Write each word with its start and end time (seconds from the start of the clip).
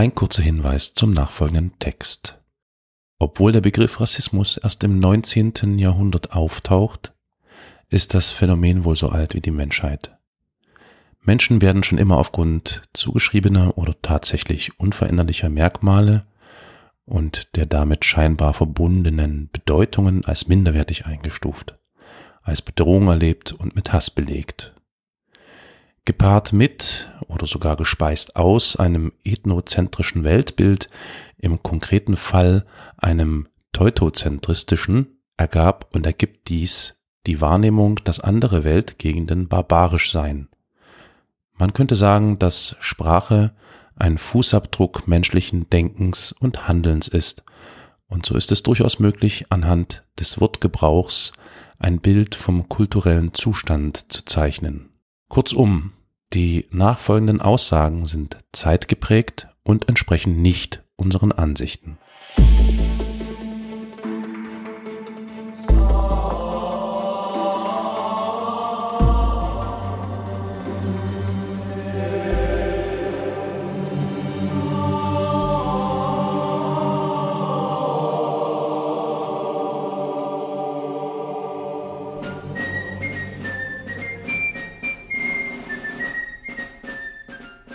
Ein 0.00 0.14
kurzer 0.14 0.42
Hinweis 0.42 0.94
zum 0.94 1.10
nachfolgenden 1.10 1.78
Text. 1.78 2.38
Obwohl 3.18 3.52
der 3.52 3.60
Begriff 3.60 4.00
Rassismus 4.00 4.56
erst 4.56 4.82
im 4.82 4.98
19. 4.98 5.78
Jahrhundert 5.78 6.32
auftaucht, 6.32 7.12
ist 7.90 8.14
das 8.14 8.30
Phänomen 8.30 8.84
wohl 8.84 8.96
so 8.96 9.10
alt 9.10 9.34
wie 9.34 9.42
die 9.42 9.50
Menschheit. 9.50 10.16
Menschen 11.20 11.60
werden 11.60 11.82
schon 11.82 11.98
immer 11.98 12.16
aufgrund 12.16 12.80
zugeschriebener 12.94 13.76
oder 13.76 13.94
tatsächlich 14.00 14.80
unveränderlicher 14.80 15.50
Merkmale 15.50 16.26
und 17.04 17.54
der 17.56 17.66
damit 17.66 18.06
scheinbar 18.06 18.54
verbundenen 18.54 19.50
Bedeutungen 19.52 20.24
als 20.24 20.48
minderwertig 20.48 21.04
eingestuft, 21.04 21.78
als 22.40 22.62
Bedrohung 22.62 23.08
erlebt 23.08 23.52
und 23.52 23.76
mit 23.76 23.92
Hass 23.92 24.08
belegt. 24.08 24.72
Gepaart 26.04 26.52
mit 26.52 27.08
oder 27.28 27.46
sogar 27.46 27.76
gespeist 27.76 28.36
aus 28.36 28.76
einem 28.76 29.12
ethnozentrischen 29.24 30.24
Weltbild, 30.24 30.88
im 31.38 31.62
konkreten 31.62 32.16
Fall 32.16 32.66
einem 32.96 33.48
teutozentristischen, 33.72 35.18
ergab 35.36 35.88
und 35.94 36.06
ergibt 36.06 36.48
dies 36.48 36.96
die 37.26 37.40
Wahrnehmung, 37.40 38.00
dass 38.04 38.20
andere 38.20 38.64
Weltgegenden 38.64 39.48
barbarisch 39.48 40.10
seien. 40.10 40.48
Man 41.54 41.72
könnte 41.72 41.96
sagen, 41.96 42.38
dass 42.38 42.76
Sprache 42.80 43.52
ein 43.94 44.16
Fußabdruck 44.16 45.06
menschlichen 45.06 45.68
Denkens 45.68 46.32
und 46.32 46.66
Handelns 46.66 47.08
ist, 47.08 47.44
und 48.06 48.26
so 48.26 48.34
ist 48.34 48.50
es 48.50 48.62
durchaus 48.64 48.98
möglich, 48.98 49.46
anhand 49.50 50.02
des 50.18 50.40
Wortgebrauchs 50.40 51.32
ein 51.78 52.00
Bild 52.00 52.34
vom 52.34 52.68
kulturellen 52.68 53.32
Zustand 53.34 54.12
zu 54.12 54.24
zeichnen. 54.24 54.89
Kurzum, 55.30 55.92
die 56.32 56.66
nachfolgenden 56.72 57.40
Aussagen 57.40 58.04
sind 58.04 58.38
zeitgeprägt 58.50 59.46
und 59.62 59.88
entsprechen 59.88 60.42
nicht 60.42 60.82
unseren 60.96 61.30
Ansichten. 61.30 61.98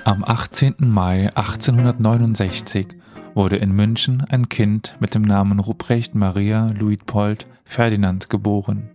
Am 0.06 0.24
18. 0.24 0.76
Mai 0.82 1.32
1869 1.34 2.90
wurde 3.34 3.56
in 3.56 3.72
München 3.72 4.24
ein 4.30 4.50
Kind 4.50 4.96
mit 5.00 5.16
dem 5.16 5.24
Namen 5.24 5.58
Ruprecht 5.58 6.14
Maria 6.14 6.68
Luitpold 6.78 7.48
Ferdinand 7.64 8.30
geboren. 8.30 8.92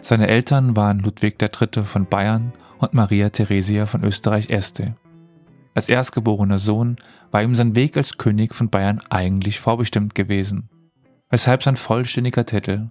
Seine 0.00 0.28
Eltern 0.28 0.74
waren 0.74 1.00
Ludwig 1.00 1.36
III. 1.42 1.84
von 1.84 2.06
Bayern 2.06 2.54
und 2.78 2.94
Maria 2.94 3.28
Theresia 3.28 3.84
von 3.84 4.02
Österreich-Este. 4.02 4.96
Als 5.74 5.90
erstgeborener 5.90 6.58
Sohn 6.58 6.96
war 7.30 7.42
ihm 7.42 7.54
sein 7.54 7.76
Weg 7.76 7.98
als 7.98 8.16
König 8.16 8.54
von 8.54 8.70
Bayern 8.70 9.02
eigentlich 9.10 9.60
vorbestimmt 9.60 10.14
gewesen, 10.14 10.70
weshalb 11.28 11.64
sein 11.64 11.76
vollständiger 11.76 12.46
Titel, 12.46 12.88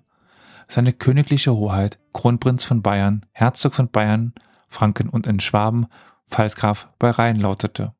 seine 0.68 0.94
königliche 0.94 1.56
Hoheit, 1.56 1.98
Kronprinz 2.14 2.64
von 2.64 2.84
Bayern, 2.84 3.26
Herzog 3.32 3.74
von 3.74 3.90
Bayern, 3.90 4.34
Franken 4.68 5.10
und 5.10 5.26
in 5.26 5.40
Schwaben 5.40 5.88
Pfalzgraf 6.30 6.90
bei 7.00 7.10
Rhein 7.10 7.40
lautete. 7.40 7.94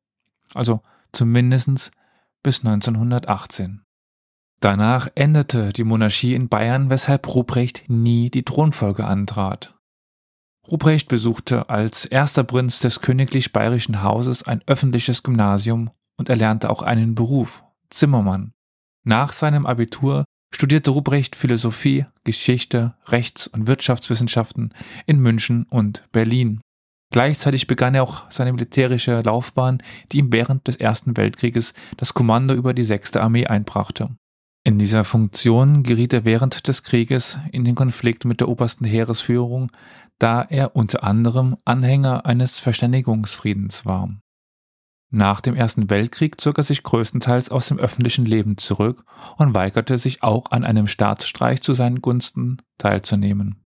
Also 0.54 0.82
zumindest 1.12 1.92
bis 2.44 2.64
1918. 2.64 3.82
Danach 4.60 5.10
endete 5.16 5.74
die 5.74 5.84
Monarchie 5.84 6.34
in 6.34 6.50
Bayern, 6.50 6.90
weshalb 6.90 7.28
Ruprecht 7.34 7.84
nie 7.88 8.30
die 8.30 8.44
Thronfolge 8.44 9.06
antrat. 9.06 9.76
Ruprecht 10.68 11.08
besuchte 11.08 11.70
als 11.70 12.06
erster 12.06 12.44
Prinz 12.44 12.80
des 12.80 13.02
königlich 13.02 13.54
bayerischen 13.54 14.02
Hauses 14.02 14.44
ein 14.44 14.62
öffentliches 14.66 15.22
Gymnasium 15.22 15.92
und 16.18 16.30
erlernte 16.30 16.70
auch 16.70 16.82
einen 16.82 17.14
Beruf, 17.14 17.64
Zimmermann. 17.90 18.54
Nach 19.04 19.34
seinem 19.34 19.68
Abitur 19.68 20.26
studierte 20.52 20.92
Ruprecht 20.92 21.36
Philosophie, 21.36 22.06
Geschichte, 22.24 22.96
Rechts- 23.06 23.48
und 23.48 23.68
Wirtschaftswissenschaften 23.68 24.74
in 25.06 25.20
München 25.20 25.68
und 25.70 26.04
Berlin. 26.12 26.62
Gleichzeitig 27.16 27.66
begann 27.68 27.96
er 27.96 28.04
auch 28.04 28.30
seine 28.30 28.52
militärische 28.52 29.22
Laufbahn, 29.22 29.82
die 30.12 30.18
ihm 30.18 30.34
während 30.34 30.68
des 30.68 30.76
Ersten 30.76 31.16
Weltkrieges 31.16 31.74
das 31.96 32.14
Kommando 32.14 32.54
über 32.54 32.74
die 32.74 32.82
Sechste 32.82 33.24
Armee 33.24 33.48
einbrachte. 33.48 34.10
In 34.66 34.80
dieser 34.80 35.06
Funktion 35.06 35.84
geriet 35.84 36.12
er 36.12 36.26
während 36.26 36.68
des 36.68 36.84
Krieges 36.84 37.40
in 37.54 37.64
den 37.64 37.74
Konflikt 37.74 38.26
mit 38.26 38.42
der 38.42 38.50
obersten 38.50 38.84
Heeresführung, 38.84 39.72
da 40.20 40.42
er 40.42 40.76
unter 40.76 41.06
anderem 41.06 41.56
Anhänger 41.64 42.26
eines 42.26 42.60
Verständigungsfriedens 42.60 43.86
war. 43.86 44.10
Nach 45.10 45.40
dem 45.40 45.56
Ersten 45.56 45.90
Weltkrieg 45.90 46.42
zog 46.42 46.58
er 46.58 46.66
sich 46.66 46.84
größtenteils 46.84 47.48
aus 47.48 47.70
dem 47.70 47.80
öffentlichen 47.80 48.26
Leben 48.26 48.58
zurück 48.58 49.06
und 49.38 49.56
weigerte 49.56 49.98
sich 49.98 50.22
auch 50.22 50.52
an 50.52 50.66
einem 50.66 50.88
Staatsstreich 50.88 51.62
zu 51.62 51.76
seinen 51.76 52.02
Gunsten 52.02 52.58
teilzunehmen. 52.78 53.65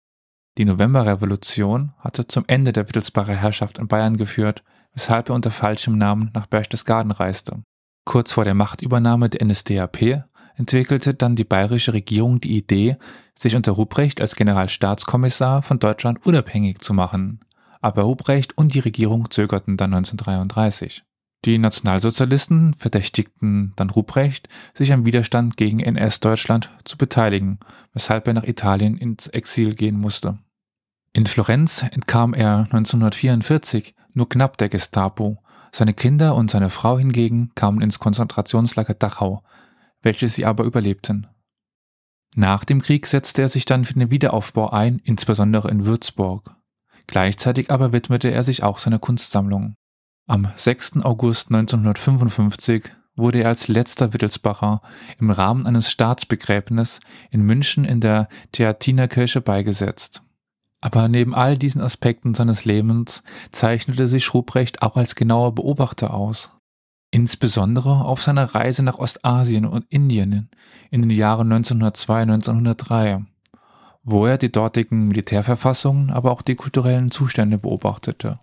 Die 0.60 0.66
Novemberrevolution 0.66 1.94
hatte 2.00 2.28
zum 2.28 2.44
Ende 2.48 2.74
der 2.74 2.86
Wittelsbacher 2.90 3.34
Herrschaft 3.34 3.78
in 3.78 3.88
Bayern 3.88 4.18
geführt, 4.18 4.62
weshalb 4.94 5.30
er 5.30 5.36
unter 5.36 5.52
falschem 5.52 5.98
Namen 5.98 6.32
nach 6.34 6.48
Berchtesgaden 6.48 7.14
reiste. 7.14 7.64
Kurz 8.04 8.34
vor 8.34 8.44
der 8.44 8.56
Machtübernahme 8.56 9.30
der 9.30 9.48
NSDAP 9.48 10.26
entwickelte 10.58 11.14
dann 11.14 11.38
die 11.38 11.46
bayerische 11.46 11.94
Regierung 11.94 12.42
die 12.42 12.58
Idee, 12.58 12.98
sich 13.36 13.56
unter 13.56 13.72
Ruprecht 13.72 14.20
als 14.20 14.36
Generalstaatskommissar 14.36 15.64
von 15.64 15.80
Deutschland 15.80 16.26
unabhängig 16.26 16.80
zu 16.80 16.94
machen. 16.94 17.40
Aber 17.80 18.02
Ruprecht 18.02 18.58
und 18.58 18.74
die 18.74 18.80
Regierung 18.80 19.32
zögerten 19.32 19.78
dann 19.78 19.94
1933. 19.94 21.06
Die 21.46 21.58
Nationalsozialisten 21.58 22.74
verdächtigten 22.74 23.72
dann 23.78 23.92
Ruprecht, 23.92 24.50
sich 24.74 24.92
am 24.92 25.06
Widerstand 25.06 25.56
gegen 25.56 25.80
NS-Deutschland 25.80 26.70
zu 26.84 26.98
beteiligen, 26.98 27.60
weshalb 27.94 28.28
er 28.28 28.34
nach 28.34 28.44
Italien 28.44 28.98
ins 28.98 29.28
Exil 29.28 29.74
gehen 29.74 29.98
musste. 29.98 30.38
In 31.20 31.26
Florenz 31.26 31.84
entkam 31.84 32.34
er 32.34 32.60
1944 32.72 33.94
nur 34.14 34.30
knapp 34.30 34.58
der 34.58 34.70
Gestapo. 34.70 35.44
Seine 35.74 35.94
Kinder 35.94 36.34
und 36.34 36.50
seine 36.50 36.70
Frau 36.70 36.98
hingegen 36.98 37.52
kamen 37.56 37.82
ins 37.82 38.00
Konzentrationslager 38.00 38.94
Dachau, 38.94 39.44
welches 40.02 40.36
sie 40.36 40.46
aber 40.46 40.64
überlebten. 40.64 41.28
Nach 42.38 42.64
dem 42.64 42.82
Krieg 42.82 43.06
setzte 43.06 43.42
er 43.42 43.50
sich 43.50 43.66
dann 43.66 43.84
für 43.84 43.96
den 43.96 44.10
Wiederaufbau 44.10 44.70
ein, 44.70 45.02
insbesondere 45.04 45.70
in 45.70 45.86
Würzburg. 45.86 46.56
Gleichzeitig 47.06 47.70
aber 47.70 47.92
widmete 47.92 48.32
er 48.32 48.44
sich 48.44 48.64
auch 48.64 48.80
seiner 48.80 49.00
Kunstsammlung. 49.00 49.76
Am 50.26 50.48
6. 50.56 51.02
August 51.04 51.48
1955 51.50 52.94
wurde 53.18 53.42
er 53.42 53.50
als 53.50 53.68
letzter 53.68 54.14
Wittelsbacher 54.14 54.82
im 55.20 55.32
Rahmen 55.32 55.68
eines 55.68 55.92
Staatsbegräbnisses 55.92 57.02
in 57.30 57.42
München 57.42 57.84
in 57.84 58.00
der 58.00 58.30
Theatinerkirche 58.54 59.42
beigesetzt. 59.42 60.24
Aber 60.82 61.08
neben 61.08 61.36
all 61.36 61.58
diesen 61.58 61.82
Aspekten 61.82 62.34
seines 62.34 62.66
Lebens 62.66 63.24
zeichnete 63.52 64.08
sich 64.08 64.34
Ruprecht 64.34 64.82
auch 64.82 64.96
als 64.96 65.16
genauer 65.16 65.56
Beobachter 65.56 66.14
aus. 66.14 66.52
Insbesondere 67.12 68.06
auf 68.06 68.22
seiner 68.22 68.56
Reise 68.56 68.84
nach 68.84 69.00
Ostasien 69.00 69.66
und 69.66 69.86
Indien 69.90 70.50
in 70.92 71.02
den 71.02 71.12
Jahren 71.12 71.52
1902 71.52 72.22
1903, 72.22 73.26
wo 74.04 74.26
er 74.28 74.38
die 74.38 74.52
dortigen 74.52 75.08
Militärverfassungen, 75.08 76.12
aber 76.12 76.32
auch 76.32 76.44
die 76.44 76.56
kulturellen 76.56 77.12
Zustände 77.12 77.58
beobachtete. 77.58 78.40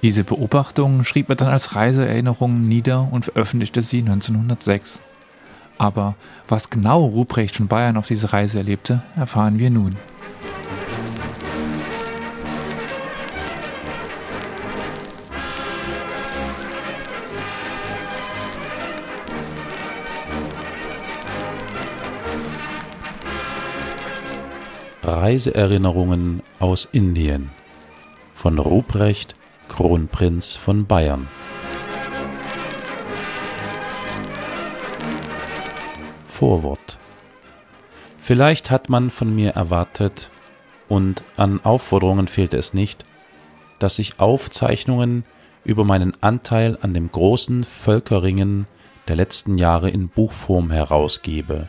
Diese 0.00 0.22
Beobachtungen 0.22 1.04
schrieb 1.04 1.28
er 1.28 1.34
dann 1.34 1.48
als 1.48 1.74
Reiseerinnerungen 1.74 2.62
nieder 2.62 3.08
und 3.12 3.24
veröffentlichte 3.24 3.82
sie 3.82 3.98
1906. 3.98 5.00
Aber 5.76 6.14
was 6.46 6.70
genau 6.70 7.04
Ruprecht 7.04 7.56
von 7.56 7.66
Bayern 7.66 7.96
auf 7.96 8.06
diese 8.06 8.32
Reise 8.32 8.58
erlebte, 8.58 9.02
erfahren 9.16 9.58
wir 9.58 9.70
nun. 9.70 9.96
Reiseerinnerungen 25.16 26.42
aus 26.58 26.88
Indien 26.90 27.50
von 28.34 28.58
Ruprecht, 28.58 29.34
Kronprinz 29.68 30.56
von 30.56 30.86
Bayern. 30.86 31.26
Vorwort 36.28 36.98
Vielleicht 38.28 38.70
hat 38.70 38.88
man 38.90 39.10
von 39.10 39.34
mir 39.34 39.52
erwartet, 39.52 40.28
und 40.88 41.24
an 41.36 41.60
Aufforderungen 41.64 42.28
fehlte 42.28 42.56
es 42.58 42.74
nicht, 42.74 43.04
dass 43.78 43.98
ich 43.98 44.20
Aufzeichnungen 44.20 45.24
über 45.64 45.84
meinen 45.84 46.12
Anteil 46.22 46.78
an 46.82 46.94
dem 46.94 47.10
großen 47.10 47.64
Völkerringen 47.64 48.66
der 49.08 49.16
letzten 49.16 49.58
Jahre 49.58 49.90
in 49.90 50.08
Buchform 50.08 50.70
herausgebe. 50.70 51.68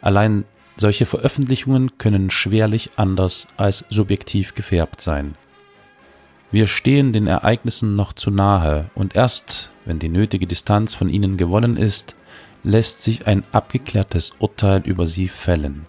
Allein 0.00 0.44
solche 0.76 1.06
Veröffentlichungen 1.06 1.98
können 1.98 2.30
schwerlich 2.30 2.90
anders 2.96 3.48
als 3.56 3.84
subjektiv 3.88 4.54
gefärbt 4.54 5.00
sein. 5.00 5.34
Wir 6.50 6.66
stehen 6.66 7.12
den 7.12 7.26
Ereignissen 7.26 7.94
noch 7.96 8.12
zu 8.12 8.30
nahe 8.30 8.90
und 8.94 9.16
erst, 9.16 9.70
wenn 9.84 9.98
die 9.98 10.08
nötige 10.08 10.46
Distanz 10.46 10.94
von 10.94 11.08
ihnen 11.08 11.36
gewonnen 11.36 11.76
ist, 11.76 12.14
lässt 12.62 13.02
sich 13.02 13.26
ein 13.26 13.42
abgeklärtes 13.52 14.34
Urteil 14.38 14.82
über 14.84 15.06
sie 15.06 15.28
fällen. 15.28 15.86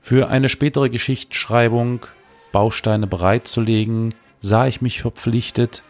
Für 0.00 0.28
eine 0.28 0.48
spätere 0.48 0.90
Geschichtsschreibung 0.90 2.06
Bausteine 2.52 3.06
bereitzulegen, 3.06 4.14
sah 4.40 4.66
ich 4.66 4.80
mich 4.80 5.00
verpflichtet, 5.00 5.82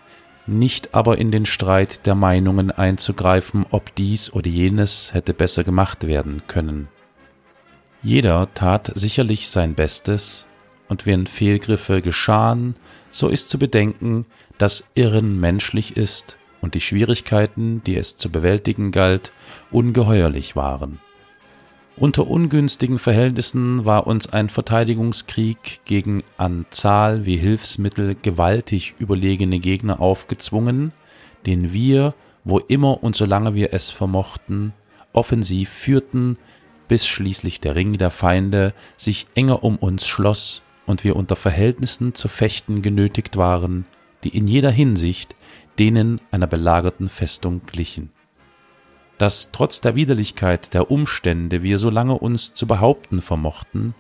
nicht 0.47 0.95
aber 0.95 1.19
in 1.19 1.31
den 1.31 1.47
Streit 1.47 2.07
der 2.07 2.15
Meinungen 2.15 2.71
einzugreifen, 2.71 3.67
ob 3.71 3.95
dies 3.95 4.33
oder 4.33 4.49
jenes 4.49 5.13
hätte 5.13 5.35
besser 5.35 5.65
gemacht 5.65 6.07
werden 6.07 6.43
können. 6.47 6.89
Jeder 8.05 8.53
tat 8.53 8.93
sicherlich 8.95 9.49
sein 9.49 9.75
Bestes, 9.75 10.47
und 10.89 11.07
wenn 11.07 11.27
Fehlgriffe 11.27 12.03
geschahen, 12.03 12.75
so 13.11 13.29
ist 13.29 13.49
zu 13.49 13.59
bedenken, 13.59 14.27
dass 14.59 14.87
Irren 14.95 15.41
menschlich 15.41 15.97
ist 15.97 16.37
und 16.61 16.75
die 16.75 16.83
Schwierigkeiten, 16.83 17.83
die 17.85 17.97
es 17.97 18.19
zu 18.19 18.31
bewältigen 18.31 18.93
galt, 18.93 19.33
ungeheuerlich 19.71 20.55
waren. 20.55 20.99
Unter 21.97 22.27
ungünstigen 22.27 22.99
Verhältnissen 22.99 23.87
war 23.87 24.07
uns 24.07 24.31
ein 24.31 24.51
Verteidigungskrieg 24.51 25.81
gegen 25.87 26.23
an 26.37 26.67
Zahl 26.69 27.25
wie 27.25 27.39
Hilfsmittel 27.39 28.17
gewaltig 28.21 28.97
überlegene 28.99 29.61
Gegner 29.61 30.03
aufgezwungen, 30.03 30.93
den 31.47 31.73
wir, 31.73 32.13
wo 32.45 32.59
immer 32.59 33.03
und 33.03 33.17
solange 33.17 33.55
wir 33.55 33.73
es 33.73 33.89
vermochten, 33.89 34.75
offensiv 35.15 35.71
führten, 35.71 36.37
bis 36.89 37.07
schließlich 37.07 37.61
der 37.61 37.75
Ring 37.75 37.99
der 37.99 38.11
Feinde 38.11 38.75
sich 38.97 39.27
enger 39.35 39.65
um 39.65 39.77
uns 39.77 40.07
schloss 40.07 40.63
und 40.87 41.05
wir 41.05 41.17
unter 41.17 41.37
Verhältnissen 41.37 42.15
zu 42.15 42.29
fechten 42.29 42.83
genötigt 42.83 43.37
waren, 43.37 43.87
die 44.23 44.37
in 44.37 44.47
jeder 44.47 44.71
Hinsicht 44.71 45.37
denen 45.79 46.21
einer 46.31 46.47
belagerten 46.47 47.09
Festung 47.09 47.63
glichen 47.67 48.11
dass 49.19 49.51
trotz 49.53 49.81
der 49.81 49.95
Widerlichkeit 49.95 50.75
der 50.75 50.91
Umstände 50.91 51.63
wir 51.63 51.79
so 51.79 51.91
lange 51.91 52.15
uns 52.15 52.55
zu 52.55 52.67
behaupten 52.67 53.23
vermochten, 53.23 53.95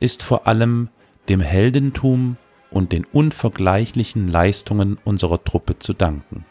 ist 0.00 0.22
vor 0.22 0.46
allem 0.46 0.88
dem 1.28 1.40
Heldentum 1.40 2.36
und 2.70 2.92
den 2.92 3.04
unvergleichlichen 3.04 4.28
Leistungen 4.28 4.98
unserer 5.04 5.44
Truppe 5.44 5.78
zu 5.78 5.92
danken. 5.92 6.44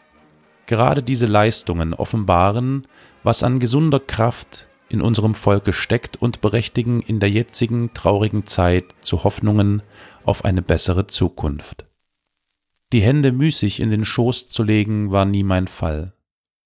Gerade 0.66 1.02
diese 1.02 1.26
Leistungen 1.26 1.92
offenbaren, 1.92 2.86
was 3.22 3.42
an 3.42 3.58
gesunder 3.58 4.00
Kraft 4.00 4.68
in 4.88 5.00
unserem 5.00 5.34
Volke 5.34 5.72
steckt 5.72 6.16
und 6.16 6.40
berechtigen 6.40 7.00
in 7.00 7.20
der 7.20 7.30
jetzigen 7.30 7.92
traurigen 7.94 8.46
Zeit 8.46 8.84
zu 9.00 9.24
Hoffnungen 9.24 9.82
auf 10.24 10.44
eine 10.44 10.62
bessere 10.62 11.06
Zukunft. 11.06 11.86
Die 12.92 13.00
Hände 13.00 13.32
müßig 13.32 13.80
in 13.80 13.90
den 13.90 14.04
Schoß 14.04 14.48
zu 14.48 14.62
legen 14.62 15.10
war 15.10 15.24
nie 15.24 15.42
mein 15.42 15.68
Fall 15.68 16.14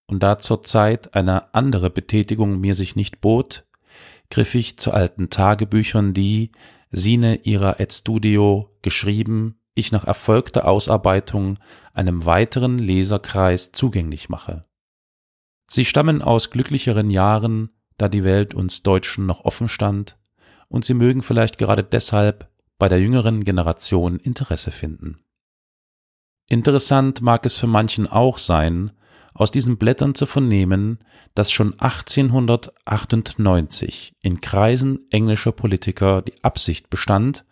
und 0.08 0.22
da 0.22 0.38
zur 0.38 0.62
Zeit 0.62 1.14
eine 1.14 1.54
andere 1.54 1.90
Betätigung 1.90 2.58
mir 2.58 2.74
sich 2.74 2.96
nicht 2.96 3.20
bot, 3.20 3.66
griff 4.30 4.54
ich 4.54 4.78
zu 4.78 4.92
alten 4.92 5.30
Tagebüchern, 5.30 6.14
die, 6.14 6.50
sine 6.90 7.36
ihrer 7.44 7.78
et 7.78 7.92
studio, 7.92 8.74
geschrieben, 8.82 9.60
ich 9.74 9.92
nach 9.92 10.04
erfolgter 10.04 10.66
Ausarbeitung 10.66 11.58
einem 11.92 12.24
weiteren 12.24 12.78
Leserkreis 12.78 13.70
zugänglich 13.72 14.28
mache. 14.28 14.64
Sie 15.70 15.84
stammen 15.84 16.22
aus 16.22 16.50
glücklicheren 16.50 17.10
Jahren, 17.10 17.70
da 17.98 18.08
die 18.08 18.24
Welt 18.24 18.54
uns 18.54 18.82
Deutschen 18.82 19.26
noch 19.26 19.44
offen 19.44 19.68
stand, 19.68 20.16
und 20.68 20.84
sie 20.84 20.94
mögen 20.94 21.22
vielleicht 21.22 21.58
gerade 21.58 21.84
deshalb 21.84 22.48
bei 22.78 22.88
der 22.88 23.00
jüngeren 23.00 23.44
Generation 23.44 24.18
Interesse 24.18 24.70
finden. 24.70 25.18
Interessant 26.48 27.20
mag 27.20 27.44
es 27.44 27.54
für 27.54 27.66
manchen 27.66 28.08
auch 28.08 28.38
sein, 28.38 28.92
aus 29.34 29.50
diesen 29.50 29.76
Blättern 29.78 30.14
zu 30.14 30.26
vernehmen, 30.26 31.00
dass 31.34 31.50
schon 31.52 31.78
1898 31.78 34.14
in 34.20 34.40
Kreisen 34.40 35.00
englischer 35.10 35.52
Politiker 35.52 36.22
die 36.22 36.42
Absicht 36.42 36.88
bestand, 36.90 37.44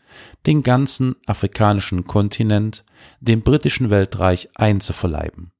den 0.46 0.62
ganzen 0.62 1.16
afrikanischen 1.26 2.04
Kontinent 2.04 2.84
dem 3.20 3.42
britischen 3.42 3.90
Weltreich 3.90 4.48
einzuverleiben. 4.54 5.52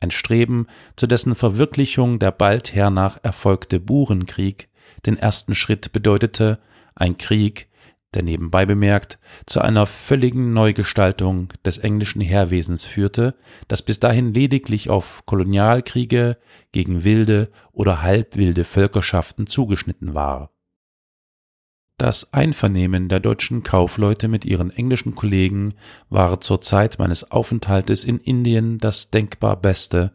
Ein 0.00 0.10
Streben, 0.10 0.66
zu 0.96 1.06
dessen 1.06 1.34
Verwirklichung 1.34 2.18
der 2.18 2.30
bald 2.30 2.74
hernach 2.74 3.18
erfolgte 3.22 3.80
Burenkrieg 3.80 4.68
den 5.06 5.16
ersten 5.16 5.54
Schritt 5.54 5.92
bedeutete, 5.92 6.58
ein 6.94 7.18
Krieg, 7.18 7.68
der 8.14 8.22
nebenbei 8.22 8.64
bemerkt 8.64 9.18
zu 9.44 9.60
einer 9.60 9.86
völligen 9.86 10.52
Neugestaltung 10.52 11.52
des 11.64 11.78
englischen 11.78 12.20
Heerwesens 12.22 12.86
führte, 12.86 13.34
das 13.68 13.82
bis 13.82 14.00
dahin 14.00 14.32
lediglich 14.32 14.88
auf 14.88 15.24
Kolonialkriege 15.26 16.38
gegen 16.72 17.04
wilde 17.04 17.50
oder 17.72 18.02
halbwilde 18.02 18.64
Völkerschaften 18.64 19.46
zugeschnitten 19.46 20.14
war. 20.14 20.50
Das 21.98 22.32
Einvernehmen 22.32 23.08
der 23.08 23.18
deutschen 23.18 23.64
Kaufleute 23.64 24.28
mit 24.28 24.44
ihren 24.44 24.70
englischen 24.70 25.16
Kollegen 25.16 25.74
war 26.08 26.40
zur 26.40 26.60
Zeit 26.60 27.00
meines 27.00 27.32
Aufenthaltes 27.32 28.04
in 28.04 28.20
Indien 28.20 28.78
das 28.78 29.10
denkbar 29.10 29.56
beste, 29.56 30.12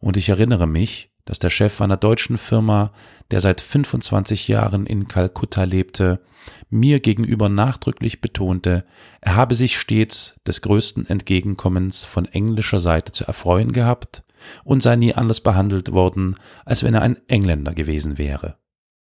und 0.00 0.18
ich 0.18 0.28
erinnere 0.28 0.66
mich, 0.66 1.08
dass 1.24 1.38
der 1.38 1.48
Chef 1.48 1.80
einer 1.80 1.96
deutschen 1.96 2.36
Firma, 2.36 2.92
der 3.30 3.40
seit 3.40 3.62
25 3.62 4.48
Jahren 4.48 4.84
in 4.84 5.08
Kalkutta 5.08 5.64
lebte, 5.64 6.20
mir 6.68 7.00
gegenüber 7.00 7.48
nachdrücklich 7.48 8.20
betonte, 8.20 8.84
er 9.22 9.34
habe 9.34 9.54
sich 9.54 9.78
stets 9.78 10.38
des 10.46 10.60
größten 10.60 11.06
Entgegenkommens 11.06 12.04
von 12.04 12.26
englischer 12.26 12.80
Seite 12.80 13.12
zu 13.12 13.24
erfreuen 13.24 13.72
gehabt 13.72 14.24
und 14.62 14.82
sei 14.82 14.96
nie 14.96 15.14
anders 15.14 15.40
behandelt 15.40 15.92
worden, 15.92 16.36
als 16.66 16.82
wenn 16.82 16.92
er 16.92 17.00
ein 17.00 17.16
Engländer 17.28 17.72
gewesen 17.72 18.18
wäre. 18.18 18.58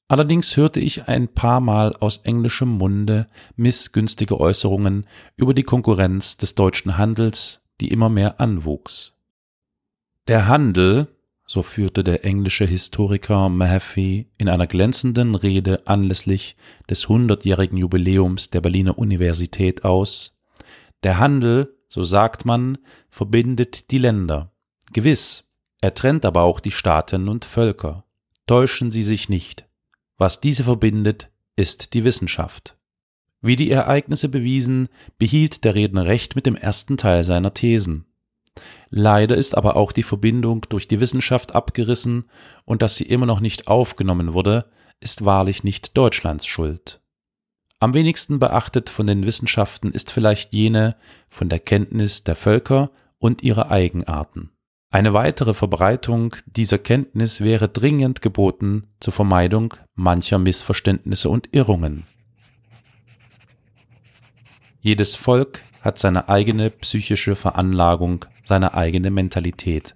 Allerdings 0.10 0.58
hörte 0.58 0.80
ich 0.80 1.08
ein 1.08 1.28
paar 1.28 1.60
Mal 1.60 1.96
aus 2.00 2.18
englischem 2.24 2.68
Munde 2.68 3.28
missgünstige 3.56 4.40
Äußerungen 4.40 5.06
über 5.36 5.54
die 5.54 5.64
Konkurrenz 5.64 6.36
des 6.36 6.56
deutschen 6.56 6.98
Handels, 6.98 7.62
die 7.80 7.90
immer 7.90 8.10
mehr 8.10 8.42
anwuchs. 8.42 9.14
Der 10.28 10.48
Handel, 10.48 11.08
so 11.46 11.62
führte 11.62 12.04
der 12.04 12.26
englische 12.26 12.66
Historiker 12.66 13.50
Mahaffey 13.50 14.32
in 14.40 14.50
einer 14.50 14.66
glänzenden 14.66 15.36
Rede 15.36 15.86
anlässlich 15.86 16.56
des 16.90 17.08
hundertjährigen 17.08 17.78
Jubiläums 17.78 18.50
der 18.50 18.62
Berliner 18.62 18.98
Universität 18.98 19.86
aus. 19.86 20.40
Der 21.04 21.20
Handel, 21.20 21.78
so 21.88 22.04
sagt 22.04 22.46
man, 22.46 22.80
verbindet 23.12 23.92
die 23.92 24.00
Länder. 24.00 24.52
Gewiss, 24.92 25.52
er 25.82 25.94
trennt 25.94 26.26
aber 26.26 26.42
auch 26.42 26.60
die 26.60 26.72
Staaten 26.72 27.30
und 27.30 27.46
Völker. 27.46 28.06
Täuschen 28.48 28.90
Sie 28.90 29.04
sich 29.04 29.30
nicht. 29.30 29.69
Was 30.20 30.42
diese 30.42 30.66
verbindet, 30.66 31.32
ist 31.56 31.94
die 31.94 32.04
Wissenschaft. 32.04 32.76
Wie 33.42 33.56
die 33.56 33.72
Ereignisse 33.72 34.28
bewiesen, 34.28 34.90
behielt 35.18 35.64
der 35.64 35.76
Redner 35.76 36.08
recht 36.08 36.36
mit 36.36 36.46
dem 36.46 36.58
ersten 36.58 36.98
Teil 36.98 37.24
seiner 37.24 37.54
Thesen. 37.54 38.06
Leider 38.90 39.38
ist 39.38 39.56
aber 39.58 39.78
auch 39.78 39.94
die 39.94 40.04
Verbindung 40.04 40.66
durch 40.68 40.90
die 40.90 41.00
Wissenschaft 41.00 41.56
abgerissen 41.56 42.26
und 42.66 42.82
dass 42.82 42.98
sie 42.98 43.06
immer 43.06 43.26
noch 43.26 43.40
nicht 43.40 43.70
aufgenommen 43.70 44.34
wurde, 44.34 44.70
ist 45.00 45.24
wahrlich 45.24 45.64
nicht 45.64 45.96
Deutschlands 45.96 46.46
Schuld. 46.46 47.00
Am 47.80 47.94
wenigsten 47.94 48.40
beachtet 48.40 48.90
von 48.90 49.08
den 49.08 49.26
Wissenschaften 49.26 49.94
ist 49.94 50.12
vielleicht 50.12 50.54
jene 50.54 50.98
von 51.30 51.48
der 51.48 51.60
Kenntnis 51.60 52.26
der 52.26 52.36
Völker 52.36 52.92
und 53.20 53.42
ihrer 53.42 53.72
Eigenarten. 53.72 54.52
Eine 54.92 55.14
weitere 55.14 55.54
Verbreitung 55.54 56.36
dieser 56.48 56.80
Kenntnis 56.80 57.42
wäre 57.42 57.70
dringend 57.70 58.24
geboten 58.24 58.88
zur 59.00 59.14
Vermeidung 59.14 59.76
mancher 59.94 60.40
Missverständnisse 60.40 61.30
und 61.30 61.50
Irrungen. 61.52 62.06
Jedes 64.82 65.16
Volk 65.16 65.62
hat 65.82 66.00
seine 66.00 66.28
eigene 66.28 66.72
psychische 66.72 67.36
Veranlagung, 67.36 68.26
seine 68.44 68.74
eigene 68.74 69.12
Mentalität. 69.12 69.96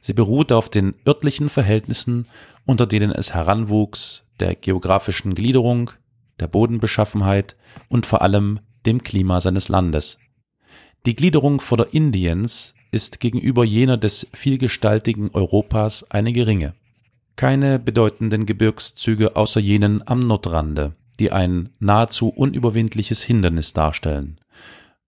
Sie 0.00 0.14
beruht 0.14 0.50
auf 0.50 0.70
den 0.70 0.94
örtlichen 1.06 1.50
Verhältnissen, 1.50 2.26
unter 2.64 2.86
denen 2.86 3.10
es 3.10 3.34
heranwuchs, 3.34 4.24
der 4.40 4.54
geografischen 4.54 5.34
Gliederung, 5.34 5.90
der 6.40 6.46
Bodenbeschaffenheit 6.46 7.54
und 7.90 8.06
vor 8.06 8.22
allem 8.22 8.60
dem 8.86 9.02
Klima 9.02 9.42
seines 9.42 9.68
Landes. 9.68 10.18
Die 11.04 11.14
Gliederung 11.14 11.60
Vorder-Indiens 11.60 12.74
ist 12.92 13.18
gegenüber 13.18 13.64
jener 13.64 13.96
des 13.96 14.28
vielgestaltigen 14.32 15.30
Europas 15.32 16.08
eine 16.10 16.32
geringe. 16.32 16.74
Keine 17.34 17.80
bedeutenden 17.80 18.46
Gebirgszüge 18.46 19.34
außer 19.34 19.58
jenen 19.58 20.06
am 20.06 20.20
Nordrande 20.20 20.94
die 21.18 21.32
ein 21.32 21.70
nahezu 21.78 22.28
unüberwindliches 22.28 23.22
Hindernis 23.22 23.72
darstellen, 23.72 24.40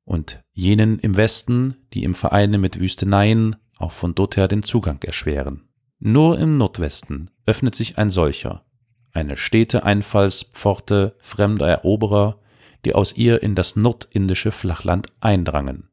und 0.05 0.43
jenen 0.53 0.99
im 0.99 1.17
Westen, 1.17 1.77
die 1.93 2.05
im 2.05 2.15
Vereine 2.15 2.59
mit 2.59 2.79
Wüsteneien 2.79 3.57
auch 3.79 3.93
von 3.93 4.15
dorther 4.15 4.49
den 4.49 4.63
Zugang 4.63 5.03
erschweren. 5.03 5.63
Nur 5.99 6.39
im 6.39 6.59
Nordwesten 6.59 7.31
öffnet 7.47 7.75
sich 7.75 7.97
ein 7.97 8.11
solcher, 8.11 8.65
eine 9.13 9.37
stete 9.37 9.85
Einfallspforte 9.85 11.17
fremder 11.21 11.69
Eroberer, 11.69 12.39
die 12.85 12.95
aus 12.95 13.17
ihr 13.17 13.43
in 13.43 13.55
das 13.55 13.77
nordindische 13.77 14.53
Flachland 14.53 15.07
eindrangen. 15.21 15.89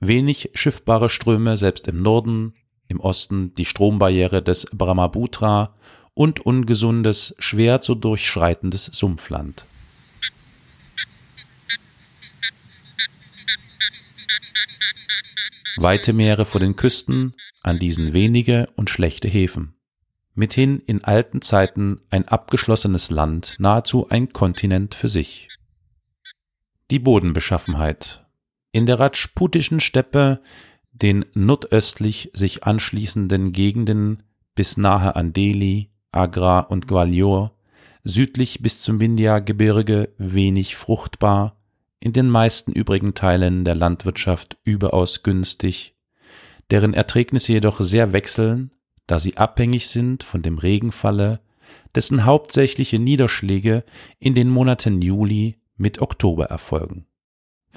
Wenig 0.00 0.50
schiffbare 0.54 1.08
Ströme 1.08 1.56
selbst 1.56 1.88
im 1.88 2.02
Norden, 2.02 2.54
im 2.86 3.00
Osten 3.00 3.54
die 3.54 3.64
Strombarriere 3.64 4.42
des 4.42 4.66
Brahmaputra 4.72 5.74
und 6.14 6.40
ungesundes, 6.40 7.34
schwer 7.38 7.80
zu 7.80 7.94
durchschreitendes 7.94 8.84
Sumpfland. 8.86 9.64
Weite 15.76 16.12
Meere 16.12 16.44
vor 16.44 16.60
den 16.60 16.74
Küsten, 16.74 17.34
an 17.62 17.78
diesen 17.78 18.12
wenige 18.12 18.68
und 18.76 18.90
schlechte 18.90 19.28
Häfen. 19.28 19.74
Mithin 20.34 20.80
in 20.86 21.04
alten 21.04 21.42
Zeiten 21.42 22.00
ein 22.10 22.26
abgeschlossenes 22.26 23.10
Land, 23.10 23.56
nahezu 23.58 24.08
ein 24.08 24.32
Kontinent 24.32 24.94
für 24.94 25.08
sich. 25.08 25.48
Die 26.90 26.98
Bodenbeschaffenheit. 26.98 28.24
In 28.72 28.86
der 28.86 29.00
Rajputischen 29.00 29.80
Steppe, 29.80 30.40
den 30.92 31.24
nordöstlich 31.34 32.30
sich 32.34 32.64
anschließenden 32.64 33.52
Gegenden 33.52 34.22
bis 34.54 34.76
nahe 34.76 35.16
an 35.16 35.32
Delhi, 35.32 35.90
Agra 36.10 36.60
und 36.60 36.88
Gwalior, 36.88 37.52
südlich 38.04 38.60
bis 38.62 38.80
zum 38.80 39.00
Vindhya-Gebirge 39.00 40.10
wenig 40.18 40.76
fruchtbar, 40.76 41.56
in 42.00 42.12
den 42.12 42.28
meisten 42.28 42.72
übrigen 42.72 43.14
Teilen 43.14 43.64
der 43.64 43.74
Landwirtschaft 43.74 44.56
überaus 44.64 45.22
günstig, 45.22 45.94
deren 46.70 46.94
Erträgnisse 46.94 47.52
jedoch 47.52 47.80
sehr 47.80 48.12
wechseln, 48.12 48.72
da 49.06 49.18
sie 49.18 49.36
abhängig 49.36 49.88
sind 49.88 50.22
von 50.22 50.42
dem 50.42 50.58
Regenfalle, 50.58 51.40
dessen 51.94 52.24
hauptsächliche 52.24 52.98
Niederschläge 52.98 53.84
in 54.18 54.34
den 54.34 54.48
Monaten 54.50 55.00
Juli 55.02 55.56
mit 55.76 56.00
Oktober 56.00 56.46
erfolgen. 56.46 57.06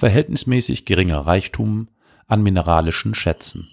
Verhältnismäßig 0.01 0.85
geringer 0.85 1.19
Reichtum 1.19 1.87
an 2.27 2.41
mineralischen 2.41 3.13
Schätzen. 3.13 3.67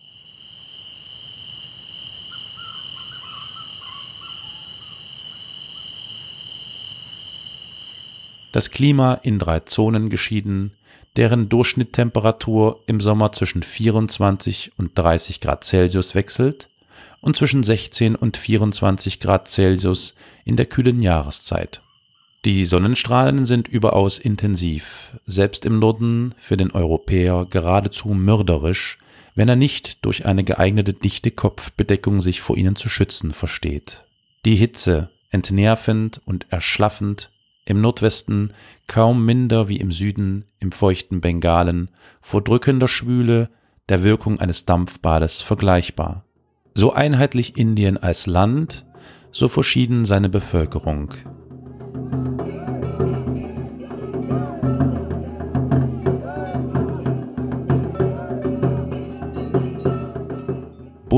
das 8.52 8.70
Klima 8.70 9.14
in 9.14 9.38
drei 9.38 9.60
Zonen 9.60 10.10
geschieden, 10.10 10.72
deren 11.16 11.48
Durchschnitttemperatur 11.48 12.82
im 12.86 13.00
Sommer 13.00 13.32
zwischen 13.32 13.62
24 13.62 14.72
und 14.76 14.98
30 14.98 15.40
Grad 15.40 15.64
Celsius 15.64 16.14
wechselt 16.14 16.68
und 17.22 17.36
zwischen 17.36 17.62
16 17.62 18.16
und 18.16 18.36
24 18.36 19.20
Grad 19.20 19.48
Celsius 19.48 20.14
in 20.44 20.56
der 20.56 20.66
kühlen 20.66 21.00
Jahreszeit. 21.00 21.80
Die 22.44 22.64
Sonnenstrahlen 22.64 23.46
sind 23.46 23.66
überaus 23.66 24.18
intensiv, 24.18 25.18
selbst 25.26 25.64
im 25.66 25.80
Norden 25.80 26.34
für 26.38 26.56
den 26.56 26.70
Europäer 26.70 27.46
geradezu 27.50 28.10
mörderisch, 28.10 28.98
wenn 29.34 29.48
er 29.48 29.56
nicht 29.56 30.04
durch 30.04 30.24
eine 30.24 30.44
geeignete 30.44 30.92
dichte 30.92 31.32
Kopfbedeckung 31.32 32.20
sich 32.20 32.40
vor 32.40 32.56
ihnen 32.56 32.76
zu 32.76 32.88
schützen 32.88 33.32
versteht. 33.32 34.04
Die 34.44 34.54
Hitze, 34.54 35.10
entnervend 35.30 36.20
und 36.24 36.46
erschlaffend, 36.50 37.30
im 37.64 37.80
Nordwesten 37.80 38.54
kaum 38.86 39.24
minder 39.24 39.68
wie 39.68 39.76
im 39.76 39.90
Süden, 39.90 40.44
im 40.60 40.70
feuchten 40.70 41.20
Bengalen, 41.20 41.90
vor 42.20 42.42
drückender 42.42 42.88
Schwüle, 42.88 43.50
der 43.88 44.04
Wirkung 44.04 44.38
eines 44.38 44.64
Dampfbades 44.64 45.42
vergleichbar. 45.42 46.24
So 46.74 46.92
einheitlich 46.92 47.56
Indien 47.56 47.96
als 47.96 48.26
Land, 48.26 48.86
so 49.32 49.48
verschieden 49.48 50.04
seine 50.04 50.28
Bevölkerung. 50.28 51.12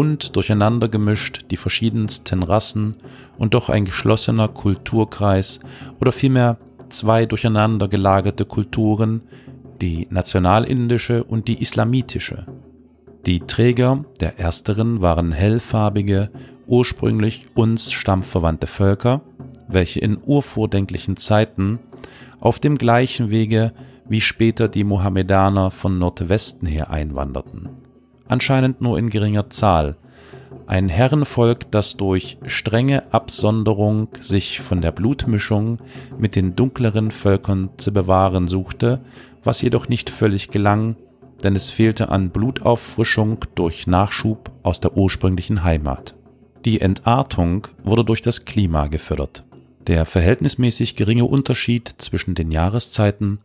Bunt 0.01 0.35
durcheinander 0.35 0.89
gemischt 0.89 1.45
die 1.51 1.59
verschiedensten 1.59 2.43
Rassen 2.43 2.95
und 3.37 3.53
doch 3.53 3.69
ein 3.69 3.85
geschlossener 3.85 4.49
Kulturkreis 4.49 5.61
oder 6.01 6.11
vielmehr 6.11 6.57
zwei 6.89 7.27
durcheinander 7.27 7.87
gelagerte 7.87 8.47
Kulturen, 8.47 9.21
die 9.83 10.07
nationalindische 10.09 11.23
und 11.23 11.49
die 11.49 11.61
islamitische. 11.61 12.47
Die 13.27 13.41
Träger 13.41 14.07
der 14.21 14.39
ersteren 14.39 15.03
waren 15.03 15.33
hellfarbige, 15.33 16.31
ursprünglich 16.67 17.45
uns 17.55 17.93
stammverwandte 17.93 18.69
Völker, 18.69 19.21
welche 19.69 20.01
in 20.01 20.17
urvordenklichen 20.17 21.19
Zeiten 21.19 21.79
auf 22.41 22.59
dem 22.59 22.79
gleichen 22.79 23.29
Wege 23.29 23.75
wie 24.09 24.23
später 24.23 24.69
die 24.69 24.85
Mohammedaner 24.85 25.71
von 25.71 25.99
Nordwesten 25.99 26.67
her 26.67 26.89
einwanderten 26.89 27.69
anscheinend 28.31 28.81
nur 28.81 28.99
in 28.99 29.11
geringer 29.11 29.51
Zahl, 29.51 29.97
ein 30.67 30.89
Herrenvolk, 30.89 31.71
das 31.73 31.97
durch 31.97 32.39
strenge 32.47 33.13
Absonderung 33.13 34.09
sich 34.21 34.61
von 34.61 34.81
der 34.81 34.93
Blutmischung 34.93 35.79
mit 36.19 36.37
den 36.37 36.55
dunkleren 36.55 37.11
Völkern 37.11 37.71
zu 37.77 37.93
bewahren 37.93 38.47
suchte, 38.47 39.01
was 39.43 39.63
jedoch 39.63 39.89
nicht 39.89 40.11
völlig 40.11 40.51
gelang, 40.51 40.97
denn 41.43 41.57
es 41.57 41.71
fehlte 41.71 42.11
an 42.11 42.31
Blutauffrischung 42.31 43.39
durch 43.55 43.87
Nachschub 43.87 44.51
aus 44.63 44.81
der 44.81 44.97
ursprünglichen 44.97 45.65
Heimat. 45.65 46.15
Die 46.65 46.81
Entartung 46.81 47.67
wurde 47.83 48.05
durch 48.05 48.21
das 48.23 48.45
Klima 48.45 48.87
gefördert. 48.87 49.45
Der 49.87 50.05
verhältnismäßig 50.05 50.95
geringe 50.95 51.25
Unterschied 51.25 51.95
zwischen 51.99 52.35
den 52.35 52.51
Jahreszeiten, 52.51 53.41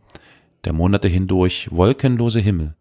der 0.64 0.74
Monate 0.74 1.08
hindurch 1.08 1.68
wolkenlose 1.72 2.40
Himmel, 2.40 2.74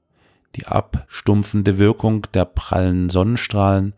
die 0.55 0.67
abstumpfende 0.67 1.77
Wirkung 1.77 2.27
der 2.33 2.45
prallen 2.45 3.09
Sonnenstrahlen, 3.09 3.93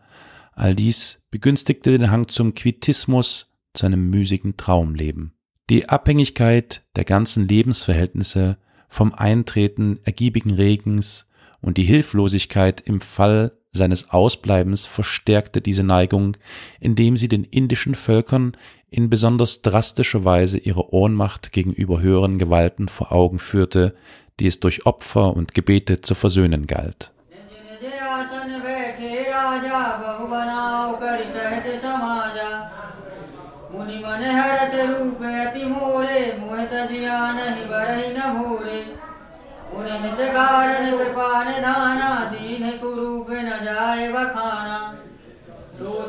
all 0.52 0.74
dies 0.74 1.22
begünstigte 1.30 1.96
den 1.96 2.10
Hang 2.10 2.28
zum 2.28 2.54
Quietismus, 2.54 3.52
zu 3.74 3.86
einem 3.86 4.10
müßigen 4.10 4.56
Traumleben. 4.56 5.34
Die 5.70 5.88
Abhängigkeit 5.88 6.82
der 6.96 7.04
ganzen 7.04 7.46
Lebensverhältnisse 7.46 8.56
vom 8.88 9.14
Eintreten 9.14 10.00
ergiebigen 10.04 10.52
Regens 10.52 11.28
und 11.60 11.76
die 11.76 11.84
Hilflosigkeit 11.84 12.80
im 12.80 13.00
Fall 13.00 13.52
seines 13.70 14.10
Ausbleibens 14.10 14.86
verstärkte 14.86 15.60
diese 15.60 15.84
Neigung, 15.84 16.36
indem 16.80 17.16
sie 17.16 17.28
den 17.28 17.44
indischen 17.44 17.94
Völkern 17.94 18.56
in 18.90 19.10
besonders 19.10 19.60
drastischer 19.60 20.24
Weise 20.24 20.58
ihre 20.58 20.92
Ohnmacht 20.94 21.52
gegenüber 21.52 22.00
höheren 22.00 22.38
Gewalten 22.38 22.88
vor 22.88 23.12
Augen 23.12 23.38
führte, 23.38 23.94
die 24.40 24.46
es 24.46 24.60
durch 24.60 24.86
Opfer 24.86 25.36
und 25.36 25.54
Gebete 25.54 26.00
zu 26.00 26.14
versöhnen 26.14 26.66
galt. 26.66 27.10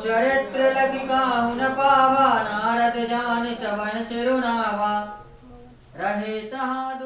चरित्र 0.02 0.60
लगी 0.76 1.00
काहु 1.08 1.50
न 1.54 1.68
पावा 1.78 2.28
नारद 2.46 2.96
जान 3.10 3.44
सबन 3.62 4.02
सिरुनावा 4.08 4.92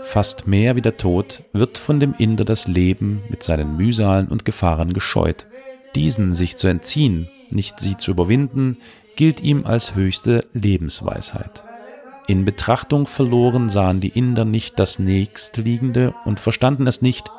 Fast 0.02 0.46
mehr 0.46 0.76
wie 0.76 0.82
der 0.82 0.96
Tod 0.96 1.42
wird 1.52 1.78
von 1.78 2.00
dem 2.00 2.14
Inder 2.18 2.44
das 2.44 2.66
Leben 2.68 3.22
mit 3.28 3.42
seinen 3.42 3.76
Mühsalen 3.76 4.28
und 4.28 4.44
Gefahren 4.44 4.92
gescheut. 4.92 5.46
Diesen 5.94 6.34
sich 6.34 6.56
zu 6.56 6.68
entziehen, 6.68 7.28
nicht 7.50 7.80
sie 7.80 7.96
zu 7.96 8.10
überwinden, 8.10 8.78
gilt 9.16 9.42
ihm 9.42 9.64
als 9.64 9.94
höchste 9.94 10.46
Lebensweisheit. 10.52 11.62
In 12.26 12.44
Betrachtung 12.44 13.06
verloren 13.06 13.68
sahen 13.68 14.00
die 14.00 14.08
Inder 14.08 14.44
nicht 14.44 14.78
das 14.78 14.98
nächstliegende 14.98 16.14
und 16.24 16.40
verstanden 16.40 16.86
es 16.86 17.02
nicht, 17.02 17.30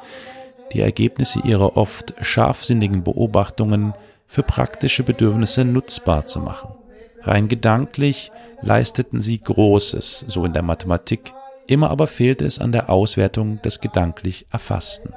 die 0.74 0.82
Ergebnisse 0.82 1.40
ihrer 1.40 1.78
oft 1.78 2.14
scharfsinnigen 2.22 3.04
Beobachtungen 3.04 3.94
für 4.26 4.44
praktische 4.44 5.04
Bedürfnisse 5.04 5.66
nutzbar 5.66 6.26
zu 6.26 6.40
machen. 6.40 6.76
Rein 7.22 7.48
gedanklich 7.48 8.32
leisteten 8.62 9.22
sie 9.22 9.40
Großes, 9.40 10.26
so 10.28 10.46
in 10.46 10.54
der 10.54 10.62
Mathematik, 10.62 11.34
immer 11.68 11.90
aber 11.90 12.08
fehlte 12.08 12.46
es 12.46 12.60
an 12.60 12.72
der 12.72 12.90
Auswertung 12.90 13.62
des 13.62 13.82
gedanklich 13.82 14.48
Erfassten. 14.52 15.14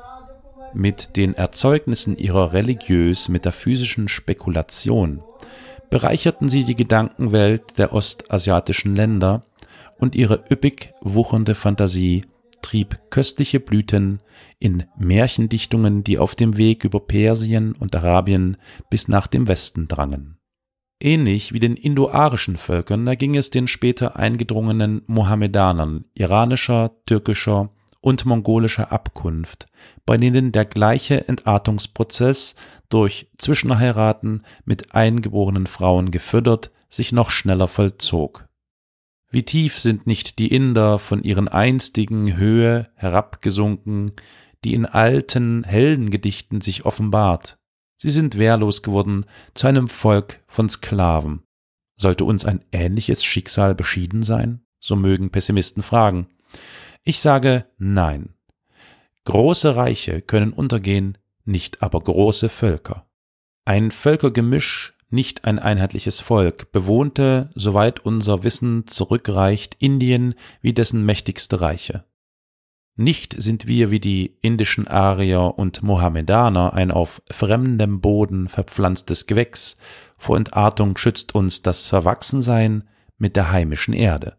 Mit 0.75 1.17
den 1.17 1.35
Erzeugnissen 1.35 2.17
ihrer 2.17 2.53
religiös-metaphysischen 2.53 4.09
Spekulation 4.09 5.23
bereicherten 5.91 6.49
sie 6.49 6.65
die 6.65 6.77
Gedankenwelt 6.77 7.79
der 7.79 7.93
ostasiatischen 7.93 8.95
Länder 8.95 9.45
und 9.99 10.15
ihre 10.15 10.45
üppig 10.51 10.93
wuchernde 11.01 11.55
Fantasie 11.55 12.25
trieb 12.63 12.99
köstliche 13.11 13.61
Blüten 13.61 14.21
in 14.59 14.85
Märchendichtungen, 14.99 16.05
die 16.05 16.19
auf 16.19 16.35
dem 16.35 16.57
Weg 16.57 16.85
über 16.85 17.01
Persien 17.01 17.73
und 17.73 17.95
Arabien 17.95 18.57
bis 18.91 19.09
nach 19.09 19.27
dem 19.27 19.49
Westen 19.49 19.89
drangen. 19.89 20.38
Ähnlich 21.01 21.53
wie 21.53 21.61
den 21.61 21.77
indoarischen 21.77 22.57
Völkern 22.57 23.07
erging 23.07 23.37
es 23.37 23.51
den 23.51 23.69
später 23.69 24.17
eingedrungenen 24.17 25.03
Mohammedanern 25.07 26.07
iranischer, 26.15 26.91
türkischer 27.07 27.71
und 28.01 28.25
mongolischer 28.27 28.91
Abkunft, 28.91 29.67
bei 30.07 30.17
denen 30.17 30.51
der 30.51 30.65
gleiche 30.65 31.29
Entartungsprozess 31.29 32.57
durch 32.89 33.31
Zwischenheiraten 33.39 34.43
mit 34.65 34.95
eingeborenen 34.95 35.67
Frauen 35.67 36.11
gefördert 36.11 36.73
sich 36.89 37.13
noch 37.13 37.31
schneller 37.31 37.69
vollzog. 37.69 38.49
Wie 39.31 39.43
tief 39.43 39.79
sind 39.79 40.07
nicht 40.07 40.39
die 40.39 40.53
Inder 40.55 40.99
von 40.99 41.23
ihren 41.23 41.49
einstigen 41.49 42.37
Höhe 42.37 42.89
herabgesunken, 42.95 44.13
die 44.65 44.75
in 44.75 44.87
alten 44.87 45.65
Heldengedichten 45.65 46.61
sich 46.61 46.87
offenbart. 46.87 47.58
Sie 48.01 48.11
sind 48.11 48.39
wehrlos 48.39 48.83
geworden 48.83 49.27
zu 49.55 49.67
einem 49.67 49.89
Volk 49.89 50.41
von 50.47 50.71
Sklaven. 50.71 51.43
Sollte 51.97 52.25
uns 52.25 52.45
ein 52.45 52.65
ähnliches 52.71 53.25
Schicksal 53.25 53.75
beschieden 53.75 54.23
sein? 54.23 54.61
So 54.79 54.95
mögen 54.95 55.31
Pessimisten 55.31 55.83
fragen. 55.83 56.29
Ich 57.03 57.21
sage 57.21 57.67
nein. 57.77 58.35
Große 59.25 59.75
Reiche 59.75 60.23
können 60.23 60.53
untergehen, 60.53 61.19
nicht 61.45 61.83
aber 61.83 62.01
große 62.01 62.49
Völker. 62.49 63.07
Ein 63.65 63.91
Völkergemisch, 63.91 64.95
nicht 65.11 65.45
ein 65.45 65.59
einheitliches 65.59 66.21
Volk, 66.21 66.71
bewohnte, 66.71 67.51
soweit 67.55 68.01
unser 68.01 68.45
Wissen 68.45 68.87
zurückreicht, 68.87 69.77
Indien 69.81 70.35
wie 70.61 70.73
dessen 70.73 71.05
mächtigste 71.05 71.61
Reiche. 71.61 72.05
Nicht 73.01 73.41
sind 73.41 73.69
wir 73.69 73.93
wie 73.93 74.01
die 74.01 74.37
indischen 74.43 74.89
Arier 74.89 75.57
und 75.57 75.85
Mohammedaner 75.85 76.73
ein 76.73 76.91
auf 76.91 77.23
fremdem 77.31 78.01
Boden 78.01 78.49
verpflanztes 78.49 79.27
Gewächs, 79.27 79.77
vor 80.17 80.37
Entartung 80.37 80.97
schützt 80.97 81.33
uns 81.33 81.63
das 81.63 81.87
Verwachsensein 81.87 82.89
mit 83.17 83.37
der 83.37 83.53
heimischen 83.53 83.95
Erde. 83.95 84.37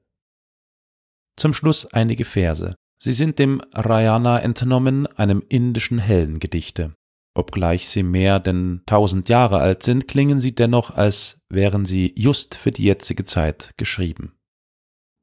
Zum 1.37 1.53
Schluss 1.53 1.85
einige 1.85 2.25
Verse. 2.25 2.75
Sie 3.01 3.13
sind 3.13 3.39
dem 3.39 3.61
Rayana 3.73 4.39
entnommen, 4.39 5.07
einem 5.07 5.41
indischen 5.47 5.99
Heldengedichte. 5.99 6.93
Obgleich 7.33 7.87
sie 7.87 8.03
mehr 8.03 8.41
denn 8.41 8.81
tausend 8.85 9.29
Jahre 9.29 9.59
alt 9.59 9.83
sind, 9.83 10.09
klingen 10.09 10.41
sie 10.41 10.53
dennoch, 10.53 10.91
als 10.91 11.39
wären 11.47 11.85
sie 11.85 12.13
just 12.17 12.55
für 12.55 12.73
die 12.73 12.83
jetzige 12.83 13.23
Zeit 13.23 13.71
geschrieben. 13.77 14.33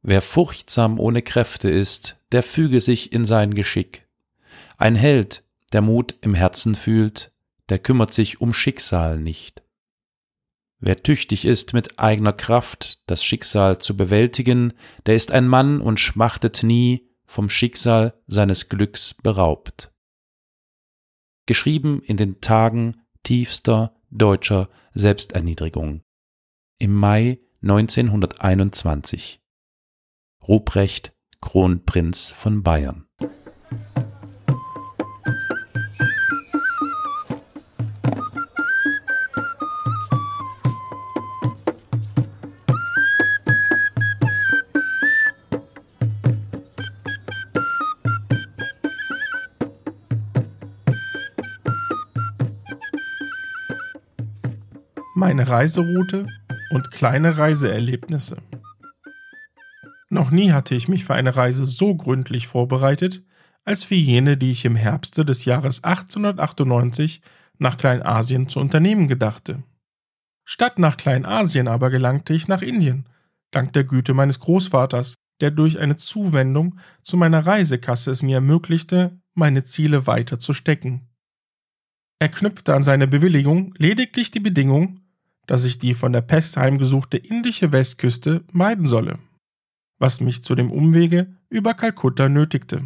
Wer 0.02 0.20
furchtsam 0.20 1.00
ohne 1.00 1.22
Kräfte 1.22 1.68
ist, 1.68 2.20
der 2.32 2.42
füge 2.42 2.80
sich 2.80 3.12
in 3.12 3.24
sein 3.24 3.54
Geschick. 3.54 4.06
Ein 4.76 4.94
Held, 4.94 5.44
der 5.72 5.82
Mut 5.82 6.14
im 6.20 6.34
Herzen 6.34 6.74
fühlt, 6.74 7.32
der 7.68 7.78
kümmert 7.78 8.14
sich 8.14 8.40
um 8.40 8.52
Schicksal 8.52 9.18
nicht. 9.18 9.62
Wer 10.78 11.02
tüchtig 11.02 11.44
ist 11.44 11.72
mit 11.72 11.98
eigener 11.98 12.32
Kraft, 12.32 13.02
das 13.06 13.24
Schicksal 13.24 13.78
zu 13.78 13.96
bewältigen, 13.96 14.74
der 15.06 15.16
ist 15.16 15.32
ein 15.32 15.48
Mann 15.48 15.80
und 15.80 15.98
schmachtet 15.98 16.62
nie, 16.62 17.08
vom 17.24 17.50
Schicksal 17.50 18.14
seines 18.26 18.68
Glücks 18.68 19.14
beraubt. 19.14 19.92
Geschrieben 21.46 22.02
in 22.02 22.16
den 22.16 22.40
Tagen 22.40 23.02
tiefster 23.22 23.96
deutscher 24.10 24.68
Selbsterniedrigung. 24.94 26.02
Im 26.78 26.94
Mai 26.94 27.40
1921. 27.62 29.40
Ruprecht, 30.48 31.12
Kronprinz 31.40 32.28
von 32.28 32.62
Bayern. 32.62 33.06
Meine 55.16 55.48
Reiseroute 55.48 56.28
und 56.70 56.92
kleine 56.92 57.36
Reiseerlebnisse. 57.36 58.36
Noch 60.16 60.30
nie 60.30 60.52
hatte 60.52 60.74
ich 60.74 60.88
mich 60.88 61.04
für 61.04 61.12
eine 61.12 61.36
Reise 61.36 61.66
so 61.66 61.94
gründlich 61.94 62.46
vorbereitet, 62.46 63.22
als 63.66 63.84
für 63.84 63.96
jene, 63.96 64.38
die 64.38 64.50
ich 64.50 64.64
im 64.64 64.74
Herbste 64.74 65.26
des 65.26 65.44
Jahres 65.44 65.84
1898 65.84 67.20
nach 67.58 67.76
Kleinasien 67.76 68.48
zu 68.48 68.60
unternehmen 68.60 69.08
gedachte. 69.08 69.62
Statt 70.46 70.78
nach 70.78 70.96
Kleinasien 70.96 71.68
aber 71.68 71.90
gelangte 71.90 72.32
ich 72.32 72.48
nach 72.48 72.62
Indien, 72.62 73.06
dank 73.50 73.74
der 73.74 73.84
Güte 73.84 74.14
meines 74.14 74.40
Großvaters, 74.40 75.16
der 75.42 75.50
durch 75.50 75.78
eine 75.78 75.96
Zuwendung 75.96 76.78
zu 77.02 77.18
meiner 77.18 77.46
Reisekasse 77.46 78.10
es 78.10 78.22
mir 78.22 78.36
ermöglichte, 78.36 79.20
meine 79.34 79.64
Ziele 79.64 80.06
weiter 80.06 80.38
zu 80.38 80.54
stecken. 80.54 81.10
Er 82.20 82.30
knüpfte 82.30 82.74
an 82.74 82.82
seine 82.82 83.06
Bewilligung 83.06 83.74
lediglich 83.76 84.30
die 84.30 84.40
Bedingung, 84.40 85.00
dass 85.46 85.64
ich 85.64 85.78
die 85.78 85.92
von 85.92 86.14
der 86.14 86.22
Pest 86.22 86.56
heimgesuchte 86.56 87.18
indische 87.18 87.70
Westküste 87.70 88.44
meiden 88.50 88.88
solle, 88.88 89.18
was 89.98 90.20
mich 90.20 90.42
zu 90.44 90.54
dem 90.54 90.70
Umwege 90.70 91.26
über 91.48 91.74
Kalkutta 91.74 92.28
nötigte. 92.28 92.82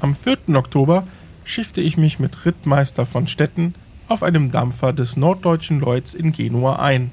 Am 0.00 0.16
4. 0.16 0.56
Oktober 0.56 1.06
schiffte 1.44 1.80
ich 1.80 1.96
mich 1.96 2.18
mit 2.18 2.44
Rittmeister 2.44 3.06
von 3.06 3.28
Stetten 3.28 3.74
auf 4.08 4.24
einem 4.24 4.50
Dampfer 4.50 4.92
des 4.92 5.16
Norddeutschen 5.16 5.78
Lloyds 5.78 6.12
in 6.12 6.32
Genua 6.32 6.76
ein. 6.80 7.12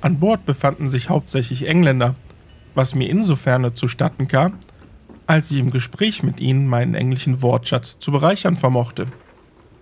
An 0.00 0.18
Bord 0.18 0.46
befanden 0.46 0.88
sich 0.88 1.10
hauptsächlich 1.10 1.68
Engländer, 1.68 2.14
was 2.76 2.94
mir 2.94 3.10
insofern 3.10 3.74
zustatten 3.74 4.28
kam, 4.28 4.52
als 5.26 5.50
ich 5.50 5.58
im 5.58 5.72
Gespräch 5.72 6.22
mit 6.22 6.38
ihnen 6.38 6.68
meinen 6.68 6.94
englischen 6.94 7.42
Wortschatz 7.42 7.98
zu 7.98 8.12
bereichern 8.12 8.54
vermochte. 8.54 9.08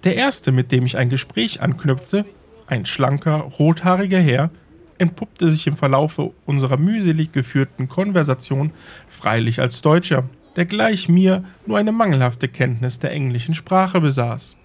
Der 0.05 0.17
erste, 0.17 0.53
mit 0.53 0.73
dem 0.73 0.87
ich 0.87 0.97
ein 0.97 1.11
Gespräch 1.11 1.61
anknüpfte, 1.61 2.25
ein 2.67 2.87
schlanker, 2.87 3.37
rothaariger 3.59 4.21
Herr, 4.21 4.51
entpuppte 4.97 5.51
sich 5.51 5.67
im 5.67 5.77
Verlaufe 5.77 6.33
unserer 6.47 6.79
mühselig 6.79 7.33
geführten 7.33 7.89
Konversation 7.89 8.73
freilich 9.09 9.61
als 9.61 9.83
Deutscher, 9.83 10.25
der 10.57 10.65
gleich 10.65 11.09
mir 11.09 11.45
nur 11.67 11.79
eine 11.79 11.93
mangelhafte 11.93 12.49
Kenntnis 12.49 13.01
der 13.01 13.11
englischen 13.11 13.55
Sprache 13.55 14.01
besaß. 14.01 14.57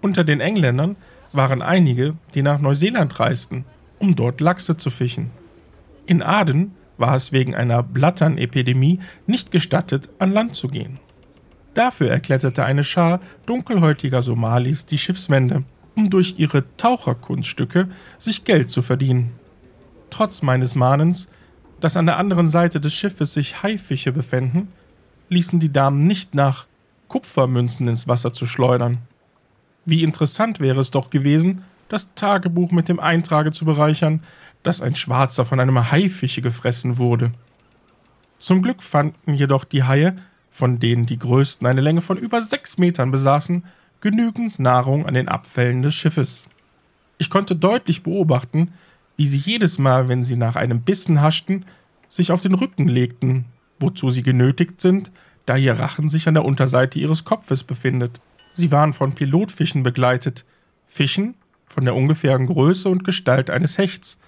Unter 0.00 0.24
den 0.24 0.40
Engländern 0.40 0.96
waren 1.32 1.62
einige, 1.62 2.14
die 2.34 2.42
nach 2.42 2.58
Neuseeland 2.58 3.20
reisten, 3.20 3.64
um 3.98 4.16
dort 4.16 4.40
Lachse 4.40 4.76
zu 4.76 4.90
fischen. 4.90 5.30
In 6.06 6.22
Aden 6.22 6.72
war 6.98 7.14
es 7.14 7.32
wegen 7.32 7.54
einer 7.54 7.82
Blatternepidemie 7.82 9.00
nicht 9.26 9.50
gestattet, 9.50 10.08
an 10.18 10.32
Land 10.32 10.54
zu 10.54 10.68
gehen. 10.68 10.98
Dafür 11.74 12.10
erkletterte 12.10 12.64
eine 12.64 12.84
Schar 12.84 13.20
dunkelhäutiger 13.44 14.22
Somalis 14.22 14.86
die 14.86 14.98
Schiffswände, 14.98 15.64
um 15.94 16.08
durch 16.08 16.36
ihre 16.38 16.64
Taucherkunststücke 16.76 17.88
sich 18.18 18.44
Geld 18.44 18.70
zu 18.70 18.82
verdienen. 18.82 19.32
Trotz 20.10 20.42
meines 20.42 20.74
Mahnens, 20.74 21.28
dass 21.80 21.96
an 21.96 22.06
der 22.06 22.16
anderen 22.16 22.48
Seite 22.48 22.80
des 22.80 22.94
Schiffes 22.94 23.34
sich 23.34 23.62
Haifische 23.62 24.12
befänden, 24.12 24.68
ließen 25.28 25.60
die 25.60 25.72
Damen 25.72 26.06
nicht 26.06 26.34
nach, 26.34 26.66
Kupfermünzen 27.08 27.88
ins 27.88 28.08
Wasser 28.08 28.32
zu 28.32 28.46
schleudern. 28.46 28.98
Wie 29.84 30.02
interessant 30.02 30.60
wäre 30.60 30.80
es 30.80 30.90
doch 30.90 31.10
gewesen, 31.10 31.62
das 31.88 32.14
Tagebuch 32.14 32.72
mit 32.72 32.88
dem 32.88 32.98
Eintrage 32.98 33.52
zu 33.52 33.64
bereichern, 33.64 34.22
dass 34.66 34.80
ein 34.80 34.96
Schwarzer 34.96 35.44
von 35.44 35.60
einem 35.60 35.92
Haifische 35.92 36.42
gefressen 36.42 36.98
wurde. 36.98 37.32
Zum 38.40 38.62
Glück 38.62 38.82
fanden 38.82 39.34
jedoch 39.34 39.64
die 39.64 39.84
Haie, 39.84 40.16
von 40.50 40.80
denen 40.80 41.06
die 41.06 41.18
größten 41.18 41.66
eine 41.66 41.80
Länge 41.80 42.00
von 42.00 42.16
über 42.16 42.42
sechs 42.42 42.76
Metern 42.76 43.12
besaßen, 43.12 43.64
genügend 44.00 44.58
Nahrung 44.58 45.06
an 45.06 45.14
den 45.14 45.28
Abfällen 45.28 45.82
des 45.82 45.94
Schiffes. 45.94 46.48
Ich 47.18 47.30
konnte 47.30 47.54
deutlich 47.54 48.02
beobachten, 48.02 48.72
wie 49.16 49.26
sie 49.26 49.38
jedes 49.38 49.78
Mal, 49.78 50.08
wenn 50.08 50.24
sie 50.24 50.36
nach 50.36 50.56
einem 50.56 50.82
Bissen 50.82 51.22
haschten, 51.22 51.64
sich 52.08 52.32
auf 52.32 52.40
den 52.40 52.54
Rücken 52.54 52.88
legten, 52.88 53.44
wozu 53.78 54.10
sie 54.10 54.22
genötigt 54.22 54.80
sind, 54.80 55.12
da 55.46 55.56
ihr 55.56 55.78
Rachen 55.78 56.08
sich 56.08 56.26
an 56.26 56.34
der 56.34 56.44
Unterseite 56.44 56.98
ihres 56.98 57.24
Kopfes 57.24 57.62
befindet. 57.62 58.20
Sie 58.52 58.72
waren 58.72 58.92
von 58.92 59.14
Pilotfischen 59.14 59.84
begleitet, 59.84 60.44
Fischen 60.86 61.34
von 61.66 61.84
der 61.84 61.94
ungefähren 61.94 62.46
Größe 62.46 62.88
und 62.88 63.04
Gestalt 63.04 63.50
eines 63.50 63.78
Hechts, 63.78 64.18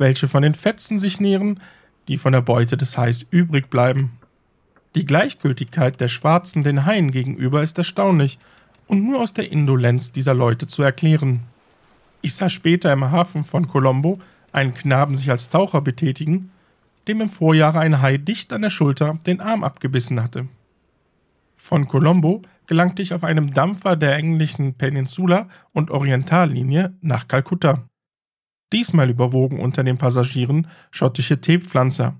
welche 0.00 0.26
von 0.26 0.42
den 0.42 0.54
Fetzen 0.54 0.98
sich 0.98 1.20
nähren, 1.20 1.60
die 2.08 2.16
von 2.16 2.32
der 2.32 2.40
Beute 2.40 2.76
des 2.76 2.96
Hais 2.98 3.26
übrig 3.30 3.70
bleiben. 3.70 4.12
Die 4.96 5.04
Gleichgültigkeit 5.04 6.00
der 6.00 6.08
Schwarzen 6.08 6.64
den 6.64 6.86
Haien 6.86 7.12
gegenüber 7.12 7.62
ist 7.62 7.78
erstaunlich 7.78 8.38
und 8.88 9.04
nur 9.04 9.20
aus 9.20 9.34
der 9.34 9.52
Indolenz 9.52 10.10
dieser 10.10 10.34
Leute 10.34 10.66
zu 10.66 10.82
erklären. 10.82 11.40
Ich 12.22 12.34
sah 12.34 12.48
später 12.48 12.92
im 12.92 13.10
Hafen 13.10 13.44
von 13.44 13.68
Colombo 13.68 14.18
einen 14.52 14.74
Knaben 14.74 15.16
sich 15.16 15.30
als 15.30 15.48
Taucher 15.48 15.80
betätigen, 15.80 16.50
dem 17.06 17.20
im 17.20 17.28
Vorjahre 17.28 17.78
ein 17.80 18.02
Hai 18.02 18.16
dicht 18.16 18.52
an 18.52 18.62
der 18.62 18.70
Schulter 18.70 19.16
den 19.26 19.40
Arm 19.40 19.62
abgebissen 19.62 20.20
hatte. 20.20 20.48
Von 21.56 21.86
Colombo 21.86 22.42
gelangte 22.66 23.02
ich 23.02 23.12
auf 23.14 23.22
einem 23.22 23.52
Dampfer 23.52 23.96
der 23.96 24.16
englischen 24.16 24.74
Peninsula- 24.74 25.48
und 25.72 25.90
Orientallinie 25.90 26.94
nach 27.00 27.28
Kalkutta. 27.28 27.89
Diesmal 28.72 29.10
überwogen 29.10 29.58
unter 29.58 29.82
den 29.82 29.98
Passagieren 29.98 30.68
schottische 30.90 31.40
Teepflanzer, 31.40 32.16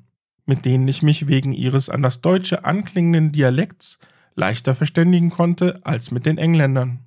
mit 0.47 0.65
denen 0.65 0.89
ich 0.89 1.03
mich 1.03 1.29
wegen 1.29 1.53
ihres 1.53 1.89
an 1.89 2.03
das 2.03 2.21
Deutsche 2.21 2.65
anklingenden 2.65 3.33
Dialekts 3.33 3.99
leichter 4.35 4.75
verständigen 4.75 5.31
konnte 5.31 5.81
als 5.85 6.11
mit 6.11 6.27
den 6.27 6.39
Engländern. 6.39 7.01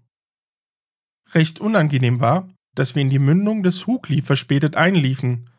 Recht 1.34 1.60
unangenehm 1.60 2.20
war, 2.20 2.50
dass 2.76 2.96
wir 2.96 3.02
in 3.02 3.10
die 3.10 3.20
Mündung 3.20 3.64
des 3.64 3.88
Hugli 3.88 4.22
verspätet 4.22 4.76
einliefen, 4.76 5.50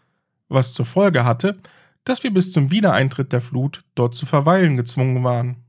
was 0.49 0.73
zur 0.73 0.87
Folge 0.87 1.25
hatte, 1.25 1.59
dass 2.05 2.23
wir 2.23 2.33
bis 2.33 2.53
zum 2.53 2.70
Wiedereintritt 2.70 3.33
der 3.33 3.40
Flut 3.40 3.83
dort 3.94 4.14
zu 4.14 4.27
verweilen 4.27 4.77
gezwungen 4.77 5.25
waren. 5.25 5.64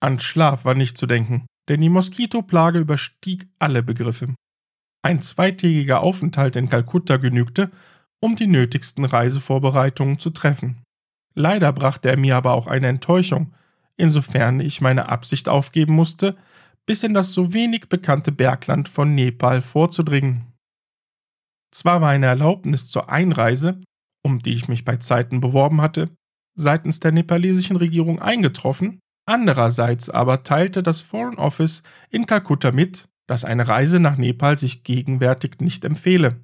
An 0.00 0.20
Schlaf 0.20 0.64
war 0.64 0.74
nicht 0.74 0.96
zu 0.96 1.06
denken, 1.06 1.46
denn 1.68 1.80
die 1.80 1.88
Moskitoplage 1.88 2.78
überstieg 2.78 3.48
alle 3.58 3.82
Begriffe. 3.82 4.34
Ein 5.02 5.20
zweitägiger 5.22 6.00
Aufenthalt 6.00 6.56
in 6.56 6.68
Kalkutta 6.68 7.16
genügte, 7.16 7.70
um 8.20 8.36
die 8.36 8.46
nötigsten 8.46 9.04
Reisevorbereitungen 9.04 10.18
zu 10.18 10.30
treffen. 10.30 10.82
Leider 11.34 11.72
brachte 11.72 12.10
er 12.10 12.16
mir 12.16 12.36
aber 12.36 12.54
auch 12.54 12.66
eine 12.66 12.88
Enttäuschung, 12.88 13.54
insofern 13.96 14.60
ich 14.60 14.80
meine 14.80 15.08
Absicht 15.08 15.48
aufgeben 15.48 15.94
musste, 15.94 16.36
bis 16.84 17.02
in 17.02 17.14
das 17.14 17.32
so 17.32 17.52
wenig 17.52 17.88
bekannte 17.88 18.32
Bergland 18.32 18.88
von 18.88 19.14
Nepal 19.14 19.62
vorzudringen. 19.62 20.52
Zwar 21.70 22.00
war 22.00 22.10
eine 22.10 22.26
Erlaubnis 22.26 22.88
zur 22.88 23.10
Einreise, 23.10 23.78
um 24.24 24.40
die 24.40 24.54
ich 24.54 24.68
mich 24.68 24.84
bei 24.84 24.96
Zeiten 24.96 25.40
beworben 25.40 25.80
hatte, 25.80 26.10
seitens 26.56 26.98
der 26.98 27.12
nepalesischen 27.12 27.76
Regierung 27.76 28.20
eingetroffen, 28.20 29.00
andererseits 29.26 30.10
aber 30.10 30.42
teilte 30.42 30.82
das 30.82 31.00
Foreign 31.00 31.38
Office 31.38 31.82
in 32.10 32.26
Kalkutta 32.26 32.72
mit, 32.72 33.08
dass 33.28 33.44
eine 33.44 33.68
Reise 33.68 34.00
nach 34.00 34.16
Nepal 34.16 34.58
sich 34.58 34.82
gegenwärtig 34.82 35.60
nicht 35.60 35.84
empfehle, 35.84 36.40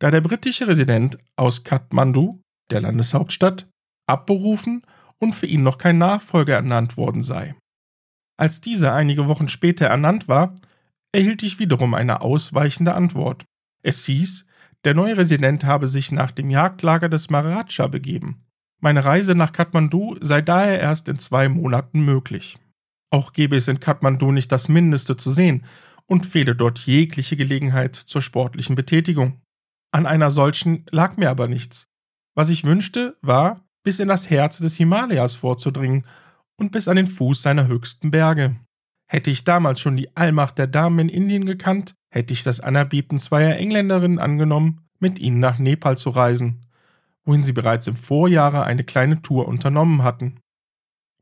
da 0.00 0.10
der 0.10 0.20
britische 0.20 0.66
Resident 0.66 1.16
aus 1.36 1.64
Kathmandu, 1.64 2.42
der 2.70 2.80
Landeshauptstadt, 2.80 3.68
abberufen 4.06 4.82
und 5.18 5.32
für 5.34 5.46
ihn 5.46 5.62
noch 5.62 5.78
kein 5.78 5.96
Nachfolger 5.96 6.56
ernannt 6.56 6.96
worden 6.96 7.22
sei. 7.22 7.54
Als 8.36 8.60
dieser 8.60 8.92
einige 8.92 9.28
Wochen 9.28 9.48
später 9.48 9.86
ernannt 9.86 10.28
war, 10.28 10.56
erhielt 11.14 11.44
ich 11.44 11.60
wiederum 11.60 11.94
eine 11.94 12.20
ausweichende 12.20 12.94
Antwort. 12.94 13.44
Es 13.84 14.04
hieß, 14.04 14.46
der 14.84 14.94
neue 14.94 15.16
Resident 15.16 15.64
habe 15.64 15.86
sich 15.86 16.10
nach 16.10 16.32
dem 16.32 16.50
Jagdlager 16.50 17.08
des 17.08 17.30
Maharaja 17.30 17.86
begeben. 17.86 18.42
Meine 18.82 19.04
Reise 19.04 19.36
nach 19.36 19.52
Kathmandu 19.52 20.16
sei 20.20 20.42
daher 20.42 20.80
erst 20.80 21.08
in 21.08 21.18
zwei 21.18 21.48
Monaten 21.48 22.04
möglich. 22.04 22.58
Auch 23.10 23.32
gebe 23.32 23.56
es 23.56 23.68
in 23.68 23.78
Kathmandu 23.78 24.32
nicht 24.32 24.50
das 24.50 24.68
Mindeste 24.68 25.16
zu 25.16 25.30
sehen 25.30 25.64
und 26.06 26.26
fehle 26.26 26.54
dort 26.54 26.80
jegliche 26.80 27.36
Gelegenheit 27.36 27.96
zur 27.96 28.22
sportlichen 28.22 28.74
Betätigung. 28.74 29.40
An 29.90 30.06
einer 30.06 30.30
solchen 30.30 30.84
lag 30.90 31.16
mir 31.16 31.30
aber 31.30 31.48
nichts. 31.48 31.88
Was 32.34 32.50
ich 32.50 32.64
wünschte, 32.64 33.16
war, 33.22 33.64
bis 33.84 34.00
in 34.00 34.08
das 34.08 34.28
Herz 34.28 34.58
des 34.58 34.76
Himalayas 34.76 35.34
vorzudringen 35.34 36.06
und 36.56 36.72
bis 36.72 36.88
an 36.88 36.96
den 36.96 37.06
Fuß 37.06 37.42
seiner 37.42 37.66
höchsten 37.66 38.10
Berge. 38.10 38.56
Hätte 39.06 39.30
ich 39.30 39.44
damals 39.44 39.80
schon 39.80 39.96
die 39.96 40.16
Allmacht 40.16 40.58
der 40.58 40.66
Damen 40.66 40.98
in 40.98 41.08
Indien 41.08 41.44
gekannt, 41.44 41.94
hätte 42.10 42.32
ich 42.32 42.42
das 42.42 42.60
Anerbieten 42.60 43.18
zweier 43.18 43.56
Engländerinnen 43.56 44.18
angenommen, 44.18 44.88
mit 44.98 45.18
ihnen 45.18 45.38
nach 45.38 45.58
Nepal 45.58 45.98
zu 45.98 46.10
reisen, 46.10 46.66
wohin 47.24 47.44
sie 47.44 47.52
bereits 47.52 47.86
im 47.86 47.96
Vorjahre 47.96 48.64
eine 48.64 48.84
kleine 48.84 49.20
Tour 49.22 49.46
unternommen 49.46 50.02
hatten. 50.02 50.40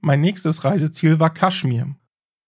Mein 0.01 0.21
nächstes 0.21 0.65
Reiseziel 0.65 1.21
war 1.21 1.35
Kaschmir. 1.35 1.95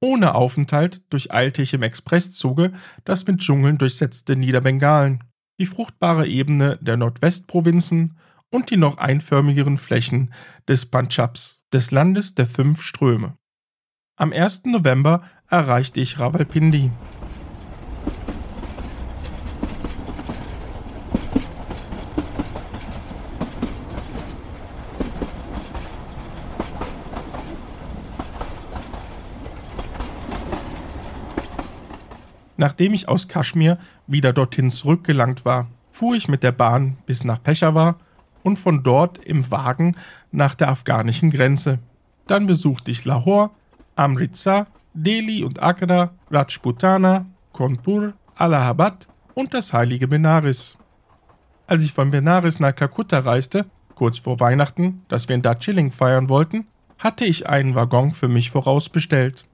Ohne 0.05 0.35
Aufenthalt 0.35 1.01
durcheilte 1.11 1.63
ich 1.63 1.73
im 1.73 1.83
Expresszuge 1.83 2.75
das 3.07 3.27
mit 3.27 3.39
Dschungeln 3.39 3.79
durchsetzte 3.79 4.37
Niederbengalen, 4.37 5.25
die 5.59 5.65
fruchtbare 5.65 6.27
Ebene 6.27 6.79
der 6.83 6.99
Nordwestprovinzen 6.99 8.19
und 8.51 8.69
die 8.69 8.77
noch 8.77 8.99
einförmigeren 8.99 9.79
Flächen 9.79 10.35
des 10.69 10.85
Panchabs, 10.85 11.63
des 11.73 11.91
Landes 11.91 12.35
der 12.35 12.47
fünf 12.47 12.83
Ströme. 12.83 13.39
Am 14.19 14.35
1. 14.35 14.67
November 14.67 15.23
erreichte 15.49 16.01
ich 16.01 16.19
Rawalpindi. 16.19 16.91
Nachdem 32.57 32.95
ich 32.95 33.09
aus 33.09 33.29
Kaschmir 33.29 33.79
wieder 34.07 34.33
dorthin 34.33 34.71
zurückgelangt 34.71 35.45
war, 35.45 35.69
fuhr 35.91 36.15
ich 36.15 36.29
mit 36.29 36.43
der 36.43 36.53
Bahn 36.53 36.97
bis 37.07 37.25
nach 37.25 37.43
Peshawar 37.43 37.97
und 38.43 38.59
von 38.59 38.83
dort 38.83 39.19
im 39.19 39.51
Wagen 39.51 39.97
nach 40.31 40.55
der 40.55 40.69
afghanischen 40.69 41.31
Grenze. 41.31 41.79
Dann 42.27 42.47
besuchte 42.47 42.91
ich 42.91 43.05
Lahore, 43.05 43.51
Amritsar, 43.97 44.67
Delhi 44.93 45.45
und 45.45 45.63
Agra, 45.63 46.11
Rajputana, 46.31 47.27
Kanpur, 47.53 48.15
Allahabad 48.37 49.09
und 49.35 49.55
das 49.55 49.73
heilige 49.73 50.09
Benares. 50.09 50.79
Als 51.67 51.83
ich 51.83 51.93
von 51.93 52.11
Benares 52.11 52.61
nach 52.61 52.75
Kalkutta 52.75 53.21
reiste, 53.21 53.67
kurz 53.95 54.19
vor 54.19 54.41
Weihnachten, 54.41 55.03
das 55.09 55.29
wir 55.29 55.37
in 55.37 55.43
Darjeeling 55.43 55.91
feiern 55.91 56.29
wollten, 56.29 56.67
hatte 56.99 57.25
ich 57.25 57.49
einen 57.49 57.75
Waggon 57.75 58.13
für 58.13 58.29
mich 58.29 58.51
vorausbestellt. 58.51 59.47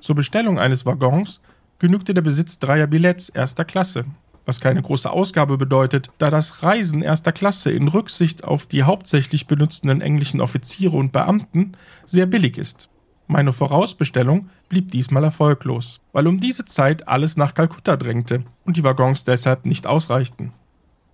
Zur 0.00 0.14
Bestellung 0.14 0.58
eines 0.58 0.86
Waggons 0.86 1.40
genügte 1.80 2.14
der 2.14 2.22
Besitz 2.22 2.60
dreier 2.60 2.86
Billets 2.86 3.28
erster 3.28 3.64
Klasse 3.64 4.04
was 4.50 4.60
keine 4.60 4.82
große 4.82 5.08
Ausgabe 5.08 5.58
bedeutet, 5.58 6.10
da 6.18 6.28
das 6.28 6.64
Reisen 6.64 7.02
erster 7.02 7.30
Klasse 7.30 7.70
in 7.70 7.86
Rücksicht 7.86 8.42
auf 8.42 8.66
die 8.66 8.82
hauptsächlich 8.82 9.46
benutzenden 9.46 10.00
englischen 10.00 10.40
Offiziere 10.40 10.96
und 10.96 11.12
Beamten 11.12 11.72
sehr 12.04 12.26
billig 12.26 12.58
ist. 12.58 12.88
Meine 13.28 13.52
Vorausbestellung 13.52 14.48
blieb 14.68 14.90
diesmal 14.90 15.22
erfolglos, 15.22 16.00
weil 16.12 16.26
um 16.26 16.40
diese 16.40 16.64
Zeit 16.64 17.06
alles 17.06 17.36
nach 17.36 17.54
Kalkutta 17.54 17.96
drängte 17.96 18.40
und 18.64 18.76
die 18.76 18.82
Waggons 18.82 19.22
deshalb 19.22 19.66
nicht 19.66 19.86
ausreichten. 19.86 20.52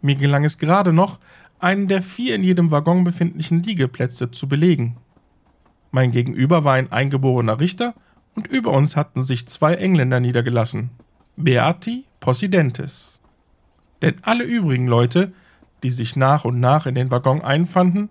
Mir 0.01 0.15
gelang 0.15 0.45
es 0.45 0.57
gerade 0.57 0.95
noch, 0.95 1.19
einen 1.59 1.89
der 1.89 2.01
vier 2.01 2.37
in 2.37 2.43
jedem 2.43 2.71
Waggon 2.71 3.05
befindlichen 3.05 3.63
Liegeplätze 3.63 4.31
zu 4.31 4.49
belegen. 4.49 4.97
Mein 5.91 6.11
Gegenüber 6.11 6.65
war 6.65 6.75
ein 6.75 6.91
eingeborener 6.91 7.61
Richter 7.61 7.95
und 8.37 8.47
über 8.47 8.71
uns 8.71 8.95
hatten 8.95 9.23
sich 9.23 9.49
zwei 9.49 9.75
Engländer 9.75 10.21
niedergelassen, 10.21 10.91
Beati 11.37 12.05
Possidentes. 12.21 13.19
Denn 14.03 14.17
alle 14.23 14.45
übrigen 14.45 14.87
Leute, 14.87 15.33
die 15.83 15.91
sich 15.91 16.17
nach 16.17 16.45
und 16.45 16.61
nach 16.61 16.87
in 16.87 16.95
den 16.95 17.11
Waggon 17.11 17.41
einfanden, 17.41 18.11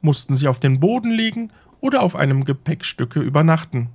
mussten 0.00 0.34
sich 0.34 0.48
auf 0.48 0.58
den 0.58 0.80
Boden 0.80 1.10
legen 1.10 1.50
oder 1.80 2.02
auf 2.02 2.16
einem 2.16 2.44
Gepäckstücke 2.44 3.20
übernachten. 3.20 3.90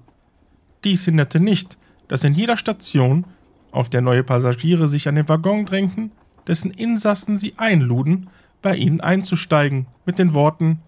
Dies 0.84 1.06
hinderte 1.06 1.40
nicht, 1.40 1.78
dass 2.08 2.24
in 2.24 2.34
jeder 2.34 2.58
Station, 2.58 3.26
auf 3.72 3.90
der 3.90 4.02
neue 4.02 4.24
Passagiere 4.24 4.88
sich 4.88 5.08
an 5.08 5.16
den 5.16 5.30
Waggon 5.30 5.66
drängten, 5.66 6.12
dessen 6.48 6.72
Insassen 6.72 7.38
sie 7.38 7.54
einluden, 7.58 8.30
bei 8.62 8.76
ihnen 8.76 9.02
einzusteigen, 9.02 9.88
mit 10.06 10.20
den 10.20 10.34
Worten 10.34 10.80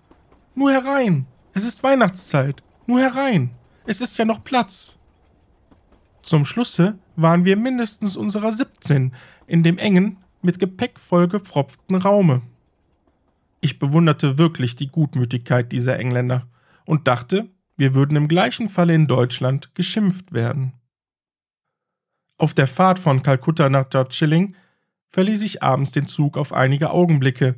Nur 0.56 0.72
herein, 0.72 1.26
es 1.54 1.64
ist 1.64 1.84
Weihnachtszeit, 1.84 2.62
nur 2.86 3.00
herein, 3.00 3.52
es 3.86 4.02
ist 4.02 4.18
ja 4.18 4.26
noch 4.26 4.44
Platz. 4.44 5.00
Zum 6.22 6.46
Schlusse 6.46 6.98
waren 7.16 7.46
wir 7.46 7.58
mindestens 7.58 8.16
unserer 8.16 8.54
17 8.54 9.14
in 9.48 9.64
dem 9.64 9.78
engen, 9.78 10.18
mit 10.42 10.60
Gepäck 10.60 11.00
vollgepfropften 11.00 11.96
Raume. 11.96 12.42
Ich 13.62 13.80
bewunderte 13.80 14.38
wirklich 14.38 14.76
die 14.76 14.88
Gutmütigkeit 14.88 15.72
dieser 15.72 15.98
Engländer 15.98 16.48
und 16.86 17.08
dachte, 17.08 17.50
wir 17.78 17.96
würden 17.96 18.18
im 18.18 18.28
gleichen 18.28 18.70
Falle 18.70 18.94
in 18.94 19.08
Deutschland 19.08 19.74
geschimpft 19.74 20.34
werden. 20.34 20.74
Auf 22.38 22.54
der 22.54 22.68
Fahrt 22.68 23.00
von 23.00 23.24
Kalkutta 23.24 23.70
nach 23.70 23.86
Darjeeling 23.86 24.56
verließ 25.08 25.44
ich 25.44 25.64
abends 25.64 25.92
den 25.92 26.08
Zug 26.08 26.38
auf 26.38 26.52
einige 26.52 26.90
Augenblicke, 26.90 27.56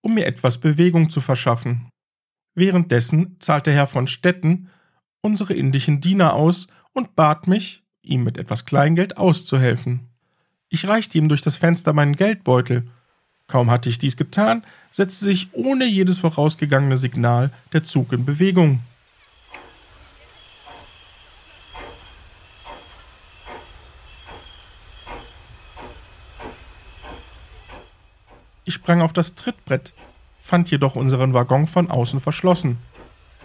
um 0.00 0.14
mir 0.14 0.26
etwas 0.26 0.58
Bewegung 0.58 1.10
zu 1.10 1.20
verschaffen. 1.20 1.88
Währenddessen 2.54 3.36
zahlte 3.40 3.72
Herr 3.72 3.86
von 3.86 4.06
Stetten 4.06 4.68
unsere 5.20 5.54
indischen 5.54 6.00
Diener 6.00 6.34
aus 6.34 6.68
und 6.92 7.16
bat 7.16 7.46
mich, 7.46 7.82
ihm 8.02 8.24
mit 8.24 8.38
etwas 8.38 8.64
Kleingeld 8.64 9.16
auszuhelfen. 9.16 10.08
Ich 10.68 10.86
reichte 10.86 11.18
ihm 11.18 11.28
durch 11.28 11.42
das 11.42 11.56
Fenster 11.56 11.92
meinen 11.92 12.16
Geldbeutel. 12.16 12.88
Kaum 13.46 13.70
hatte 13.70 13.88
ich 13.88 13.98
dies 13.98 14.16
getan, 14.16 14.64
setzte 14.90 15.24
sich 15.24 15.48
ohne 15.52 15.86
jedes 15.86 16.18
vorausgegangene 16.18 16.98
Signal 16.98 17.50
der 17.72 17.82
Zug 17.82 18.12
in 18.12 18.24
Bewegung. 18.24 18.80
Ich 28.64 28.74
sprang 28.74 29.00
auf 29.00 29.14
das 29.14 29.34
Trittbrett, 29.34 29.94
fand 30.38 30.70
jedoch 30.70 30.94
unseren 30.94 31.32
Waggon 31.32 31.66
von 31.66 31.90
außen 31.90 32.20
verschlossen. 32.20 32.76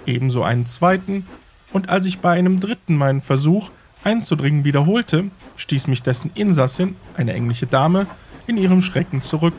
Ebenso 0.06 0.44
einen 0.44 0.66
zweiten, 0.66 1.26
und 1.74 1.90
als 1.90 2.06
ich 2.06 2.20
bei 2.20 2.32
einem 2.32 2.60
dritten 2.60 2.96
meinen 2.96 3.22
Versuch 3.22 3.70
einzudringen 4.04 4.64
wiederholte, 4.64 5.26
stieß 5.58 5.88
mich 5.88 6.04
dessen 6.04 6.32
Insassin, 6.36 6.96
eine 7.18 7.34
englische 7.34 7.68
Dame, 7.68 8.08
in 8.48 8.58
ihrem 8.58 8.82
Schrecken 8.82 9.22
zurück. 9.22 9.54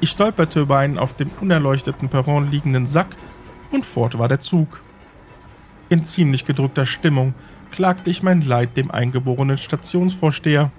Ich 0.00 0.10
stolperte 0.10 0.60
über 0.60 0.78
einen 0.78 0.98
auf 0.98 1.14
dem 1.14 1.30
unerleuchteten 1.40 2.08
Perron 2.08 2.50
liegenden 2.50 2.86
Sack 2.86 3.14
und 3.70 3.86
fort 3.86 4.18
war 4.18 4.28
der 4.28 4.40
Zug. 4.40 4.80
In 5.88 6.04
ziemlich 6.04 6.46
gedrückter 6.46 6.86
Stimmung 6.86 7.34
klagte 7.70 8.10
ich 8.10 8.22
mein 8.22 8.42
Leid 8.42 8.76
dem 8.76 8.90
eingeborenen 8.90 9.58
Stationsvorsteher, 9.58 10.70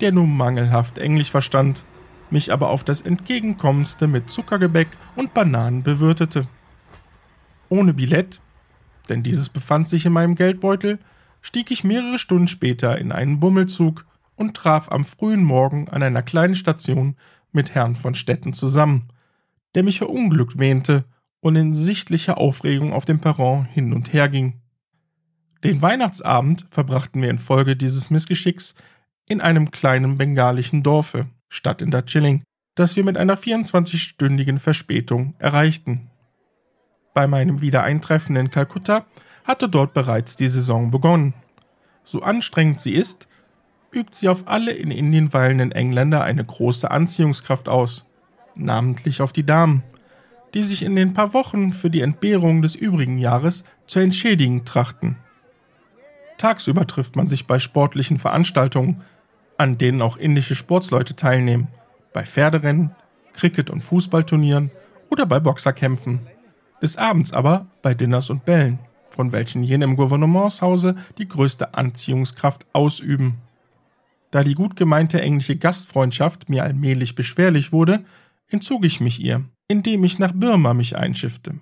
der 0.00 0.12
nur 0.12 0.26
mangelhaft 0.26 0.98
Englisch 0.98 1.30
verstand, 1.30 1.84
mich 2.30 2.52
aber 2.52 2.70
auf 2.70 2.82
das 2.82 3.02
entgegenkommendste 3.02 4.06
mit 4.06 4.30
Zuckergebäck 4.30 4.88
und 5.16 5.34
Bananen 5.34 5.82
bewirtete. 5.82 6.46
Ohne 7.68 7.92
Billett, 7.92 8.40
denn 9.08 9.22
dieses 9.22 9.48
befand 9.48 9.88
sich 9.88 10.06
in 10.06 10.12
meinem 10.12 10.34
Geldbeutel, 10.34 10.98
stieg 11.40 11.70
ich 11.70 11.84
mehrere 11.84 12.18
Stunden 12.18 12.48
später 12.48 12.98
in 12.98 13.12
einen 13.12 13.40
Bummelzug 13.40 14.06
und 14.36 14.54
traf 14.54 14.90
am 14.90 15.04
frühen 15.04 15.42
Morgen 15.44 15.88
an 15.88 16.02
einer 16.02 16.22
kleinen 16.22 16.54
Station 16.54 17.16
mit 17.52 17.74
Herrn 17.74 17.96
von 17.96 18.14
Stetten 18.14 18.52
zusammen, 18.52 19.08
der 19.74 19.82
mich 19.82 19.98
verunglückt 19.98 20.58
wähnte 20.58 21.04
und 21.40 21.56
in 21.56 21.74
sichtlicher 21.74 22.38
Aufregung 22.38 22.92
auf 22.92 23.04
dem 23.04 23.18
Perron 23.18 23.64
hin 23.64 23.92
und 23.92 24.12
her 24.12 24.28
ging. 24.28 24.60
Den 25.64 25.82
Weihnachtsabend 25.82 26.66
verbrachten 26.70 27.22
wir 27.22 27.30
infolge 27.30 27.76
dieses 27.76 28.10
Missgeschicks 28.10 28.74
in 29.28 29.40
einem 29.40 29.70
kleinen 29.70 30.18
bengalischen 30.18 30.82
Dorfe, 30.82 31.26
statt 31.48 31.82
in 31.82 31.90
Darjeeling, 31.90 32.42
das 32.74 32.96
wir 32.96 33.04
mit 33.04 33.16
einer 33.16 33.36
24-stündigen 33.36 34.58
Verspätung 34.58 35.34
erreichten. 35.38 36.10
Bei 37.14 37.26
meinem 37.26 37.60
Wiedereintreffen 37.60 38.36
in 38.36 38.50
Kalkutta 38.50 39.04
hatte 39.44 39.68
dort 39.68 39.92
bereits 39.92 40.36
die 40.36 40.48
Saison 40.48 40.90
begonnen. 40.90 41.34
So 42.04 42.22
anstrengend 42.22 42.80
sie 42.80 42.94
ist, 42.94 43.28
übt 43.92 44.16
sie 44.16 44.28
auf 44.28 44.48
alle 44.48 44.72
in 44.72 44.90
Indien 44.90 45.32
weilenden 45.32 45.72
Engländer 45.72 46.24
eine 46.24 46.44
große 46.44 46.90
Anziehungskraft 46.90 47.68
aus, 47.68 48.04
namentlich 48.54 49.20
auf 49.20 49.32
die 49.32 49.44
Damen, 49.44 49.82
die 50.54 50.62
sich 50.62 50.82
in 50.82 50.96
den 50.96 51.14
paar 51.14 51.34
Wochen 51.34 51.72
für 51.72 51.90
die 51.90 52.00
Entbehrung 52.00 52.62
des 52.62 52.74
übrigen 52.74 53.18
Jahres 53.18 53.64
zu 53.86 54.00
entschädigen 54.00 54.64
trachten. 54.64 55.16
Tagsüber 56.38 56.86
trifft 56.86 57.14
man 57.14 57.28
sich 57.28 57.46
bei 57.46 57.58
sportlichen 57.58 58.18
Veranstaltungen, 58.18 59.02
an 59.58 59.78
denen 59.78 60.02
auch 60.02 60.16
indische 60.16 60.56
Sportsleute 60.56 61.14
teilnehmen, 61.14 61.68
bei 62.12 62.24
Pferderennen, 62.24 62.90
Cricket- 63.32 63.70
und 63.70 63.82
Fußballturnieren 63.82 64.70
oder 65.08 65.26
bei 65.26 65.40
Boxerkämpfen. 65.40 66.20
Des 66.82 66.96
Abends 66.96 67.32
aber 67.32 67.68
bei 67.80 67.94
Dinners 67.94 68.28
und 68.28 68.44
Bällen, 68.44 68.80
von 69.08 69.30
welchen 69.30 69.62
jene 69.62 69.84
im 69.84 69.94
Gouvernementshause 69.96 70.96
die 71.16 71.28
größte 71.28 71.74
Anziehungskraft 71.74 72.66
ausüben. 72.72 73.38
Da 74.32 74.42
die 74.42 74.54
gut 74.54 74.74
gemeinte 74.74 75.20
englische 75.22 75.56
Gastfreundschaft 75.56 76.48
mir 76.48 76.64
allmählich 76.64 77.14
beschwerlich 77.14 77.72
wurde, 77.72 78.04
entzog 78.48 78.84
ich 78.84 79.00
mich 79.00 79.20
ihr, 79.20 79.44
indem 79.68 80.02
ich 80.02 80.18
nach 80.18 80.32
Birma 80.32 80.74
mich 80.74 80.96
einschiffte. 80.96 81.54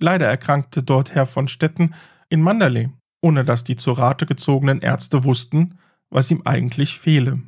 Leider 0.00 0.26
erkrankte 0.26 0.82
dort 0.82 1.14
Herr 1.14 1.26
von 1.26 1.48
Stetten 1.48 1.94
in 2.30 2.40
Mandalay, 2.40 2.88
ohne 3.20 3.44
dass 3.44 3.62
die 3.62 3.76
zur 3.76 3.98
Rate 3.98 4.24
gezogenen 4.24 4.80
Ärzte 4.80 5.24
wussten, 5.24 5.78
was 6.08 6.30
ihm 6.30 6.42
eigentlich 6.44 6.98
fehle. 6.98 7.40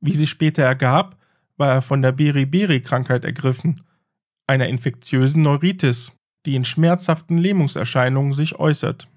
Wie 0.00 0.14
sich 0.14 0.30
später 0.30 0.62
ergab, 0.64 1.18
war 1.56 1.68
er 1.68 1.82
von 1.82 2.02
der 2.02 2.12
Beriberi-Krankheit 2.12 3.24
ergriffen, 3.24 3.82
einer 4.50 4.66
infektiösen 4.66 5.42
Neuritis, 5.42 6.12
die 6.44 6.56
in 6.56 6.64
schmerzhaften 6.64 7.38
Lähmungserscheinungen 7.38 8.32
sich 8.32 8.58
äußert. 8.58 9.08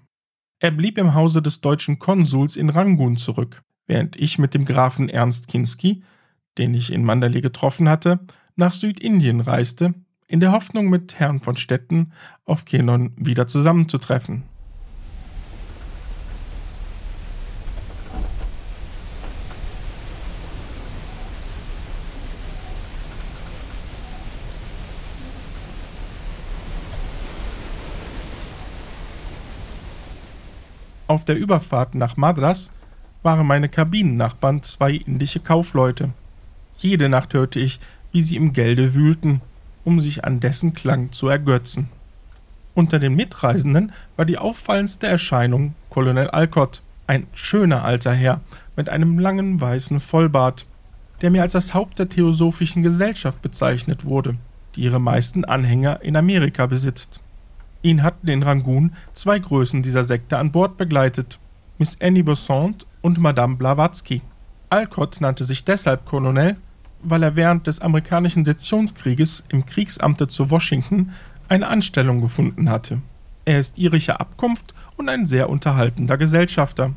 Er 0.59 0.69
blieb 0.69 0.99
im 0.99 1.15
Hause 1.15 1.41
des 1.41 1.59
deutschen 1.59 1.97
Konsuls 1.97 2.55
in 2.55 2.69
Rangun 2.69 3.17
zurück, 3.17 3.63
während 3.87 4.15
ich 4.15 4.37
mit 4.37 4.53
dem 4.53 4.63
Grafen 4.63 5.09
Ernst 5.09 5.47
Kinski, 5.47 6.03
den 6.59 6.75
ich 6.75 6.93
in 6.93 7.03
Mandalay 7.03 7.41
getroffen 7.41 7.89
hatte, 7.89 8.19
nach 8.55 8.73
Südindien 8.73 9.39
reiste, 9.39 9.95
in 10.27 10.39
der 10.39 10.51
Hoffnung, 10.51 10.89
mit 10.89 11.19
Herrn 11.19 11.39
von 11.39 11.57
Stetten 11.57 12.13
auf 12.45 12.65
Kenon 12.65 13.13
wieder 13.17 13.47
zusammenzutreffen. 13.47 14.43
Auf 31.13 31.25
der 31.25 31.37
Überfahrt 31.37 31.93
nach 31.93 32.17
Madras 32.17 32.71
waren 33.21 33.45
meine 33.45 33.69
Kabinennachbarn 33.69 34.63
zwei 34.63 34.93
indische 34.93 35.39
Kaufleute. 35.39 36.09
Jede 36.79 37.07
Nacht 37.07 37.35
hörte 37.35 37.59
ich, 37.59 37.79
wie 38.11 38.23
sie 38.23 38.35
im 38.35 38.51
Gelde 38.51 38.95
wühlten, 38.95 39.39
um 39.83 39.99
sich 39.99 40.25
an 40.25 40.39
dessen 40.39 40.73
Klang 40.73 41.11
zu 41.11 41.27
ergötzen. 41.27 41.89
Unter 42.73 42.97
den 42.97 43.13
Mitreisenden 43.13 43.91
war 44.15 44.25
die 44.25 44.39
auffallendste 44.39 45.05
Erscheinung 45.05 45.75
Colonel 45.91 46.31
Alcott, 46.31 46.81
ein 47.05 47.27
schöner 47.33 47.85
alter 47.85 48.13
Herr 48.13 48.41
mit 48.75 48.89
einem 48.89 49.19
langen 49.19 49.61
weißen 49.61 49.99
Vollbart, 49.99 50.65
der 51.21 51.29
mir 51.29 51.43
als 51.43 51.51
das 51.51 51.75
Haupt 51.75 51.99
der 51.99 52.09
Theosophischen 52.09 52.81
Gesellschaft 52.81 53.39
bezeichnet 53.43 54.03
wurde, 54.03 54.35
die 54.75 54.81
ihre 54.81 54.99
meisten 54.99 55.45
Anhänger 55.45 56.01
in 56.01 56.15
Amerika 56.15 56.65
besitzt. 56.65 57.19
Ihn 57.83 58.01
hatten 58.01 58.29
in 58.29 58.43
Rangoon 58.43 58.93
zwei 59.13 59.37
Größen 59.39 59.83
dieser 59.83 60.05
Sekte 60.05 60.37
an 60.37 60.53
Bord 60.53 60.77
begleitet, 60.77 61.37
Miss 61.77 61.97
Annie 62.01 62.23
Besant 62.23 62.87
und 63.01 63.19
Madame 63.19 63.57
Blavatsky. 63.57 64.21
Alcott 64.69 65.19
nannte 65.19 65.43
sich 65.43 65.65
deshalb 65.65 66.05
Colonel, 66.05 66.55
weil 67.03 67.21
er 67.23 67.35
während 67.35 67.67
des 67.67 67.81
amerikanischen 67.81 68.45
Sezessionskrieges 68.45 69.43
im 69.49 69.65
Kriegsamte 69.65 70.29
zu 70.29 70.49
Washington 70.49 71.11
eine 71.49 71.67
Anstellung 71.67 72.21
gefunden 72.21 72.69
hatte. 72.69 73.01
Er 73.43 73.59
ist 73.59 73.77
irischer 73.77 74.21
Abkunft 74.21 74.73
und 74.95 75.09
ein 75.09 75.25
sehr 75.25 75.49
unterhaltender 75.49 76.17
Gesellschafter. 76.17 76.93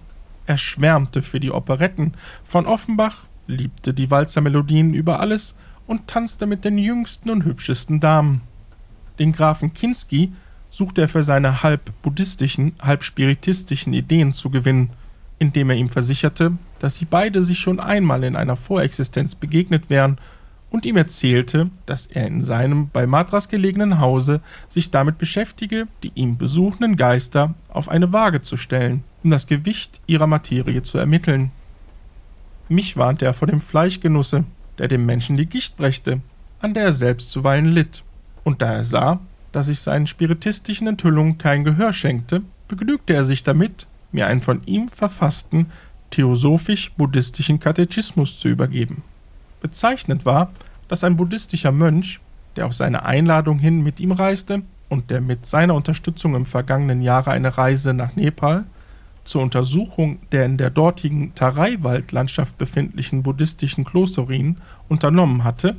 Er 0.46 0.57
schwärmte 0.57 1.22
für 1.22 1.40
die 1.40 1.51
Operetten 1.51 2.14
von 2.44 2.64
Offenbach, 2.66 3.27
liebte 3.49 3.92
die 3.92 4.12
Walzermelodien 4.12 4.94
über 4.94 5.18
alles 5.18 5.57
und 5.88 6.07
tanzte 6.07 6.46
mit 6.46 6.64
den 6.64 6.79
jüngsten 6.79 7.31
und 7.31 7.44
hübschesten 7.44 7.99
Damen. 7.99 8.42
Den 9.18 9.33
Grafen 9.33 9.75
Kinski 9.75 10.33
sucht 10.76 10.98
er 10.98 11.08
für 11.08 11.24
seine 11.24 11.62
halb 11.62 11.90
buddhistischen, 12.02 12.72
halb 12.78 13.02
spiritistischen 13.02 13.94
Ideen 13.94 14.34
zu 14.34 14.50
gewinnen, 14.50 14.90
indem 15.38 15.70
er 15.70 15.76
ihm 15.76 15.88
versicherte, 15.88 16.52
dass 16.78 16.96
sie 16.96 17.06
beide 17.06 17.42
sich 17.42 17.58
schon 17.58 17.80
einmal 17.80 18.24
in 18.24 18.36
einer 18.36 18.56
Vorexistenz 18.56 19.34
begegnet 19.34 19.88
wären 19.88 20.18
und 20.70 20.84
ihm 20.84 20.98
erzählte, 20.98 21.70
dass 21.86 22.04
er 22.04 22.26
in 22.26 22.42
seinem 22.42 22.90
bei 22.90 23.06
Madras 23.06 23.48
gelegenen 23.48 24.00
Hause 24.00 24.42
sich 24.68 24.90
damit 24.90 25.16
beschäftige, 25.16 25.88
die 26.02 26.12
ihm 26.14 26.36
besuchenden 26.36 26.96
Geister 26.96 27.54
auf 27.70 27.88
eine 27.88 28.12
Waage 28.12 28.42
zu 28.42 28.58
stellen, 28.58 29.02
um 29.24 29.30
das 29.30 29.46
Gewicht 29.46 30.02
ihrer 30.06 30.26
Materie 30.26 30.82
zu 30.82 30.98
ermitteln. 30.98 31.52
Mich 32.68 32.98
warnte 32.98 33.24
er 33.24 33.32
vor 33.32 33.48
dem 33.48 33.62
Fleischgenusse, 33.62 34.44
der 34.76 34.88
dem 34.88 35.06
Menschen 35.06 35.38
die 35.38 35.46
Gicht 35.46 35.78
brächte, 35.78 36.20
an 36.60 36.74
der 36.74 36.84
er 36.84 36.92
selbst 36.92 37.30
zuweilen 37.30 37.66
litt, 37.66 38.04
und 38.44 38.60
da 38.60 38.74
er 38.74 38.84
sah, 38.84 39.20
dass 39.57 39.69
ich 39.69 39.81
seinen 39.81 40.07
spiritistischen 40.07 40.87
Enthüllungen 40.87 41.38
kein 41.38 41.64
Gehör 41.64 41.95
schenkte, 41.95 42.42
begnügte 42.69 43.14
er 43.14 43.25
sich 43.25 43.42
damit, 43.42 43.87
mir 44.12 44.27
einen 44.27 44.42
von 44.42 44.61
ihm 44.66 44.90
verfassten 44.90 45.73
theosophisch-buddhistischen 46.11 47.59
Katechismus 47.59 48.38
zu 48.38 48.49
übergeben. 48.49 49.03
Bezeichnend 49.62 50.27
war, 50.27 50.51
dass 50.88 51.05
ein 51.05 51.16
buddhistischer 51.16 51.73
Mönch, 51.73 52.21
der 52.57 52.66
auf 52.66 52.75
seine 52.75 53.07
Einladung 53.07 53.59
hin 53.59 53.83
mit 53.83 53.99
ihm 53.99 54.12
reiste 54.12 54.61
und 54.90 55.11
der 55.11 55.23
mit 55.23 55.47
seiner 55.47 55.75
Unterstützung 55.75 56.35
im 56.35 56.45
vergangenen 56.45 57.01
Jahre 57.01 57.31
eine 57.31 57.57
Reise 57.57 57.95
nach 57.95 58.14
Nepal 58.14 58.64
zur 59.25 59.40
Untersuchung 59.40 60.19
der 60.33 60.45
in 60.45 60.59
der 60.59 60.69
dortigen 60.69 61.35
Tarai-Waldlandschaft 61.35 62.59
befindlichen 62.59 63.23
buddhistischen 63.23 63.87
Klosterruinen 63.87 64.59
unternommen 64.90 65.45
hatte, 65.45 65.77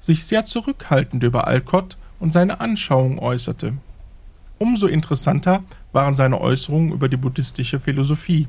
sich 0.00 0.24
sehr 0.24 0.46
zurückhaltend 0.46 1.22
über 1.22 1.46
Alcott 1.46 1.98
und 2.20 2.32
seine 2.32 2.60
Anschauung 2.60 3.18
äußerte. 3.18 3.72
Umso 4.58 4.86
interessanter 4.86 5.64
waren 5.92 6.14
seine 6.14 6.40
Äußerungen 6.40 6.92
über 6.92 7.08
die 7.08 7.16
buddhistische 7.16 7.80
Philosophie. 7.80 8.46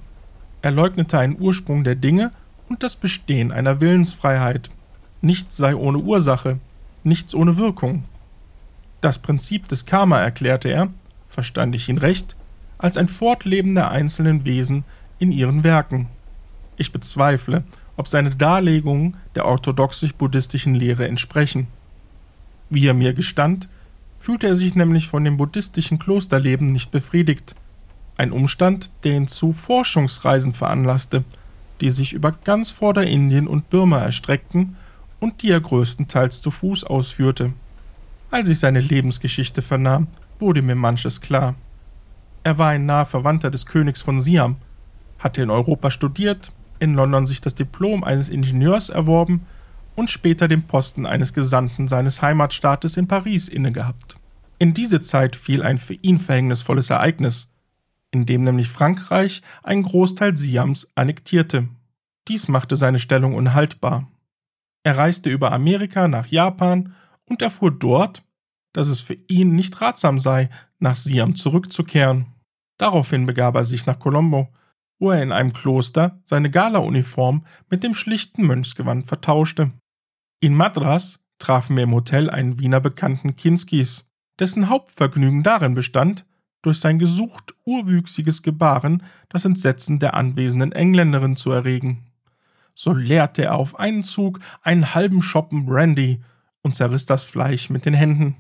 Er 0.62 0.72
leugnete 0.72 1.18
einen 1.18 1.38
Ursprung 1.40 1.84
der 1.84 1.96
Dinge 1.96 2.32
und 2.70 2.84
das 2.84 2.96
Bestehen 2.96 3.52
einer 3.52 3.82
Willensfreiheit. 3.82 4.70
Nichts 5.22 5.58
sei 5.58 5.76
ohne 5.76 6.00
Ursache, 6.00 6.60
nichts 7.04 7.34
ohne 7.34 7.58
Wirkung. 7.58 8.04
Das 9.00 9.20
Prinzip 9.20 9.68
des 9.68 9.86
Karma 9.86 10.20
erklärte 10.20 10.70
er, 10.70 10.90
verstand 11.28 11.74
ich 11.74 11.90
ihn 11.90 11.98
recht, 11.98 12.36
als 12.78 12.98
ein 12.98 13.08
Fortleben 13.08 13.74
der 13.74 13.90
einzelnen 13.90 14.46
Wesen 14.46 14.84
in 15.18 15.32
ihren 15.32 15.64
Werken. 15.64 16.08
Ich 16.78 16.92
bezweifle, 16.92 17.64
ob 17.96 18.08
seine 18.08 18.32
Darlegungen 18.36 19.16
der 19.36 19.46
orthodoxisch-buddhistischen 19.46 20.76
Lehre 20.76 21.08
entsprechen. 21.08 21.68
Wie 22.72 22.88
er 22.88 22.94
mir 22.94 23.14
gestand, 23.14 23.68
fühlte 24.22 24.48
er 24.48 24.56
sich 24.56 24.76
nämlich 24.76 25.10
von 25.10 25.26
dem 25.26 25.36
buddhistischen 25.36 26.00
Klosterleben 26.00 26.68
nicht 26.68 26.90
befriedigt, 26.90 27.54
ein 28.18 28.32
Umstand, 28.32 28.90
der 29.04 29.18
ihn 29.18 29.28
zu 29.28 29.52
Forschungsreisen 29.52 30.54
veranlasste, 30.54 31.26
die 31.82 31.90
sich 31.90 32.14
über 32.14 32.32
ganz 32.32 32.70
Vorderindien 32.70 33.48
und 33.48 33.70
Birma 33.70 34.00
erstreckten 34.00 34.78
und 35.20 35.42
die 35.42 35.52
er 35.52 35.60
größtenteils 35.60 36.42
zu 36.42 36.50
Fuß 36.50 36.86
ausführte. 36.86 37.52
Als 38.30 38.48
ich 38.48 38.60
seine 38.60 38.80
Lebensgeschichte 38.80 39.62
vernahm, 39.62 40.08
wurde 40.40 40.62
mir 40.62 40.76
manches 40.76 41.20
klar. 41.20 41.56
Er 42.44 42.58
war 42.58 42.70
ein 42.70 42.86
naher 42.86 43.06
Verwandter 43.06 43.52
des 43.52 43.66
Königs 43.66 44.02
von 44.02 44.22
Siam, 44.22 44.56
hatte 45.20 45.42
in 45.42 45.50
Europa 45.50 45.92
studiert, 45.92 46.54
in 46.80 46.94
London 46.94 47.28
sich 47.28 47.42
das 47.42 47.54
Diplom 47.54 48.06
eines 48.06 48.30
Ingenieurs 48.30 48.88
erworben 48.88 49.46
und 49.96 50.10
später 50.10 50.48
den 50.48 50.64
Posten 50.64 51.06
eines 51.06 51.34
Gesandten 51.34 51.88
seines 51.88 52.22
Heimatstaates 52.22 52.98
in 52.98 53.08
Paris 53.08 53.48
innegehabt. 53.48 54.16
In 54.60 54.74
diese 54.74 55.02
Zeit 55.02 55.36
fiel 55.36 55.64
ein 55.64 55.78
für 55.78 55.96
ihn 55.96 56.20
verhängnisvolles 56.20 56.90
Ereignis, 56.90 57.52
in 58.12 58.26
dem 58.26 58.44
nämlich 58.44 58.70
Frankreich 58.70 59.42
einen 59.64 59.84
Großteil 59.84 60.38
Siams 60.38 60.92
annektierte. 60.96 61.68
Dies 62.28 62.48
machte 62.48 62.76
seine 62.76 63.00
Stellung 63.00 63.34
unhaltbar. 63.34 64.08
Er 64.84 64.98
reiste 64.98 65.30
über 65.30 65.52
Amerika 65.52 66.08
nach 66.08 66.28
Japan 66.28 66.94
und 67.26 67.42
erfuhr 67.42 67.72
dort, 67.72 68.24
dass 68.74 68.88
es 68.88 69.02
für 69.02 69.18
ihn 69.28 69.56
nicht 69.56 69.82
ratsam 69.82 70.20
sei, 70.20 70.50
nach 70.80 70.96
Siam 70.96 71.36
zurückzukehren. 71.36 72.28
Daraufhin 72.78 73.26
begab 73.26 73.56
er 73.56 73.66
sich 73.66 73.86
nach 73.86 74.00
Colombo, 74.00 74.50
wo 75.00 75.12
er 75.12 75.22
in 75.22 75.32
einem 75.32 75.54
Kloster 75.54 76.20
seine 76.26 76.50
Galauniform 76.50 77.46
mit 77.70 77.84
dem 77.84 77.96
schlichten 77.96 78.46
Mönchsgewand 78.46 79.08
vertauschte. 79.08 79.72
In 80.44 80.56
Madras 80.56 81.20
trafen 81.38 81.76
wir 81.76 81.84
im 81.84 81.94
Hotel 81.94 82.28
einen 82.28 82.58
Wiener 82.58 82.80
Bekannten 82.80 83.36
Kinskis, 83.36 84.06
dessen 84.40 84.70
Hauptvergnügen 84.70 85.44
darin 85.44 85.76
bestand, 85.76 86.26
durch 86.64 86.80
sein 86.80 86.98
gesucht 86.98 87.54
urwüchsiges 87.64 88.42
Gebaren 88.42 89.04
das 89.30 89.46
Entsetzen 89.46 90.00
der 90.00 90.16
anwesenden 90.16 90.72
Engländerin 90.72 91.36
zu 91.36 91.52
erregen. 91.52 92.08
So 92.74 92.92
leerte 92.92 93.44
er 93.44 93.56
auf 93.56 93.78
einen 93.78 94.02
Zug 94.02 94.40
einen 94.64 94.96
halben 94.96 95.22
Schoppen 95.22 95.68
Brandy 95.68 96.24
und 96.64 96.74
zerriss 96.74 97.06
das 97.06 97.24
Fleisch 97.24 97.70
mit 97.70 97.86
den 97.86 97.94
Händen. 97.94 98.38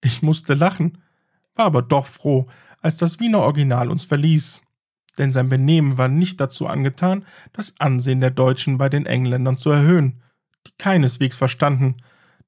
Ich 0.00 0.22
musste 0.22 0.54
lachen, 0.54 0.98
war 1.54 1.66
aber 1.66 1.82
doch 1.82 2.06
froh, 2.06 2.48
als 2.80 2.96
das 2.96 3.20
Wiener 3.20 3.38
Original 3.38 3.92
uns 3.92 4.06
verließ, 4.06 4.60
denn 5.18 5.30
sein 5.30 5.48
Benehmen 5.48 5.98
war 5.98 6.08
nicht 6.08 6.40
dazu 6.40 6.66
angetan, 6.66 7.24
das 7.52 7.78
Ansehen 7.78 8.20
der 8.20 8.32
Deutschen 8.32 8.76
bei 8.76 8.88
den 8.88 9.06
Engländern 9.06 9.56
zu 9.56 9.70
erhöhen, 9.70 10.20
die 10.66 10.72
keineswegs 10.78 11.36
verstanden, 11.36 11.96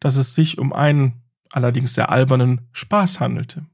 dass 0.01 0.17
es 0.17 0.35
sich 0.35 0.59
um 0.59 0.73
einen, 0.73 1.23
allerdings 1.51 1.95
sehr 1.95 2.11
albernen, 2.11 2.69
Spaß 2.73 3.21
handelte. 3.21 3.67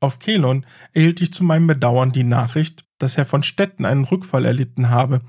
Auf 0.00 0.18
Kelon 0.18 0.64
erhielt 0.92 1.20
ich 1.20 1.32
zu 1.32 1.42
meinem 1.42 1.66
Bedauern 1.66 2.12
die 2.12 2.24
Nachricht, 2.24 2.84
dass 2.98 3.16
Herr 3.16 3.24
von 3.24 3.42
Stetten 3.42 3.84
einen 3.84 4.04
Rückfall 4.04 4.44
erlitten 4.44 4.90
habe 4.90 5.20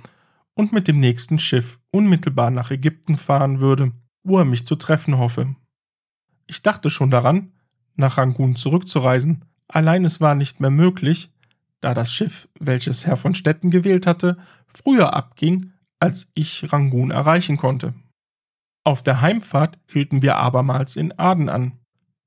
und 0.54 0.74
mit 0.74 0.88
dem 0.88 1.00
nächsten 1.00 1.40
Schiff 1.40 1.80
unmittelbar 1.92 2.52
nach 2.52 2.70
Ägypten 2.70 3.18
fahren 3.18 3.62
würde, 3.62 3.94
wo 4.24 4.38
er 4.38 4.46
mich 4.46 4.66
zu 4.66 4.76
treffen 4.76 5.18
hoffe. 5.18 5.56
Ich 6.48 6.62
dachte 6.62 6.90
schon 6.90 7.10
daran, 7.10 7.54
nach 7.96 8.18
Rangun 8.18 8.56
zurückzureisen, 8.56 9.46
allein 9.68 10.06
es 10.06 10.20
war 10.22 10.36
nicht 10.36 10.60
mehr 10.60 10.72
möglich, 10.72 11.32
da 11.82 11.94
das 11.94 12.12
Schiff, 12.12 12.50
welches 12.60 13.06
Herr 13.06 13.18
von 13.18 13.34
Stetten 13.34 13.72
gewählt 13.72 14.06
hatte, 14.06 14.38
früher 14.68 15.14
abging, 15.14 15.72
als 16.00 16.30
ich 16.34 16.72
Rangun 16.72 17.12
erreichen 17.12 17.58
konnte. 17.58 17.94
Auf 18.84 19.04
der 19.04 19.22
Heimfahrt 19.22 19.78
hielten 19.90 20.22
wir 20.22 20.38
abermals 20.38 20.96
in 20.96 21.18
Aden 21.20 21.50
an. 21.50 21.74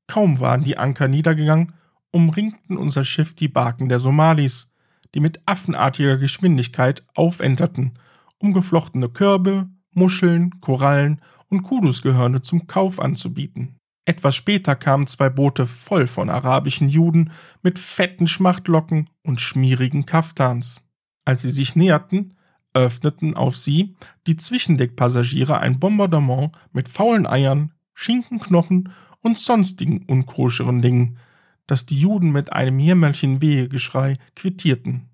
Kaum 0.06 0.40
waren 0.40 0.64
die 0.64 0.76
Anker 0.76 1.08
niedergegangen, 1.08 1.72
umringten 2.10 2.76
unser 2.76 3.04
Schiff 3.04 3.34
die 3.34 3.48
Barken 3.48 3.88
der 3.88 3.98
Somalis, 3.98 4.70
die 5.14 5.20
mit 5.20 5.40
affenartiger 5.46 6.18
Geschwindigkeit 6.18 7.02
aufenterten, 7.14 7.98
um 8.38 8.52
geflochtene 8.52 9.08
Körbe, 9.08 9.68
Muscheln, 9.92 10.60
Korallen 10.60 11.20
und 11.48 11.62
Kudusgehörne 11.62 12.42
zum 12.42 12.66
Kauf 12.66 13.00
anzubieten. 13.00 13.76
Etwas 14.04 14.34
später 14.34 14.74
kamen 14.74 15.06
zwei 15.06 15.28
Boote 15.28 15.66
voll 15.66 16.06
von 16.06 16.28
arabischen 16.28 16.88
Juden 16.88 17.30
mit 17.62 17.78
fetten 17.78 18.26
Schmachtlocken 18.26 19.08
und 19.22 19.40
schmierigen 19.40 20.06
Kaftans. 20.06 20.80
Als 21.24 21.42
sie 21.42 21.50
sich 21.50 21.76
näherten, 21.76 22.36
öffneten 22.74 23.34
auf 23.34 23.56
sie 23.56 23.94
die 24.26 24.36
Zwischendeckpassagiere 24.36 25.58
ein 25.58 25.78
Bombardement 25.78 26.52
mit 26.72 26.88
faulen 26.88 27.26
Eiern, 27.26 27.72
Schinkenknochen 27.94 28.90
und 29.20 29.38
sonstigen 29.38 30.04
unkoscheren 30.06 30.82
Dingen, 30.82 31.18
das 31.66 31.86
die 31.86 31.98
Juden 31.98 32.32
mit 32.32 32.52
einem 32.52 32.78
jämmerlichen 32.78 33.40
Wehegeschrei 33.40 34.18
quittierten. 34.34 35.08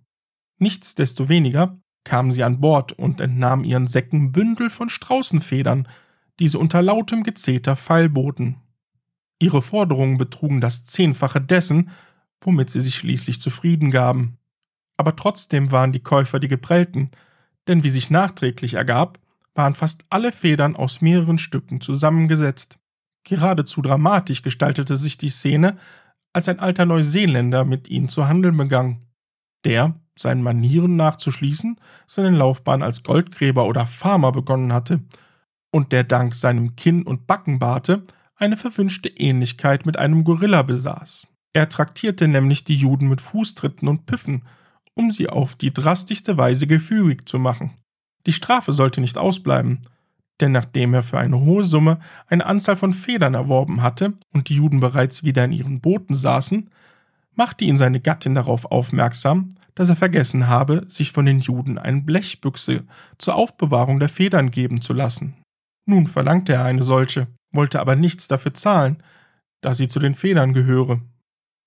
Nichtsdestoweniger 0.58 1.78
kamen 2.04 2.32
sie 2.32 2.42
an 2.42 2.60
Bord 2.60 2.92
und 2.92 3.20
entnahmen 3.20 3.64
ihren 3.64 3.86
Säcken 3.86 4.32
Bündel 4.32 4.70
von 4.70 4.88
Straußenfedern, 4.88 5.86
die 6.40 6.48
sie 6.48 6.58
unter 6.58 6.82
lautem 6.82 7.22
Gezeter 7.22 7.76
feilboten. 7.76 8.56
Ihre 9.38 9.62
Forderungen 9.62 10.18
betrugen 10.18 10.60
das 10.60 10.84
Zehnfache 10.84 11.40
dessen, 11.40 11.90
womit 12.40 12.70
sie 12.70 12.80
sich 12.80 12.94
schließlich 12.94 13.40
zufrieden 13.40 13.90
gaben. 13.90 14.38
Aber 14.96 15.14
trotzdem 15.14 15.70
waren 15.70 15.92
die 15.92 16.02
Käufer 16.02 16.40
die 16.40 16.48
geprellten, 16.48 17.10
denn 17.68 17.84
wie 17.84 17.90
sich 17.90 18.10
nachträglich 18.10 18.74
ergab, 18.74 19.18
waren 19.54 19.74
fast 19.74 20.04
alle 20.10 20.32
Federn 20.32 20.76
aus 20.76 21.00
mehreren 21.00 21.38
Stücken 21.38 21.80
zusammengesetzt. 21.80 22.78
Geradezu 23.24 23.82
dramatisch 23.82 24.42
gestaltete 24.42 24.96
sich 24.96 25.18
die 25.18 25.30
Szene, 25.30 25.76
als 26.32 26.48
ein 26.48 26.60
alter 26.60 26.86
Neuseeländer 26.86 27.64
mit 27.64 27.88
ihnen 27.88 28.08
zu 28.08 28.28
handeln 28.28 28.56
begann. 28.56 29.02
Der, 29.64 29.94
seinen 30.16 30.42
Manieren 30.42 30.96
nachzuschließen, 30.96 31.80
seine 32.06 32.36
Laufbahn 32.36 32.82
als 32.82 33.02
Goldgräber 33.02 33.66
oder 33.66 33.86
Farmer 33.86 34.32
begonnen 34.32 34.72
hatte, 34.72 35.00
und 35.70 35.92
der 35.92 36.04
dank 36.04 36.34
seinem 36.34 36.76
Kinn- 36.76 37.02
und 37.02 37.26
Backenbarte 37.26 38.04
eine 38.36 38.56
verwünschte 38.56 39.08
Ähnlichkeit 39.08 39.84
mit 39.84 39.98
einem 39.98 40.24
Gorilla 40.24 40.62
besaß. 40.62 41.26
Er 41.52 41.68
traktierte 41.68 42.28
nämlich 42.28 42.64
die 42.64 42.76
Juden 42.76 43.08
mit 43.08 43.20
Fußtritten 43.20 43.88
und 43.88 44.06
Piffen, 44.06 44.42
um 44.98 45.12
sie 45.12 45.28
auf 45.28 45.54
die 45.54 45.72
drastischste 45.72 46.36
Weise 46.36 46.66
gefügig 46.66 47.28
zu 47.28 47.38
machen. 47.38 47.70
Die 48.26 48.32
Strafe 48.32 48.72
sollte 48.72 49.00
nicht 49.00 49.16
ausbleiben, 49.16 49.80
denn 50.40 50.50
nachdem 50.50 50.92
er 50.92 51.04
für 51.04 51.18
eine 51.18 51.40
hohe 51.40 51.62
Summe 51.62 52.00
eine 52.26 52.44
Anzahl 52.44 52.76
von 52.76 52.92
Federn 52.92 53.34
erworben 53.34 53.80
hatte 53.80 54.14
und 54.34 54.48
die 54.48 54.56
Juden 54.56 54.80
bereits 54.80 55.22
wieder 55.22 55.44
in 55.44 55.52
ihren 55.52 55.80
Booten 55.80 56.14
saßen, 56.14 56.68
machte 57.34 57.64
ihn 57.64 57.76
seine 57.76 58.00
Gattin 58.00 58.34
darauf 58.34 58.64
aufmerksam, 58.66 59.50
dass 59.76 59.88
er 59.88 59.96
vergessen 59.96 60.48
habe, 60.48 60.84
sich 60.88 61.12
von 61.12 61.24
den 61.24 61.38
Juden 61.38 61.78
eine 61.78 62.02
Blechbüchse 62.02 62.84
zur 63.18 63.36
Aufbewahrung 63.36 64.00
der 64.00 64.08
Federn 64.08 64.50
geben 64.50 64.80
zu 64.80 64.92
lassen. 64.92 65.34
Nun 65.86 66.08
verlangte 66.08 66.54
er 66.54 66.64
eine 66.64 66.82
solche, 66.82 67.28
wollte 67.52 67.78
aber 67.78 67.94
nichts 67.94 68.26
dafür 68.26 68.52
zahlen, 68.52 69.00
da 69.60 69.74
sie 69.74 69.86
zu 69.86 70.00
den 70.00 70.14
Federn 70.14 70.54
gehöre. 70.54 71.00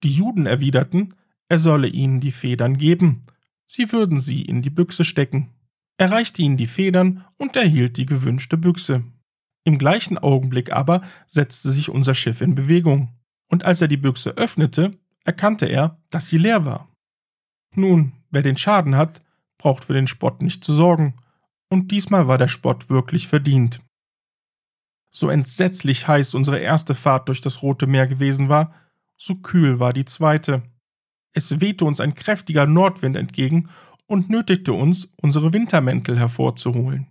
Die 0.03 0.11
Juden 0.11 0.45
erwiderten, 0.45 1.13
er 1.51 1.59
solle 1.59 1.89
ihnen 1.89 2.21
die 2.21 2.31
Federn 2.31 2.77
geben, 2.77 3.23
sie 3.65 3.91
würden 3.91 4.21
sie 4.21 4.41
in 4.41 4.61
die 4.61 4.69
Büchse 4.69 5.03
stecken. 5.03 5.49
Er 5.97 6.09
reichte 6.09 6.41
ihnen 6.41 6.55
die 6.55 6.65
Federn 6.65 7.25
und 7.35 7.57
erhielt 7.57 7.97
die 7.97 8.05
gewünschte 8.05 8.55
Büchse. 8.55 9.03
Im 9.65 9.77
gleichen 9.77 10.17
Augenblick 10.17 10.71
aber 10.71 11.01
setzte 11.27 11.71
sich 11.71 11.89
unser 11.89 12.15
Schiff 12.15 12.39
in 12.39 12.55
Bewegung, 12.55 13.09
und 13.49 13.65
als 13.65 13.81
er 13.81 13.89
die 13.89 13.97
Büchse 13.97 14.37
öffnete, 14.37 14.97
erkannte 15.25 15.65
er, 15.65 15.99
dass 16.09 16.29
sie 16.29 16.37
leer 16.37 16.63
war. 16.63 16.87
Nun, 17.75 18.13
wer 18.29 18.43
den 18.43 18.57
Schaden 18.57 18.95
hat, 18.95 19.19
braucht 19.57 19.83
für 19.83 19.93
den 19.93 20.07
Spott 20.07 20.41
nicht 20.41 20.63
zu 20.63 20.71
sorgen, 20.71 21.17
und 21.69 21.91
diesmal 21.91 22.29
war 22.29 22.37
der 22.37 22.47
Spott 22.47 22.89
wirklich 22.89 23.27
verdient. 23.27 23.81
So 25.13 25.29
entsetzlich 25.29 26.07
heiß 26.07 26.33
unsere 26.33 26.59
erste 26.59 26.95
Fahrt 26.95 27.27
durch 27.27 27.41
das 27.41 27.61
Rote 27.61 27.87
Meer 27.87 28.07
gewesen 28.07 28.47
war, 28.47 28.73
so 29.17 29.35
kühl 29.35 29.81
war 29.81 29.91
die 29.91 30.05
zweite. 30.05 30.63
Es 31.33 31.61
wehte 31.61 31.85
uns 31.85 31.99
ein 31.99 32.15
kräftiger 32.15 32.65
Nordwind 32.65 33.15
entgegen 33.15 33.69
und 34.05 34.29
nötigte 34.29 34.73
uns, 34.73 35.13
unsere 35.21 35.53
Wintermäntel 35.53 36.19
hervorzuholen. 36.19 37.07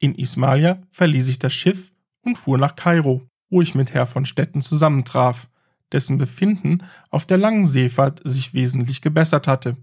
In 0.00 0.14
Ismalia 0.14 0.82
verließ 0.90 1.28
ich 1.28 1.38
das 1.38 1.54
Schiff 1.54 1.92
und 2.22 2.36
fuhr 2.36 2.58
nach 2.58 2.76
Kairo, 2.76 3.26
wo 3.50 3.62
ich 3.62 3.74
mit 3.74 3.94
Herr 3.94 4.06
von 4.06 4.26
Stetten 4.26 4.60
zusammentraf, 4.60 5.48
dessen 5.92 6.18
Befinden 6.18 6.82
auf 7.10 7.26
der 7.26 7.38
langen 7.38 7.66
Seefahrt 7.66 8.20
sich 8.24 8.54
wesentlich 8.54 9.00
gebessert 9.00 9.46
hatte. 9.46 9.76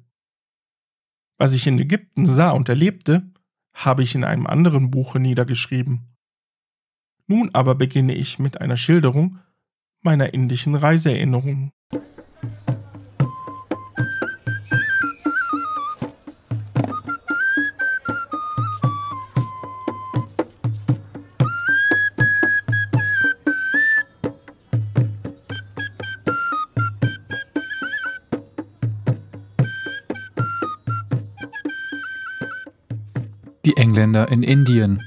Was 1.37 1.53
ich 1.53 1.65
in 1.67 1.79
Ägypten 1.79 2.25
sah 2.25 2.51
und 2.51 2.67
erlebte, 2.67 3.31
habe 3.73 4.03
ich 4.03 4.13
in 4.13 4.23
einem 4.23 4.45
anderen 4.45 4.91
Buche 4.91 5.19
niedergeschrieben. 5.19 6.15
Nun 7.27 7.49
aber 7.53 7.75
beginne 7.75 8.15
ich 8.15 8.39
mit 8.39 8.59
einer 8.59 8.75
Schilderung 8.75 9.39
meiner 10.01 10.33
indischen 10.33 10.75
Reiseerinnerungen. 10.75 11.71
Engländer 33.79 34.29
in 34.29 34.43
Indien. 34.43 35.01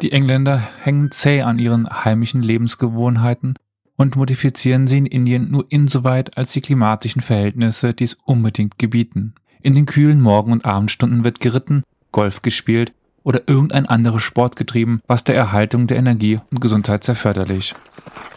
Die 0.00 0.12
Engländer 0.12 0.56
hängen 0.56 1.10
zäh 1.10 1.42
an 1.42 1.58
ihren 1.58 1.86
heimischen 1.86 2.42
Lebensgewohnheiten 2.42 3.56
und 3.96 4.16
modifizieren 4.16 4.86
sie 4.86 4.96
in 4.96 5.04
Indien 5.04 5.50
nur 5.50 5.66
insoweit, 5.68 6.38
als 6.38 6.52
die 6.52 6.62
klimatischen 6.62 7.20
Verhältnisse 7.20 7.92
dies 7.92 8.16
unbedingt 8.24 8.78
gebieten. 8.78 9.34
In 9.60 9.74
den 9.74 9.84
kühlen 9.84 10.18
Morgen- 10.22 10.50
und 10.50 10.64
Abendstunden 10.64 11.24
wird 11.24 11.40
geritten, 11.40 11.82
Golf 12.10 12.40
gespielt 12.40 12.94
oder 13.22 13.42
irgendein 13.46 13.84
anderer 13.84 14.20
Sport 14.20 14.56
getrieben, 14.56 15.02
was 15.06 15.24
der 15.24 15.36
Erhaltung 15.36 15.86
der 15.86 15.98
Energie 15.98 16.40
und 16.50 16.62
Gesundheit 16.62 17.04
sehr 17.04 17.16
förderlich. 17.16 17.74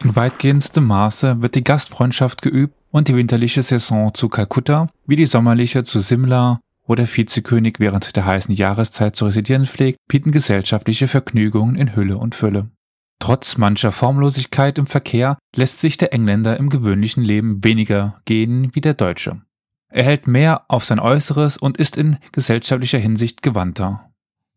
In 0.03 0.13
weitgehendstem 0.17 0.85
Maße 0.85 1.41
wird 1.41 1.55
die 1.55 1.63
Gastfreundschaft 1.63 2.41
geübt 2.41 2.75
und 2.91 3.07
die 3.07 3.15
winterliche 3.15 3.63
Saison 3.63 4.13
zu 4.13 4.27
Kalkutta, 4.27 4.89
wie 5.05 5.15
die 5.15 5.25
sommerliche 5.25 5.85
zu 5.85 6.01
Simla, 6.01 6.59
wo 6.87 6.95
der 6.95 7.07
Vizekönig 7.07 7.75
während 7.79 8.15
der 8.15 8.25
heißen 8.25 8.55
Jahreszeit 8.55 9.15
zu 9.15 9.25
residieren 9.25 9.65
pflegt, 9.65 9.99
bieten 10.07 10.31
gesellschaftliche 10.31 11.07
Vergnügungen 11.07 11.75
in 11.75 11.95
Hülle 11.95 12.17
und 12.17 12.33
Fülle. 12.33 12.71
Trotz 13.19 13.57
mancher 13.57 13.91
Formlosigkeit 13.91 14.77
im 14.77 14.87
Verkehr 14.87 15.37
lässt 15.55 15.79
sich 15.79 15.97
der 15.97 16.13
Engländer 16.13 16.57
im 16.57 16.69
gewöhnlichen 16.69 17.23
Leben 17.23 17.63
weniger 17.63 18.21
gehen 18.25 18.73
wie 18.73 18.81
der 18.81 18.93
Deutsche. 18.93 19.41
Er 19.89 20.03
hält 20.03 20.27
mehr 20.27 20.65
auf 20.69 20.85
sein 20.85 20.99
Äußeres 20.99 21.57
und 21.57 21.77
ist 21.77 21.97
in 21.97 22.17
gesellschaftlicher 22.31 22.99
Hinsicht 22.99 23.41
gewandter. 23.41 24.11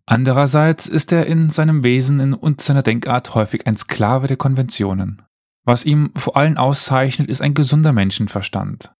Andererseits 0.07 0.87
ist 0.87 1.12
er 1.12 1.26
in 1.26 1.51
seinem 1.51 1.85
Wesen 1.85 2.35
und 2.35 2.61
seiner 2.61 2.83
Denkart 2.83 3.35
häufig 3.35 3.66
ein 3.66 3.76
Sklave 3.76 4.26
der 4.26 4.37
Konventionen. 4.37 5.22
Was 5.64 5.85
ihm 5.85 6.11
vor 6.16 6.37
allem 6.37 6.57
auszeichnet, 6.57 7.28
ist 7.28 7.41
ein 7.41 7.55
gesunder 7.55 7.93
Menschenverstand. 7.93 8.93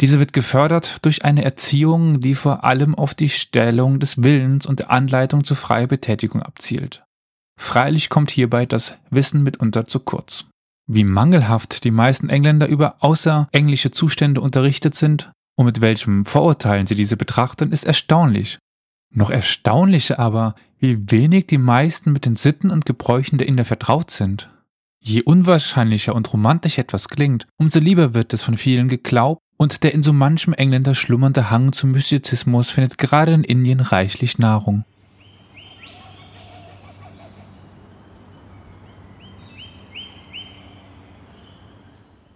Diese 0.00 0.18
wird 0.18 0.32
gefördert 0.32 1.04
durch 1.04 1.24
eine 1.24 1.44
Erziehung, 1.44 2.20
die 2.20 2.34
vor 2.34 2.64
allem 2.64 2.94
auf 2.94 3.14
die 3.14 3.28
Stellung 3.28 4.00
des 4.00 4.22
Willens 4.22 4.66
und 4.66 4.80
der 4.80 4.90
Anleitung 4.90 5.44
zur 5.44 5.56
freien 5.56 5.88
Betätigung 5.88 6.42
abzielt. 6.42 7.04
Freilich 7.56 8.08
kommt 8.08 8.30
hierbei 8.30 8.66
das 8.66 8.96
Wissen 9.10 9.44
mitunter 9.44 9.86
zu 9.86 10.00
kurz. 10.00 10.46
Wie 10.86 11.04
mangelhaft 11.04 11.84
die 11.84 11.92
meisten 11.92 12.28
Engländer 12.28 12.66
über 12.66 12.96
außerenglische 13.00 13.92
Zustände 13.92 14.40
unterrichtet 14.40 14.96
sind 14.96 15.30
und 15.56 15.66
mit 15.66 15.80
welchem 15.80 16.26
Vorurteilen 16.26 16.86
sie 16.86 16.96
diese 16.96 17.16
betrachten, 17.16 17.70
ist 17.70 17.84
erstaunlich. 17.84 18.58
Noch 19.14 19.30
erstaunlicher 19.30 20.18
aber, 20.18 20.56
wie 20.80 21.10
wenig 21.10 21.46
die 21.46 21.58
meisten 21.58 22.12
mit 22.12 22.26
den 22.26 22.34
Sitten 22.34 22.70
und 22.70 22.84
Gebräuchen 22.84 23.38
der 23.38 23.46
Inder 23.46 23.64
vertraut 23.64 24.10
sind. 24.10 24.50
Je 25.00 25.22
unwahrscheinlicher 25.22 26.14
und 26.14 26.32
romantisch 26.32 26.78
etwas 26.78 27.08
klingt, 27.08 27.46
umso 27.56 27.78
lieber 27.78 28.14
wird 28.14 28.34
es 28.34 28.42
von 28.42 28.56
vielen 28.56 28.88
geglaubt 28.88 29.43
und 29.64 29.82
der 29.82 29.94
in 29.94 30.02
so 30.02 30.12
manchem 30.12 30.52
Engländer 30.52 30.94
schlummernde 30.94 31.50
Hang 31.50 31.72
zum 31.72 31.92
Mystizismus 31.92 32.68
findet 32.68 32.98
gerade 32.98 33.32
in 33.32 33.42
Indien 33.44 33.80
reichlich 33.80 34.38
Nahrung. 34.38 34.84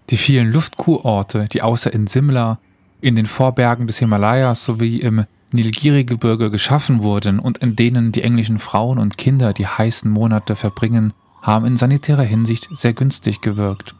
Die 0.08 0.16
vielen 0.16 0.50
Luftkurorte, 0.50 1.48
die 1.52 1.60
außer 1.60 1.92
in 1.92 2.06
Simla, 2.06 2.60
in 3.02 3.14
den 3.14 3.26
Vorbergen 3.26 3.86
des 3.86 3.98
Himalayas 3.98 4.64
sowie 4.64 4.96
im 4.96 5.26
Nilgiri-Gebirge 5.52 6.50
geschaffen 6.50 7.02
wurden 7.02 7.40
und 7.40 7.58
in 7.58 7.76
denen 7.76 8.10
die 8.10 8.22
englischen 8.22 8.58
Frauen 8.58 8.98
und 8.98 9.18
Kinder 9.18 9.52
die 9.52 9.66
heißen 9.66 10.10
Monate 10.10 10.56
verbringen, 10.56 11.12
haben 11.42 11.66
in 11.66 11.76
sanitärer 11.76 12.22
Hinsicht 12.22 12.70
sehr 12.72 12.94
günstig 12.94 13.42
gewirkt. 13.42 13.94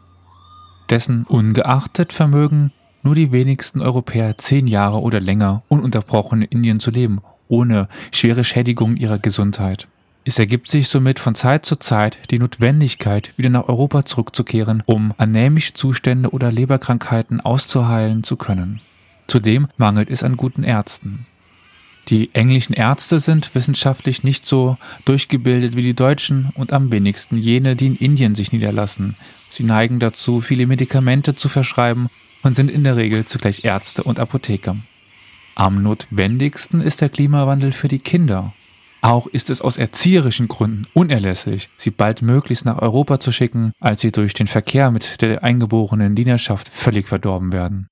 Dessen 0.89 1.25
ungeachtet 1.25 2.11
vermögen 2.11 2.71
nur 3.03 3.15
die 3.15 3.31
wenigsten 3.31 3.81
Europäer 3.81 4.37
zehn 4.37 4.67
Jahre 4.67 5.01
oder 5.01 5.19
länger 5.19 5.63
ununterbrochen 5.67 6.41
in 6.41 6.49
Indien 6.59 6.79
zu 6.79 6.91
leben, 6.91 7.21
ohne 7.47 7.87
schwere 8.11 8.43
Schädigung 8.43 8.95
ihrer 8.95 9.19
Gesundheit. 9.19 9.87
Es 10.25 10.37
ergibt 10.37 10.69
sich 10.69 10.89
somit 10.89 11.17
von 11.17 11.33
Zeit 11.33 11.65
zu 11.65 11.75
Zeit 11.77 12.17
die 12.29 12.39
Notwendigkeit, 12.39 13.33
wieder 13.37 13.49
nach 13.49 13.67
Europa 13.67 14.05
zurückzukehren, 14.05 14.83
um 14.85 15.13
anämische 15.17 15.73
Zustände 15.73 16.29
oder 16.29 16.51
Leberkrankheiten 16.51 17.41
auszuheilen 17.41 18.23
zu 18.23 18.35
können. 18.35 18.81
Zudem 19.27 19.67
mangelt 19.77 20.09
es 20.09 20.23
an 20.23 20.37
guten 20.37 20.63
Ärzten. 20.63 21.25
Die 22.09 22.33
englischen 22.33 22.73
Ärzte 22.73 23.19
sind 23.19 23.53
wissenschaftlich 23.55 24.23
nicht 24.23 24.45
so 24.45 24.77
durchgebildet 25.05 25.75
wie 25.75 25.83
die 25.83 25.93
deutschen 25.93 26.51
und 26.55 26.73
am 26.73 26.91
wenigsten 26.91 27.37
jene, 27.37 27.75
die 27.75 27.87
in 27.87 27.95
Indien 27.95 28.35
sich 28.35 28.51
niederlassen. 28.51 29.15
Sie 29.49 29.63
neigen 29.63 29.99
dazu, 29.99 30.41
viele 30.41 30.67
Medikamente 30.67 31.35
zu 31.35 31.49
verschreiben 31.49 32.09
und 32.43 32.55
sind 32.55 32.71
in 32.71 32.83
der 32.83 32.95
Regel 32.95 33.25
zugleich 33.25 33.63
Ärzte 33.63 34.03
und 34.03 34.19
Apotheker. 34.19 34.77
Am 35.55 35.83
notwendigsten 35.83 36.81
ist 36.81 37.01
der 37.01 37.09
Klimawandel 37.09 37.71
für 37.71 37.87
die 37.87 37.99
Kinder. 37.99 38.53
Auch 39.01 39.27
ist 39.27 39.49
es 39.49 39.61
aus 39.61 39.77
erzieherischen 39.77 40.47
Gründen 40.47 40.83
unerlässlich, 40.93 41.69
sie 41.77 41.91
baldmöglichst 41.91 42.65
nach 42.65 42.81
Europa 42.81 43.19
zu 43.19 43.31
schicken, 43.31 43.71
als 43.79 44.01
sie 44.01 44.11
durch 44.11 44.33
den 44.33 44.47
Verkehr 44.47 44.91
mit 44.91 45.21
der 45.21 45.43
eingeborenen 45.43 46.15
Dienerschaft 46.15 46.69
völlig 46.69 47.07
verdorben 47.07 47.53
werden. 47.53 47.87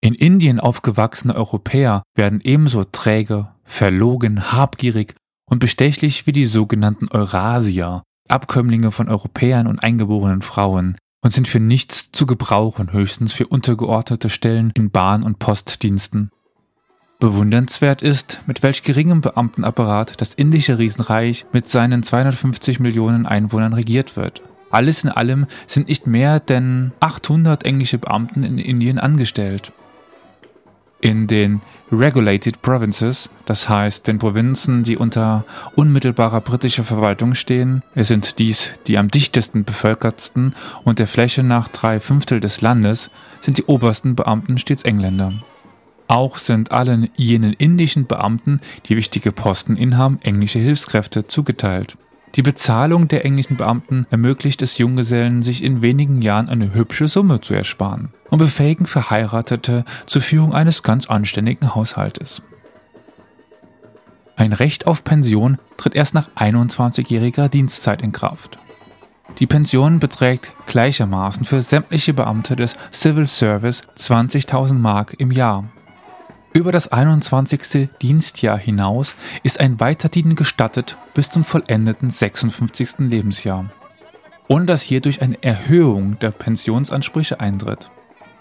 In 0.00 0.14
Indien 0.14 0.60
aufgewachsene 0.60 1.34
Europäer 1.34 2.04
werden 2.14 2.40
ebenso 2.42 2.84
träge, 2.84 3.48
verlogen, 3.64 4.52
habgierig 4.52 5.14
und 5.50 5.58
bestechlich 5.58 6.26
wie 6.26 6.32
die 6.32 6.44
sogenannten 6.44 7.08
Eurasier, 7.08 8.04
Abkömmlinge 8.28 8.92
von 8.92 9.08
Europäern 9.08 9.66
und 9.66 9.82
eingeborenen 9.82 10.42
Frauen, 10.42 10.96
und 11.22 11.32
sind 11.32 11.48
für 11.48 11.60
nichts 11.60 12.12
zu 12.12 12.26
gebrauchen, 12.26 12.92
höchstens 12.92 13.32
für 13.32 13.46
untergeordnete 13.46 14.30
Stellen 14.30 14.70
in 14.74 14.90
Bahn- 14.90 15.22
und 15.22 15.38
Postdiensten. 15.38 16.30
Bewundernswert 17.18 18.00
ist, 18.00 18.40
mit 18.46 18.62
welch 18.62 18.84
geringem 18.84 19.20
Beamtenapparat 19.20 20.20
das 20.20 20.34
indische 20.34 20.78
Riesenreich 20.78 21.46
mit 21.52 21.68
seinen 21.68 22.04
250 22.04 22.78
Millionen 22.78 23.26
Einwohnern 23.26 23.72
regiert 23.72 24.16
wird. 24.16 24.42
Alles 24.70 25.02
in 25.02 25.10
allem 25.10 25.46
sind 25.66 25.88
nicht 25.88 26.06
mehr 26.06 26.38
denn 26.38 26.92
800 27.00 27.64
englische 27.64 27.98
Beamten 27.98 28.44
in 28.44 28.58
Indien 28.58 28.98
angestellt. 28.98 29.72
In 31.00 31.28
den 31.28 31.60
Regulated 31.92 32.60
Provinces, 32.60 33.30
das 33.46 33.68
heißt 33.68 34.08
den 34.08 34.18
Provinzen, 34.18 34.82
die 34.82 34.96
unter 34.96 35.44
unmittelbarer 35.76 36.40
britischer 36.40 36.82
Verwaltung 36.82 37.34
stehen, 37.36 37.82
es 37.94 38.08
sind 38.08 38.40
dies 38.40 38.72
die 38.88 38.98
am 38.98 39.08
dichtesten 39.08 39.62
bevölkertsten 39.64 40.54
und 40.82 40.98
der 40.98 41.06
Fläche 41.06 41.44
nach 41.44 41.68
drei 41.68 42.00
Fünftel 42.00 42.40
des 42.40 42.60
Landes, 42.62 43.10
sind 43.40 43.58
die 43.58 43.64
obersten 43.64 44.16
Beamten 44.16 44.58
stets 44.58 44.82
Engländer. 44.82 45.32
Auch 46.08 46.36
sind 46.36 46.72
allen 46.72 47.10
jenen 47.14 47.52
indischen 47.52 48.06
Beamten, 48.06 48.60
die 48.86 48.96
wichtige 48.96 49.30
Posten 49.30 49.76
inhaben, 49.76 50.18
englische 50.22 50.58
Hilfskräfte 50.58 51.28
zugeteilt. 51.28 51.96
Die 52.34 52.42
Bezahlung 52.42 53.08
der 53.08 53.24
englischen 53.24 53.56
Beamten 53.56 54.06
ermöglicht 54.10 54.62
es 54.62 54.78
Junggesellen, 54.78 55.42
sich 55.42 55.64
in 55.64 55.82
wenigen 55.82 56.22
Jahren 56.22 56.48
eine 56.48 56.74
hübsche 56.74 57.08
Summe 57.08 57.40
zu 57.40 57.54
ersparen 57.54 58.10
und 58.30 58.38
befähigen 58.38 58.86
Verheiratete 58.86 59.84
zur 60.06 60.22
Führung 60.22 60.54
eines 60.54 60.82
ganz 60.82 61.06
anständigen 61.06 61.74
Haushaltes. 61.74 62.42
Ein 64.36 64.52
Recht 64.52 64.86
auf 64.86 65.02
Pension 65.02 65.58
tritt 65.76 65.96
erst 65.96 66.14
nach 66.14 66.28
21-jähriger 66.36 67.48
Dienstzeit 67.48 68.02
in 68.02 68.12
Kraft. 68.12 68.58
Die 69.40 69.46
Pension 69.46 69.98
beträgt 69.98 70.52
gleichermaßen 70.66 71.44
für 71.44 71.62
sämtliche 71.62 72.14
Beamte 72.14 72.56
des 72.56 72.76
Civil 72.92 73.26
Service 73.26 73.82
20.000 73.96 74.74
Mark 74.74 75.14
im 75.18 75.32
Jahr 75.32 75.64
über 76.58 76.72
das 76.72 76.88
21. 76.88 77.88
Dienstjahr 78.02 78.58
hinaus 78.58 79.14
ist 79.44 79.60
ein 79.60 79.78
Weiterdienen 79.78 80.34
gestattet 80.34 80.96
bis 81.14 81.30
zum 81.30 81.44
vollendeten 81.44 82.10
56. 82.10 82.98
Lebensjahr, 82.98 83.66
ohne 84.48 84.66
dass 84.66 84.82
hierdurch 84.82 85.22
eine 85.22 85.40
Erhöhung 85.40 86.18
der 86.18 86.32
Pensionsansprüche 86.32 87.38
eintritt. 87.38 87.90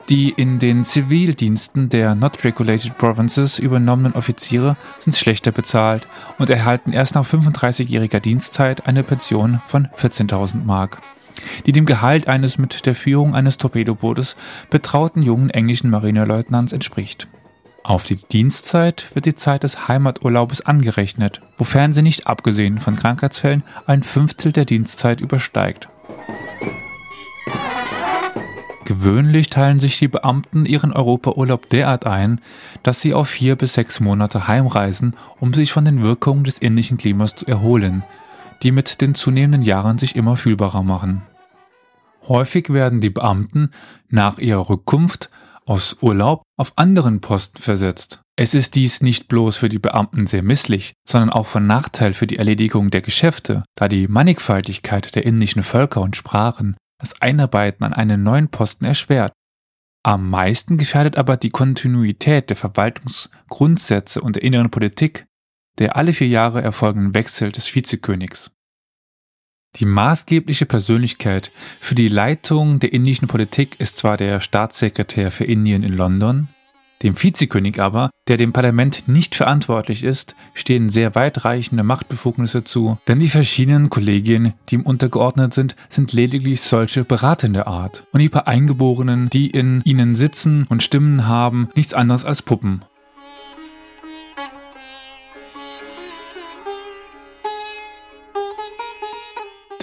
Die 0.09 0.31
in 0.31 0.57
den 0.57 0.83
Zivildiensten 0.83 1.89
der 1.89 2.15
Not 2.15 2.43
Regulated 2.43 2.97
Provinces 2.97 3.59
übernommenen 3.59 4.13
Offiziere 4.13 4.77
sind 4.97 5.15
schlechter 5.15 5.51
bezahlt 5.51 6.07
und 6.39 6.49
erhalten 6.49 6.93
erst 6.93 7.13
nach 7.13 7.25
35-jähriger 7.25 8.19
Dienstzeit 8.19 8.87
eine 8.87 9.03
Pension 9.03 9.61
von 9.67 9.89
14.000 9.95 10.63
Mark, 10.63 11.01
die 11.67 11.71
dem 11.71 11.85
Gehalt 11.85 12.27
eines 12.27 12.57
mit 12.57 12.87
der 12.87 12.95
Führung 12.95 13.35
eines 13.35 13.59
Torpedobootes 13.59 14.37
betrauten 14.71 15.21
jungen 15.21 15.51
englischen 15.51 15.91
Marineleutnants 15.91 16.73
entspricht. 16.73 17.27
Auf 17.87 18.03
die 18.03 18.17
Dienstzeit 18.17 19.05
wird 19.13 19.25
die 19.25 19.35
Zeit 19.35 19.63
des 19.63 19.87
Heimaturlaubes 19.87 20.59
angerechnet, 20.59 21.41
wofern 21.57 21.93
sie 21.93 22.01
nicht 22.01 22.27
abgesehen 22.27 22.79
von 22.79 22.97
Krankheitsfällen 22.97 23.63
ein 23.85 24.03
Fünftel 24.03 24.51
der 24.51 24.65
Dienstzeit 24.65 25.21
übersteigt. 25.21 25.87
Gewöhnlich 28.83 29.49
teilen 29.49 29.79
sich 29.79 29.97
die 29.99 30.09
Beamten 30.09 30.65
ihren 30.65 30.91
Europaurlaub 30.91 31.69
derart 31.69 32.05
ein, 32.05 32.41
dass 32.83 32.99
sie 32.99 33.13
auf 33.13 33.29
vier 33.29 33.55
bis 33.55 33.75
sechs 33.75 34.01
Monate 34.01 34.49
heimreisen, 34.49 35.15
um 35.39 35.53
sich 35.53 35.71
von 35.71 35.85
den 35.85 36.03
Wirkungen 36.03 36.43
des 36.43 36.57
indischen 36.57 36.97
Klimas 36.97 37.35
zu 37.35 37.47
erholen, 37.47 38.03
die 38.63 38.73
mit 38.73 38.99
den 38.99 39.15
zunehmenden 39.15 39.61
Jahren 39.61 39.97
sich 39.97 40.17
immer 40.17 40.35
fühlbarer 40.35 40.83
machen. 40.83 41.21
Häufig 42.27 42.73
werden 42.73 42.99
die 42.99 43.11
Beamten 43.11 43.71
nach 44.09 44.39
ihrer 44.39 44.67
Rückkunft 44.67 45.29
aus 45.67 45.97
Urlaub 46.01 46.43
auf 46.57 46.73
anderen 46.77 47.21
Posten 47.21 47.61
versetzt. 47.61 48.21
Es 48.35 48.53
ist 48.53 48.75
dies 48.75 49.01
nicht 49.01 49.27
bloß 49.27 49.57
für 49.57 49.69
die 49.69 49.79
Beamten 49.79 50.27
sehr 50.27 50.43
misslich, 50.43 50.93
sondern 51.07 51.29
auch 51.31 51.47
von 51.47 51.67
Nachteil 51.67 52.13
für 52.13 52.27
die 52.27 52.37
Erledigung 52.37 52.89
der 52.89 53.01
Geschäfte, 53.01 53.63
da 53.75 53.87
die 53.87 54.07
Mannigfaltigkeit 54.07 55.15
der 55.15 55.25
indischen 55.25 55.63
Völker 55.63 56.01
und 56.01 56.15
Sprachen 56.15 56.77
das 56.99 57.19
Einarbeiten 57.21 57.83
an 57.83 57.93
einen 57.93 58.23
neuen 58.23 58.49
Posten 58.49 58.85
erschwert. 58.85 59.33
Am 60.03 60.29
meisten 60.29 60.77
gefährdet 60.77 61.17
aber 61.17 61.35
die 61.35 61.49
Kontinuität 61.49 62.49
der 62.49 62.57
Verwaltungsgrundsätze 62.57 64.21
und 64.21 64.35
der 64.35 64.43
inneren 64.43 64.71
Politik 64.71 65.25
der 65.77 65.95
alle 65.95 66.13
vier 66.13 66.27
Jahre 66.27 66.61
erfolgenden 66.61 67.13
Wechsel 67.13 67.51
des 67.51 67.73
Vizekönigs. 67.73 68.51
Die 69.79 69.85
maßgebliche 69.85 70.65
Persönlichkeit 70.65 71.51
für 71.79 71.93
die 71.93 72.07
Leitung 72.07 72.79
der 72.79 72.93
indischen 72.93 73.27
Politik 73.27 73.79
ist 73.79 73.97
zwar 73.97 74.17
der 74.17 74.39
Staatssekretär 74.39 75.31
für 75.31 75.43
Indien 75.43 75.83
in 75.83 75.95
London, 75.95 76.47
dem 77.03 77.21
Vizekönig 77.21 77.79
aber, 77.79 78.09
der 78.27 78.37
dem 78.37 78.53
Parlament 78.53 79.03
nicht 79.07 79.35
verantwortlich 79.35 80.03
ist, 80.03 80.35
stehen 80.55 80.89
sehr 80.89 81.13
weitreichende 81.13 81.83
Machtbefugnisse 81.83 82.63
zu, 82.63 82.97
denn 83.07 83.19
die 83.19 83.29
verschiedenen 83.29 83.91
Kollegien, 83.91 84.53
die 84.69 84.75
ihm 84.75 84.81
untergeordnet 84.81 85.53
sind, 85.53 85.75
sind 85.89 86.11
lediglich 86.13 86.61
solche 86.61 87.03
beratende 87.03 87.67
Art 87.67 88.05
und 88.13 88.21
die 88.21 88.29
paar 88.29 88.47
Eingeborenen, 88.47 89.29
die 89.29 89.51
in 89.51 89.81
ihnen 89.85 90.15
sitzen 90.15 90.65
und 90.69 90.81
Stimmen 90.81 91.27
haben, 91.27 91.69
nichts 91.75 91.93
anderes 91.93 92.25
als 92.25 92.41
Puppen. 92.41 92.83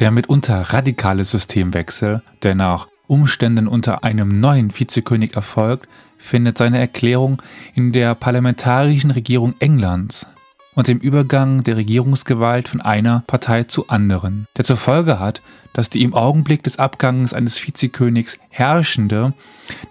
Der 0.01 0.11
mitunter 0.11 0.61
radikale 0.73 1.25
Systemwechsel, 1.25 2.21
der 2.43 2.57
nach 2.57 2.89
Umständen 3.07 3.69
unter 3.69 4.03
einem 4.03 4.41
neuen 4.41 4.77
Vizekönig 4.77 5.37
erfolgt, 5.37 5.89
findet 6.19 6.59
seine 6.59 6.81
Erklärung 6.81 7.41
in 7.75 7.93
der 7.93 8.17
parlamentarischen 8.17 9.13
Regierung 9.13 9.55
Englands 9.61 10.27
und 10.75 10.89
dem 10.89 10.99
Übergang 10.99 11.63
der 11.63 11.77
Regierungsgewalt 11.77 12.67
von 12.67 12.81
einer 12.81 13.23
Partei 13.29 13.65
zu 13.65 13.89
anderen, 13.89 14.49
der 14.57 14.65
zur 14.65 14.77
Folge 14.77 15.21
hat, 15.21 15.43
dass 15.75 15.91
die 15.91 16.03
im 16.03 16.13
Augenblick 16.13 16.65
des 16.65 16.77
Abgangs 16.77 17.33
eines 17.33 17.65
Vizekönigs 17.65 18.39
Herrschende 18.49 19.33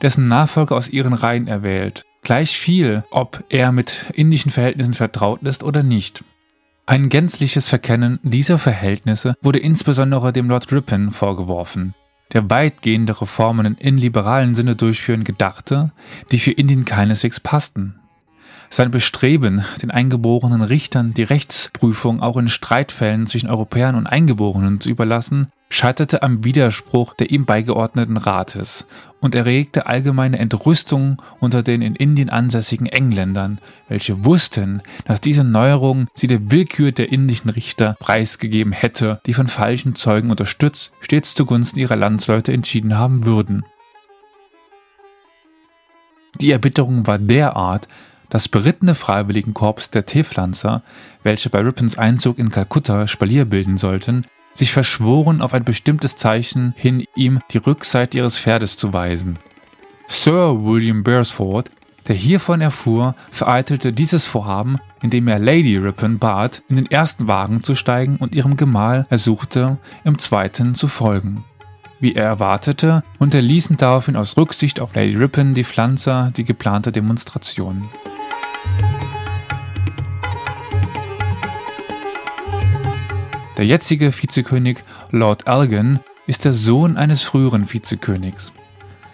dessen 0.02 0.28
Nachfolger 0.28 0.76
aus 0.76 0.90
ihren 0.90 1.14
Reihen 1.14 1.48
erwählt, 1.48 2.04
gleich 2.24 2.58
viel, 2.58 3.06
ob 3.10 3.42
er 3.48 3.72
mit 3.72 4.06
indischen 4.14 4.52
Verhältnissen 4.52 4.94
vertraut 4.94 5.44
ist 5.44 5.64
oder 5.64 5.82
nicht. 5.82 6.26
Ein 6.86 7.08
gänzliches 7.08 7.70
Verkennen 7.70 8.20
dieser 8.24 8.60
Verhältnisse 8.60 9.36
wurde 9.42 9.60
insbesondere 9.60 10.34
dem 10.34 10.50
Lord 10.50 10.70
Ripon 10.70 11.12
vorgeworfen, 11.12 11.96
der 12.34 12.50
weitgehende 12.50 13.22
Reformen 13.22 13.78
in 13.78 13.98
liberalen 13.98 14.54
Sinne 14.54 14.76
durchführen 14.76 15.24
gedachte, 15.24 15.94
die 16.32 16.40
für 16.40 16.52
Indien 16.52 16.84
keineswegs 16.84 17.40
passten. 17.40 18.02
Sein 18.76 18.90
Bestreben, 18.90 19.64
den 19.84 19.92
eingeborenen 19.92 20.64
Richtern 20.64 21.14
die 21.14 21.22
Rechtsprüfung 21.22 22.24
auch 22.24 22.38
in 22.38 22.48
Streitfällen 22.48 23.28
zwischen 23.28 23.48
Europäern 23.48 23.94
und 23.94 24.08
Eingeborenen 24.08 24.82
zu 24.82 24.90
überlassen, 24.90 25.50
scheiterte 25.70 26.24
am 26.24 26.44
Widerspruch 26.44 27.14
der 27.14 27.30
ihm 27.30 27.46
beigeordneten 27.46 28.18
Rates 28.18 28.88
und 29.22 29.36
erregte 29.36 29.86
allgemeine 29.86 30.40
Entrüstung 30.40 31.22
unter 31.40 31.62
den 31.62 31.84
in 31.84 31.96
Indien 31.96 32.32
ansässigen 32.32 32.88
Engländern, 32.88 33.60
welche 33.90 34.26
wussten, 34.26 34.82
dass 35.06 35.22
diese 35.22 35.44
Neuerung 35.44 36.08
sie 36.16 36.26
der 36.26 36.50
Willkür 36.50 36.92
der 36.92 37.12
indischen 37.12 37.52
Richter 37.52 37.96
preisgegeben 38.00 38.74
hätte, 38.74 39.22
die 39.28 39.36
von 39.36 39.50
falschen 39.50 39.94
Zeugen 39.94 40.32
unterstützt 40.32 40.94
stets 41.02 41.36
zugunsten 41.36 41.78
ihrer 41.78 41.96
Landsleute 41.96 42.52
entschieden 42.52 42.98
haben 42.98 43.24
würden. 43.24 43.66
Die 46.42 46.50
Erbitterung 46.50 47.06
war 47.06 47.20
derart, 47.20 47.88
das 48.34 48.50
berittene 48.50 48.96
Freiwilligenkorps 48.96 49.92
der 49.92 50.08
Teepflanzer, 50.08 50.82
welche 51.22 51.52
bei 51.52 51.60
Rippons 51.60 52.00
Einzug 52.00 52.40
in 52.40 52.50
Kalkutta 52.50 53.08
Spalier 53.08 53.46
bilden 53.46 53.78
sollten, 53.78 54.26
sich 54.56 54.72
verschworen, 54.74 55.40
auf 55.40 55.54
ein 55.54 55.64
bestimmtes 55.64 56.18
Zeichen 56.18 56.74
hin 56.76 57.06
ihm 57.16 57.42
die 57.52 57.60
Rückseite 57.60 58.18
ihres 58.18 58.40
Pferdes 58.40 58.76
zu 58.76 58.92
weisen. 58.92 59.38
Sir 60.08 60.64
William 60.64 61.04
Beresford, 61.04 61.70
der 62.08 62.16
hiervon 62.16 62.62
erfuhr, 62.62 63.14
vereitelte 63.30 63.94
dieses 63.94 64.26
Vorhaben, 64.26 64.80
indem 65.04 65.28
er 65.28 65.38
Lady 65.38 65.78
Ripon 65.78 66.18
bat, 66.18 66.64
in 66.68 66.76
den 66.78 66.90
ersten 66.90 67.28
Wagen 67.28 67.62
zu 67.62 67.76
steigen 67.76 68.18
und 68.18 68.34
ihrem 68.34 68.58
Gemahl 68.58 69.06
ersuchte, 69.12 69.78
im 70.04 70.18
zweiten 70.18 70.74
zu 70.74 70.88
folgen. 70.88 71.44
Wie 72.04 72.16
er 72.16 72.26
erwartete, 72.26 73.02
unterließen 73.18 73.78
daraufhin 73.78 74.18
aus 74.18 74.36
Rücksicht 74.36 74.82
auf 74.82 74.94
Lady 74.94 75.16
Ripon 75.16 75.54
die 75.54 75.64
Pflanzer 75.64 76.34
die 76.36 76.44
geplante 76.44 76.92
Demonstration. 76.92 77.88
Der 83.56 83.66
jetzige 83.66 84.12
Vizekönig 84.12 84.80
Lord 85.12 85.48
Elgin 85.48 86.02
ist 86.28 86.44
der 86.44 86.52
Sohn 86.52 86.98
eines 86.98 87.24
früheren 87.24 87.72
Vizekönigs. 87.72 88.52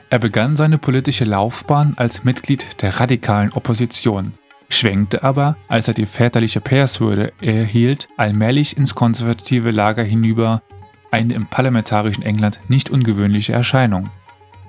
Er 0.09 0.17
begann 0.17 0.55
seine 0.55 0.79
politische 0.79 1.25
Laufbahn 1.25 1.93
als 1.95 2.23
Mitglied 2.23 2.81
der 2.81 2.99
radikalen 2.99 3.53
Opposition, 3.53 4.33
schwenkte 4.67 5.21
aber, 5.21 5.57
als 5.67 5.87
er 5.87 5.93
die 5.93 6.07
väterliche 6.07 6.59
Pairswürde 6.59 7.33
erhielt, 7.39 8.09
allmählich 8.17 8.77
ins 8.77 8.95
konservative 8.95 9.69
Lager 9.69 10.01
hinüber, 10.01 10.63
eine 11.11 11.33
im 11.33 11.47
parlamentarischen 11.47 12.23
England 12.23 12.59
nicht 12.67 12.89
ungewöhnliche 12.89 13.53
Erscheinung. 13.53 14.09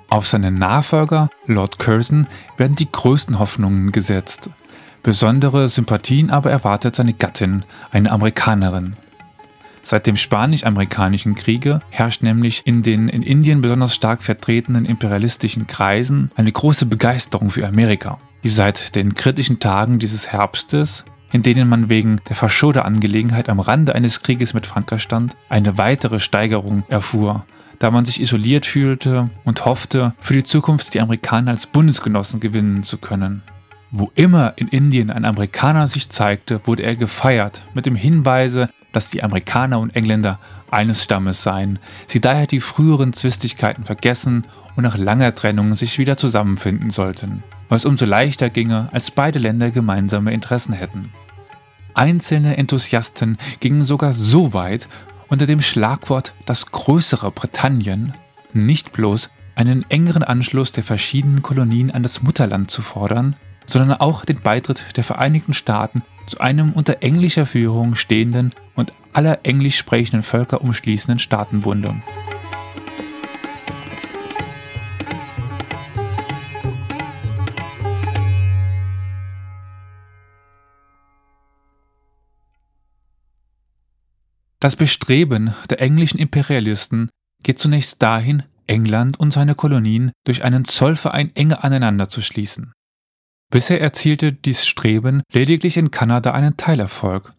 Auf 0.09 0.27
seinen 0.27 0.55
Nachfolger, 0.55 1.29
Lord 1.45 1.79
Curzon, 1.79 2.27
werden 2.57 2.75
die 2.75 2.91
größten 2.91 3.39
Hoffnungen 3.39 3.91
gesetzt. 3.91 4.49
Besondere 5.03 5.69
Sympathien 5.69 6.29
aber 6.29 6.51
erwartet 6.51 6.95
seine 6.95 7.13
Gattin, 7.13 7.63
eine 7.91 8.11
Amerikanerin. 8.11 8.97
Seit 9.83 10.05
dem 10.05 10.15
Spanisch-Amerikanischen 10.15 11.33
Kriege 11.35 11.81
herrscht 11.89 12.21
nämlich 12.21 12.61
in 12.65 12.83
den 12.83 13.09
in 13.09 13.23
Indien 13.23 13.61
besonders 13.61 13.95
stark 13.95 14.21
vertretenen 14.21 14.85
imperialistischen 14.85 15.65
Kreisen 15.65 16.31
eine 16.35 16.51
große 16.51 16.85
Begeisterung 16.85 17.49
für 17.49 17.67
Amerika, 17.67 18.19
die 18.43 18.49
seit 18.49 18.95
den 18.95 19.15
kritischen 19.15 19.59
Tagen 19.59 19.97
dieses 19.97 20.27
Herbstes, 20.27 21.03
in 21.31 21.41
denen 21.41 21.69
man 21.69 21.89
wegen 21.89 22.19
der 22.27 22.35
Verschoder-Angelegenheit 22.35 23.49
am 23.49 23.59
Rande 23.59 23.95
eines 23.95 24.21
Krieges 24.21 24.53
mit 24.53 24.65
Frankreich 24.65 25.01
stand, 25.01 25.35
eine 25.49 25.77
weitere 25.77 26.19
Steigerung 26.19 26.83
erfuhr, 26.89 27.45
da 27.79 27.89
man 27.89 28.05
sich 28.05 28.21
isoliert 28.21 28.65
fühlte 28.65 29.29
und 29.43 29.65
hoffte, 29.65 30.13
für 30.19 30.33
die 30.33 30.43
Zukunft 30.43 30.93
die 30.93 31.01
Amerikaner 31.01 31.51
als 31.51 31.65
Bundesgenossen 31.65 32.39
gewinnen 32.39 32.83
zu 32.83 32.97
können. 32.97 33.41
Wo 33.91 34.11
immer 34.15 34.53
in 34.55 34.67
Indien 34.67 35.09
ein 35.09 35.25
Amerikaner 35.25 35.87
sich 35.87 36.09
zeigte, 36.09 36.61
wurde 36.65 36.83
er 36.83 36.95
gefeiert 36.95 37.61
mit 37.73 37.85
dem 37.85 37.95
Hinweise, 37.95 38.69
dass 38.91 39.07
die 39.07 39.23
Amerikaner 39.23 39.79
und 39.79 39.95
Engländer 39.95 40.39
eines 40.69 41.03
Stammes 41.03 41.43
seien, 41.43 41.79
sie 42.07 42.21
daher 42.21 42.47
die 42.47 42.61
früheren 42.61 43.13
Zwistigkeiten 43.13 43.83
vergessen 43.83 44.43
und 44.75 44.83
nach 44.83 44.97
langer 44.97 45.33
Trennung 45.35 45.75
sich 45.75 45.97
wieder 45.97 46.17
zusammenfinden 46.17 46.91
sollten, 46.91 47.43
was 47.71 47.85
umso 47.85 48.05
leichter 48.05 48.49
ginge, 48.49 48.89
als 48.91 49.11
beide 49.11 49.39
Länder 49.39 49.71
gemeinsame 49.71 50.33
Interessen 50.33 50.73
hätten. 50.73 51.13
Einzelne 51.93 52.57
Enthusiasten 52.57 53.37
gingen 53.61 53.83
sogar 53.83 54.11
so 54.11 54.53
weit, 54.53 54.89
unter 55.29 55.47
dem 55.47 55.61
Schlagwort 55.61 56.33
das 56.45 56.65
größere 56.65 57.31
Britannien 57.31 58.13
nicht 58.51 58.91
bloß 58.91 59.29
einen 59.55 59.89
engeren 59.89 60.23
Anschluss 60.23 60.73
der 60.73 60.83
verschiedenen 60.83 61.41
Kolonien 61.41 61.91
an 61.91 62.03
das 62.03 62.21
Mutterland 62.21 62.69
zu 62.69 62.81
fordern, 62.81 63.37
sondern 63.65 64.01
auch 64.01 64.25
den 64.25 64.41
Beitritt 64.41 64.97
der 64.97 65.05
Vereinigten 65.05 65.53
Staaten 65.53 66.01
zu 66.27 66.41
einem 66.41 66.73
unter 66.73 67.01
englischer 67.01 67.45
Führung 67.45 67.95
stehenden 67.95 68.51
und 68.75 68.91
aller 69.13 69.39
englisch 69.43 69.77
sprechenden 69.77 70.23
Völker 70.23 70.61
umschließenden 70.61 71.19
Staatenbunde. 71.19 71.95
Das 84.61 84.75
Bestreben 84.75 85.55
der 85.71 85.81
englischen 85.81 86.19
Imperialisten 86.19 87.09
geht 87.41 87.57
zunächst 87.57 87.99
dahin, 88.03 88.43
England 88.67 89.19
und 89.19 89.33
seine 89.33 89.55
Kolonien 89.55 90.11
durch 90.23 90.43
einen 90.43 90.65
Zollverein 90.65 91.35
enger 91.35 91.63
aneinander 91.63 92.09
zu 92.09 92.21
schließen. 92.21 92.71
Bisher 93.49 93.81
erzielte 93.81 94.31
dies 94.31 94.67
Streben 94.67 95.23
lediglich 95.33 95.77
in 95.77 95.89
Kanada 95.89 96.31
einen 96.33 96.57
Teilerfolg. 96.57 97.33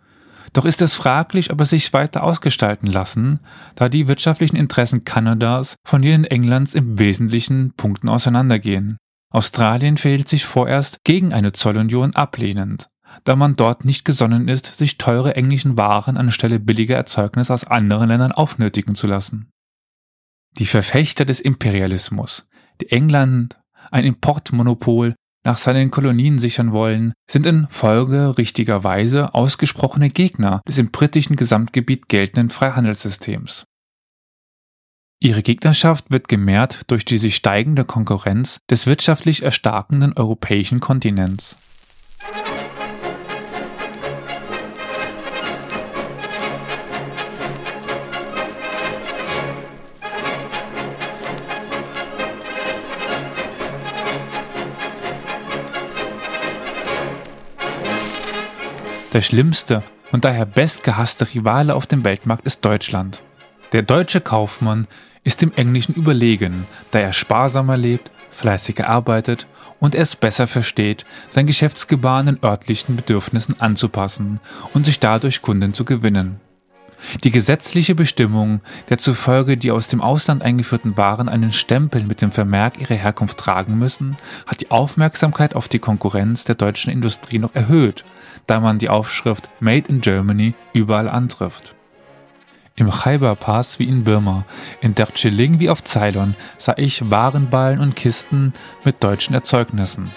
Doch 0.53 0.65
ist 0.65 0.83
es 0.83 0.95
fraglich, 0.95 1.53
ob 1.53 1.61
es 1.61 1.71
sich 1.71 1.93
weiter 1.93 2.25
ausgestalten 2.25 2.89
lassen, 2.89 3.39
da 3.77 3.89
die 3.89 4.09
wirtschaftlichen 4.09 4.57
Interessen 4.57 5.05
Kanadas 5.05 5.77
von 5.87 6.03
denen 6.03 6.25
Englands 6.25 6.75
im 6.75 6.99
wesentlichen 6.99 7.73
Punkten 7.75 8.09
auseinandergehen. 8.09 8.99
Australien 9.31 9.97
verhielt 9.97 10.29
sich 10.29 10.45
vorerst 10.45 11.05
gegen 11.05 11.33
eine 11.33 11.53
Zollunion 11.53 12.17
ablehnend, 12.17 12.89
da 13.25 13.37
man 13.37 13.57
dort 13.57 13.85
nicht 13.85 14.05
gesonnen 14.05 14.49
ist, 14.49 14.77
sich 14.77 14.99
teure 14.99 15.37
englischen 15.37 15.77
Waren 15.77 16.17
anstelle 16.17 16.61
billiger 16.61 16.97
Erzeugnisse 16.97 17.55
aus 17.55 17.65
anderen 17.65 18.09
Ländern 18.09 18.33
aufnötigen 18.33 18.95
zu 18.95 19.07
lassen. 19.07 19.51
Die 20.59 20.67
Verfechter 20.67 21.25
des 21.25 21.41
Imperialismus, 21.41 22.47
die 22.81 22.91
England 22.91 23.59
ein 23.91 24.05
Importmonopol 24.05 25.15
nach 25.45 25.57
seinen 25.57 25.91
Kolonien 25.91 26.39
sichern 26.39 26.73
wollen, 26.73 27.15
sind 27.29 27.47
in 27.47 27.67
Folge 27.71 28.37
richtigerweise 28.39 29.35
ausgesprochene 29.35 30.11
Gegner 30.11 30.61
des 30.69 30.79
im 30.79 30.91
britischen 30.91 31.37
Gesamtgebiet 31.37 32.09
geltenden 32.09 32.51
Freihandelssystems. 32.51 33.65
Ihre 35.21 35.43
Gegnerschaft 35.43 36.11
wird 36.11 36.27
gemehrt 36.29 36.83
durch 36.89 37.05
die 37.05 37.19
sich 37.19 37.37
steigende 37.37 37.85
Konkurrenz 37.85 38.59
des 38.69 38.87
wirtschaftlich 38.87 39.43
erstarkenden 39.45 40.15
europäischen 40.15 40.81
Kontinents. 40.81 41.57
Der 59.13 59.21
schlimmste 59.21 59.83
und 60.11 60.25
daher 60.25 60.47
bestgehasste 60.47 61.35
Rivale 61.35 61.75
auf 61.75 61.87
dem 61.87 62.03
Weltmarkt 62.03 62.47
ist 62.47 62.65
Deutschland. 62.65 63.23
Der 63.73 63.83
deutsche 63.83 64.23
Kaufmann 64.23 64.87
ist 65.23 65.43
dem 65.43 65.53
Englischen 65.53 65.95
überlegen, 65.95 66.67
da 66.93 67.01
er 67.01 67.13
sparsamer 67.13 67.77
lebt, 67.77 68.11
fleißiger 68.31 68.89
arbeitet 68.89 69.47
und 69.81 69.95
es 69.95 70.17
besser 70.17 70.47
versteht, 70.47 71.05
sein 71.29 71.47
Geschäftsgebaren 71.47 72.27
den 72.27 72.39
örtlichen 72.43 72.97
Bedürfnissen 72.97 73.61
anzupassen 73.61 74.41
und 74.73 74.87
sich 74.87 74.99
dadurch 74.99 75.43
Kunden 75.43 75.75
zu 75.75 75.85
gewinnen. 75.85 76.41
Die 77.25 77.31
gesetzliche 77.31 77.95
Bestimmung, 77.95 78.61
der 78.89 78.99
zufolge 78.99 79.57
die 79.57 79.71
aus 79.71 79.89
dem 79.89 80.01
Ausland 80.01 80.43
eingeführten 80.43 80.97
Waren 80.97 81.29
einen 81.29 81.53
Stempel 81.53 82.05
mit 82.05 82.23
dem 82.23 82.33
Vermerk 82.33 82.81
ihrer 82.81 82.95
Herkunft 82.95 83.39
tragen 83.39 83.79
müssen, 83.79 84.17
hat 84.47 84.61
die 84.61 84.71
Aufmerksamkeit 84.71 85.55
auf 85.55 85.69
die 85.69 85.79
Konkurrenz 85.79 86.45
der 86.45 86.55
deutschen 86.55 86.93
Industrie 86.93 87.39
noch 87.39 87.55
erhöht, 87.55 88.05
da 88.47 88.61
man 88.61 88.79
die 88.79 88.89
Aufschrift 88.89 89.49
Made 89.61 89.89
in 89.89 90.01
Germany 90.01 90.55
überall 90.73 91.09
antrifft. 91.09 91.75
Im 92.75 92.91
Khyber-Pass 92.91 93.79
wie 93.79 93.89
in 93.89 94.05
Birma, 94.05 94.47
in 94.81 94.95
Darjeeling 94.95 95.61
wie 95.61 95.69
auf 95.69 95.85
Ceylon 95.85 96.35
sah 96.57 96.75
ich 96.79 97.11
Warenballen 97.11 97.81
und 97.81 97.97
Kisten 97.97 98.55
mit 98.83 99.05
deutschen 99.05 99.35
Erzeugnissen. 99.35 100.11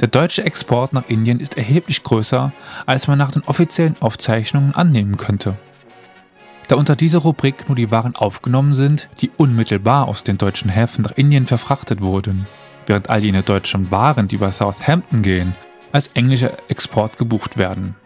Der 0.00 0.08
deutsche 0.08 0.44
Export 0.44 0.92
nach 0.92 1.08
Indien 1.08 1.40
ist 1.40 1.56
erheblich 1.56 2.02
größer, 2.02 2.52
als 2.86 3.06
man 3.06 3.18
nach 3.18 3.32
den 3.32 3.44
offiziellen 3.44 3.96
Aufzeichnungen 4.00 4.74
annehmen 4.74 5.16
könnte. 5.16 5.56
Da 6.70 6.76
unter 6.76 6.94
dieser 6.94 7.18
Rubrik 7.18 7.68
nur 7.68 7.74
die 7.74 7.90
Waren 7.90 8.14
aufgenommen 8.14 8.74
sind, 8.74 9.08
die 9.20 9.32
unmittelbar 9.36 10.06
aus 10.06 10.22
den 10.22 10.38
deutschen 10.38 10.70
Häfen 10.70 11.02
nach 11.02 11.10
Indien 11.16 11.48
verfrachtet 11.48 12.00
wurden, 12.00 12.46
während 12.86 13.10
all 13.10 13.24
jene 13.24 13.42
deutschen 13.42 13.90
Waren, 13.90 14.28
die 14.28 14.36
über 14.36 14.52
Southampton 14.52 15.22
gehen, 15.22 15.56
als 15.90 16.12
englischer 16.14 16.52
Export 16.68 17.18
gebucht 17.18 17.56
werden. 17.56 17.96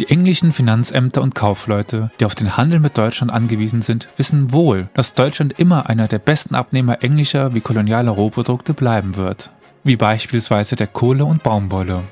Die 0.00 0.10
englischen 0.10 0.50
Finanzämter 0.50 1.22
und 1.22 1.36
Kaufleute, 1.36 2.10
die 2.18 2.24
auf 2.24 2.34
den 2.34 2.56
Handel 2.56 2.80
mit 2.80 2.98
Deutschland 2.98 3.30
angewiesen 3.30 3.82
sind, 3.82 4.08
wissen 4.16 4.50
wohl, 4.52 4.88
dass 4.94 5.14
Deutschland 5.14 5.56
immer 5.60 5.88
einer 5.88 6.08
der 6.08 6.18
besten 6.18 6.56
Abnehmer 6.56 7.04
englischer 7.04 7.54
wie 7.54 7.60
kolonialer 7.60 8.10
Rohprodukte 8.10 8.74
bleiben 8.74 9.14
wird, 9.14 9.52
wie 9.84 9.96
beispielsweise 9.96 10.74
der 10.74 10.88
Kohle 10.88 11.24
und 11.24 11.44
Baumwolle. 11.44 12.02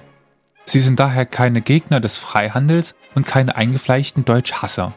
Sie 0.64 0.80
sind 0.80 1.00
daher 1.00 1.26
keine 1.26 1.60
Gegner 1.60 1.98
des 1.98 2.18
Freihandels 2.18 2.94
und 3.16 3.26
keine 3.26 3.56
eingefleischten 3.56 4.24
Deutschhasser. 4.24 4.94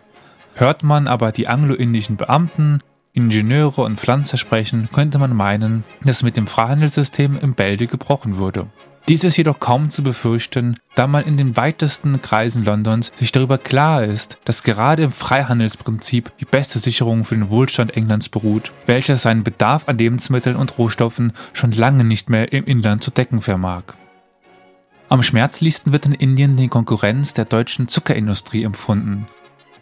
Hört 0.59 0.83
man 0.83 1.07
aber 1.07 1.31
die 1.31 1.47
anglo-indischen 1.47 2.17
Beamten, 2.17 2.79
Ingenieure 3.13 3.81
und 3.83 3.97
Pflanzer 3.97 4.35
sprechen, 4.35 4.89
könnte 4.91 5.17
man 5.17 5.33
meinen, 5.33 5.85
dass 6.03 6.21
mit 6.21 6.35
dem 6.35 6.47
Freihandelssystem 6.47 7.39
im 7.39 7.53
Bälde 7.53 7.87
gebrochen 7.87 8.39
wurde. 8.39 8.67
Dies 9.07 9.23
ist 9.23 9.37
jedoch 9.37 9.61
kaum 9.61 9.89
zu 9.89 10.03
befürchten, 10.03 10.75
da 10.95 11.07
man 11.07 11.23
in 11.23 11.37
den 11.37 11.55
weitesten 11.55 12.21
Kreisen 12.21 12.65
Londons 12.65 13.13
sich 13.15 13.31
darüber 13.31 13.57
klar 13.57 14.03
ist, 14.03 14.37
dass 14.43 14.63
gerade 14.63 15.03
im 15.03 15.13
Freihandelsprinzip 15.13 16.33
die 16.41 16.45
beste 16.45 16.79
Sicherung 16.79 17.23
für 17.23 17.35
den 17.35 17.49
Wohlstand 17.49 17.95
Englands 17.95 18.27
beruht, 18.27 18.73
welcher 18.85 19.15
seinen 19.15 19.45
Bedarf 19.45 19.87
an 19.87 19.97
Lebensmitteln 19.97 20.57
und 20.57 20.77
Rohstoffen 20.77 21.31
schon 21.53 21.71
lange 21.71 22.03
nicht 22.03 22.29
mehr 22.29 22.51
im 22.51 22.65
Inland 22.65 23.01
zu 23.01 23.11
decken 23.11 23.39
vermag. 23.39 23.83
Am 25.07 25.23
schmerzlichsten 25.23 25.93
wird 25.93 26.05
in 26.05 26.13
Indien 26.13 26.57
die 26.57 26.67
Konkurrenz 26.67 27.33
der 27.33 27.45
deutschen 27.45 27.87
Zuckerindustrie 27.87 28.63
empfunden, 28.63 29.25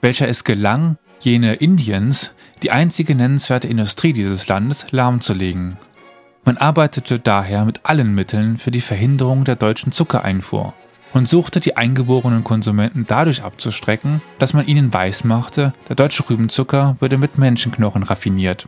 welcher 0.02 0.28
es 0.28 0.44
gelang, 0.44 0.98
jene 1.20 1.56
Indiens, 1.56 2.32
die 2.64 2.72
einzige 2.72 3.16
nennenswerte 3.16 3.68
Industrie 3.68 4.14
dieses 4.14 4.48
Landes, 4.48 4.88
lahmzulegen. 4.92 5.78
Man 6.46 6.58
arbeitete 6.58 7.20
daher 7.20 7.66
mit 7.66 7.82
allen 7.84 8.16
Mitteln 8.16 8.58
für 8.58 8.72
die 8.72 8.82
Verhinderung 8.82 9.44
der 9.44 9.56
deutschen 9.56 9.92
Zuckereinfuhr 9.92 10.74
und 11.14 11.28
suchte 11.28 11.60
die 11.60 11.76
eingeborenen 11.76 12.44
Konsumenten 12.44 13.06
dadurch 13.08 13.44
abzustrecken, 13.44 14.22
dass 14.40 14.54
man 14.54 14.66
ihnen 14.68 14.94
weismachte, 14.94 15.74
der 15.90 15.96
deutsche 15.96 16.30
Rübenzucker 16.30 16.96
würde 17.00 17.18
mit 17.18 17.38
Menschenknochen 17.38 18.04
raffiniert. 18.04 18.68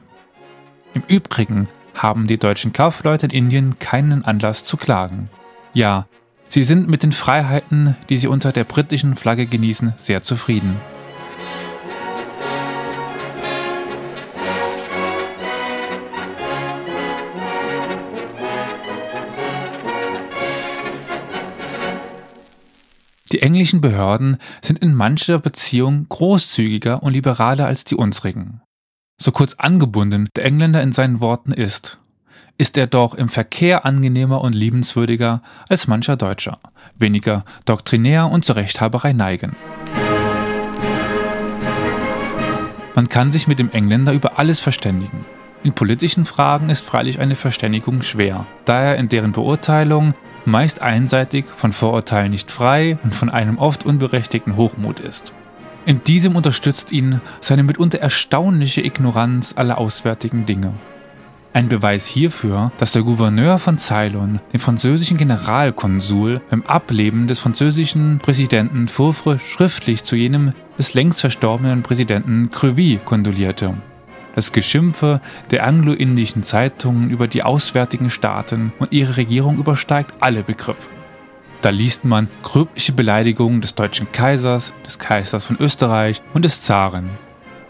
Im 0.93 1.03
Übrigen 1.07 1.67
haben 1.95 2.27
die 2.27 2.37
deutschen 2.37 2.73
Kaufleute 2.73 3.27
in 3.27 3.31
Indien 3.31 3.79
keinen 3.79 4.25
Anlass 4.25 4.63
zu 4.63 4.77
klagen. 4.77 5.29
Ja, 5.73 6.07
sie 6.49 6.63
sind 6.63 6.89
mit 6.89 7.03
den 7.03 7.11
Freiheiten, 7.11 7.95
die 8.09 8.17
sie 8.17 8.27
unter 8.27 8.51
der 8.51 8.63
britischen 8.63 9.15
Flagge 9.15 9.45
genießen, 9.45 9.93
sehr 9.97 10.23
zufrieden. 10.23 10.77
Die 23.31 23.43
englischen 23.43 23.79
Behörden 23.79 24.37
sind 24.61 24.79
in 24.79 24.95
mancher 24.95 25.37
Beziehung 25.37 26.07
großzügiger 26.09 27.03
und 27.03 27.13
liberaler 27.13 27.67
als 27.67 27.83
die 27.83 27.95
unsrigen. 27.95 28.61
So 29.21 29.31
kurz 29.31 29.53
angebunden 29.55 30.29
der 30.35 30.45
Engländer 30.45 30.81
in 30.81 30.93
seinen 30.93 31.21
Worten 31.21 31.51
ist, 31.51 31.99
ist 32.57 32.75
er 32.75 32.87
doch 32.87 33.13
im 33.13 33.29
Verkehr 33.29 33.85
angenehmer 33.85 34.41
und 34.41 34.53
liebenswürdiger 34.53 35.43
als 35.69 35.87
mancher 35.87 36.17
Deutscher, 36.17 36.59
weniger 36.97 37.45
doktrinär 37.65 38.27
und 38.27 38.45
zur 38.45 38.55
Rechthaberei 38.55 39.13
neigen. 39.13 39.55
Man 42.95 43.09
kann 43.09 43.31
sich 43.31 43.47
mit 43.47 43.59
dem 43.59 43.71
Engländer 43.71 44.13
über 44.13 44.39
alles 44.39 44.59
verständigen. 44.59 45.25
In 45.63 45.73
politischen 45.73 46.25
Fragen 46.25 46.69
ist 46.69 46.85
freilich 46.85 47.19
eine 47.19 47.35
Verständigung 47.35 48.01
schwer, 48.01 48.47
da 48.65 48.81
er 48.81 48.95
in 48.95 49.07
deren 49.07 49.33
Beurteilung 49.33 50.15
meist 50.45 50.81
einseitig, 50.81 51.45
von 51.55 51.71
Vorurteilen 51.71 52.31
nicht 52.31 52.51
frei 52.51 52.97
und 53.03 53.15
von 53.15 53.29
einem 53.29 53.57
oft 53.57 53.85
unberechtigten 53.85 54.55
Hochmut 54.55 54.99
ist. 54.99 55.33
In 55.85 56.03
diesem 56.03 56.35
unterstützt 56.35 56.91
ihn 56.91 57.21
seine 57.41 57.63
mitunter 57.63 57.99
erstaunliche 57.99 58.81
Ignoranz 58.81 59.53
aller 59.57 59.77
auswärtigen 59.77 60.45
Dinge. 60.45 60.73
Ein 61.51 61.67
Beweis 61.67 62.05
hierfür, 62.05 62.71
dass 62.77 62.91
der 62.91 63.01
Gouverneur 63.01 63.57
von 63.57 63.79
Ceylon 63.79 64.39
den 64.53 64.59
französischen 64.59 65.17
Generalkonsul 65.17 66.41
beim 66.49 66.61
Ableben 66.63 67.27
des 67.27 67.39
französischen 67.39 68.19
Präsidenten 68.19 68.87
Fourfre 68.87 69.39
schriftlich 69.39 70.03
zu 70.03 70.15
jenem 70.15 70.53
des 70.77 70.93
längst 70.93 71.21
verstorbenen 71.21 71.81
Präsidenten 71.81 72.51
Crevy 72.51 72.99
kondolierte. 73.03 73.73
Das 74.35 74.51
Geschimpfe 74.51 75.21
der 75.51 75.65
anglo-indischen 75.65 76.43
Zeitungen 76.43 77.09
über 77.09 77.27
die 77.27 77.43
auswärtigen 77.43 78.09
Staaten 78.09 78.71
und 78.79 78.91
ihre 78.91 79.17
Regierung 79.17 79.57
übersteigt 79.57 80.15
alle 80.19 80.43
Begriffe. 80.43 80.89
Da 81.61 81.71
liest 81.71 82.05
man 82.05 82.29
gröbliche 82.41 82.93
Beleidigungen 82.93 83.59
des 83.59 83.75
deutschen 83.75 84.11
Kaisers, 84.11 84.71
des 84.85 84.97
Kaisers 84.97 85.45
von 85.45 85.57
Österreich 85.59 86.21
und 86.33 86.45
des 86.45 86.61
Zaren. 86.61 87.09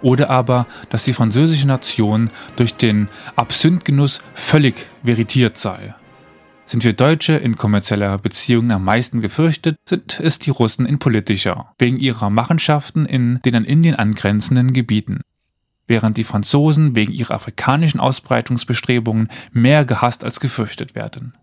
Oder 0.01 0.29
aber, 0.29 0.67
dass 0.89 1.05
die 1.05 1.13
französische 1.13 1.67
Nation 1.67 2.29
durch 2.55 2.75
den 2.75 3.09
Absinthgenuss 3.35 4.21
völlig 4.33 4.85
veritiert 5.03 5.57
sei. 5.57 5.95
Sind 6.65 6.83
wir 6.83 6.93
Deutsche 6.93 7.33
in 7.33 7.57
kommerzieller 7.57 8.19
Beziehung 8.19 8.69
am 8.69 8.83
meisten 8.83 9.21
gefürchtet, 9.21 9.77
sind 9.85 10.19
es 10.19 10.37
die 10.37 10.51
Russen 10.51 10.85
in 10.85 10.99
politischer, 10.99 11.73
wegen 11.79 11.97
ihrer 11.97 12.29
Machenschaften 12.29 13.07
in 13.07 13.41
den 13.43 13.55
an 13.55 13.65
Indien 13.65 13.95
angrenzenden 13.95 14.71
Gebieten 14.71 15.21
während 15.89 16.17
die 16.17 16.23
Franzosen 16.23 16.95
wegen 16.95 17.11
ihrer 17.11 17.33
afrikanischen 17.33 17.99
Ausbreitungsbestrebungen 17.99 19.29
mehr 19.51 19.83
gehasst 19.83 20.23
als 20.23 20.39
gefürchtet 20.39 20.95
werden. 20.95 21.33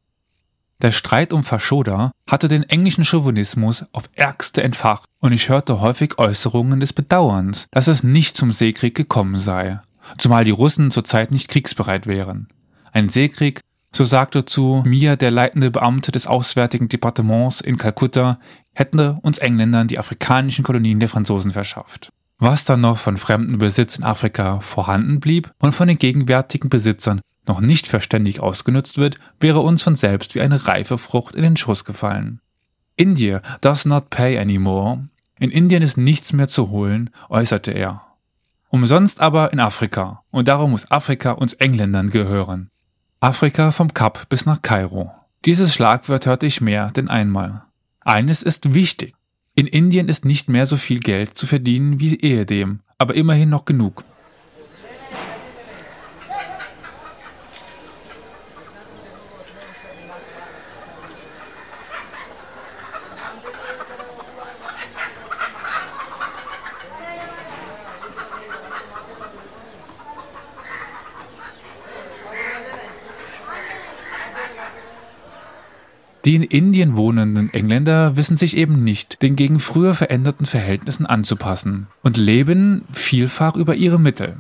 Der 0.83 0.93
Streit 0.93 1.33
um 1.33 1.43
Faschoda 1.43 2.13
hatte 2.29 2.49
den 2.49 2.63
englischen 2.63 3.05
Chauvinismus 3.05 3.87
auf 3.93 4.11
ärgste 4.15 4.63
entfacht 4.63 5.09
und 5.21 5.33
ich 5.33 5.49
hörte 5.49 5.81
häufig 5.81 6.19
Äußerungen 6.19 6.81
des 6.81 6.93
Bedauerns, 6.93 7.67
dass 7.71 7.89
es 7.89 8.03
nicht 8.03 8.37
zum 8.37 8.53
Seekrieg 8.53 8.95
gekommen 8.95 9.41
sei, 9.41 9.81
zumal 10.19 10.45
die 10.45 10.51
Russen 10.51 10.91
zurzeit 10.91 11.31
nicht 11.31 11.49
kriegsbereit 11.49 12.07
wären. 12.07 12.49
Ein 12.93 13.09
Seekrieg, 13.09 13.61
so 13.91 14.05
sagte 14.05 14.45
zu 14.45 14.83
mir 14.85 15.17
der 15.17 15.31
leitende 15.31 15.71
Beamte 15.71 16.13
des 16.13 16.27
Auswärtigen 16.27 16.89
Departements 16.89 17.63
in 17.63 17.79
Kalkutta, 17.79 18.39
hätte 18.75 19.19
uns 19.23 19.39
Engländern 19.39 19.89
die 19.89 19.99
afrikanischen 19.99 20.63
Kolonien 20.63 21.01
der 21.01 21.09
Franzosen 21.09 21.53
verschafft. 21.53 22.11
Was 22.39 22.65
dann 22.65 22.83
noch 22.83 22.99
von 22.99 23.17
fremden 23.17 23.59
Besitz 23.59 23.97
in 23.97 24.05
Afrika 24.05 24.61
vorhanden 24.61 25.21
blieb 25.21 25.53
und 25.59 25.75
von 25.75 25.89
den 25.89 25.99
gegenwärtigen 25.99 26.69
Besitzern 26.69 27.23
noch 27.47 27.61
nicht 27.61 27.87
verständig 27.87 28.41
ausgenutzt 28.41 28.99
wird, 28.99 29.19
wäre 29.41 29.61
uns 29.61 29.83
von 29.83 29.97
selbst 29.97 30.35
wie 30.35 30.43
eine 30.43 30.67
reife 30.67 30.99
Frucht 30.99 31.35
in 31.35 31.43
den 31.43 31.57
Schuss 31.57 31.85
gefallen. 31.85 32.41
India 32.97 33.41
does 33.61 33.87
not 33.87 34.11
pay 34.11 34.39
anymore. 34.39 35.09
In 35.39 35.51
Indien 35.51 35.83
ist 35.83 35.97
nichts 35.97 36.33
mehr 36.33 36.49
zu 36.49 36.71
holen, 36.71 37.11
äußerte 37.29 37.71
er. 37.71 38.03
Umsonst 38.69 39.21
aber 39.21 39.53
in 39.53 39.61
Afrika, 39.61 40.23
und 40.31 40.49
darum 40.49 40.73
muss 40.73 40.91
Afrika 40.91 41.33
uns 41.33 41.55
Engländern 41.55 42.11
gehören. 42.11 42.71
Afrika 43.21 43.71
vom 43.71 43.95
Kap 43.95 44.29
bis 44.29 44.45
nach 44.45 44.61
Kairo. 44.61 45.11
Dieses 45.45 45.75
Schlagwort 45.75 46.27
hörte 46.27 46.47
ich 46.47 46.61
mehr 46.61 46.91
denn 46.91 47.09
einmal. 47.09 47.63
Eines 48.01 48.43
ist 48.43 48.75
wichtig. 48.75 49.15
In 49.59 49.67
Indien 49.67 50.11
ist 50.11 50.27
nicht 50.27 50.51
mehr 50.51 50.67
so 50.67 50.77
viel 50.77 51.01
Geld 51.01 51.39
zu 51.39 51.47
verdienen 51.47 51.99
wie 51.99 52.15
ehedem, 52.21 52.81
aber 52.99 53.15
immerhin 53.15 53.49
noch 53.49 53.65
genug. 53.65 54.05
Die 76.27 76.35
in 76.35 76.43
Indien 76.43 76.97
wohnenden 76.97 77.55
Engländer 77.55 78.17
wissen 78.17 78.37
sich 78.37 78.57
eben 78.57 78.83
nicht 78.83 79.23
den 79.23 79.37
gegen 79.37 79.61
früher 79.61 79.95
veränderten 79.95 80.45
Verhältnissen 80.45 81.07
anzupassen 81.07 81.87
und 82.03 82.17
leben 82.17 82.83
vielfach 82.93 83.55
über 83.55 83.77
ihre 83.77 84.01
Mittel. 84.01 84.35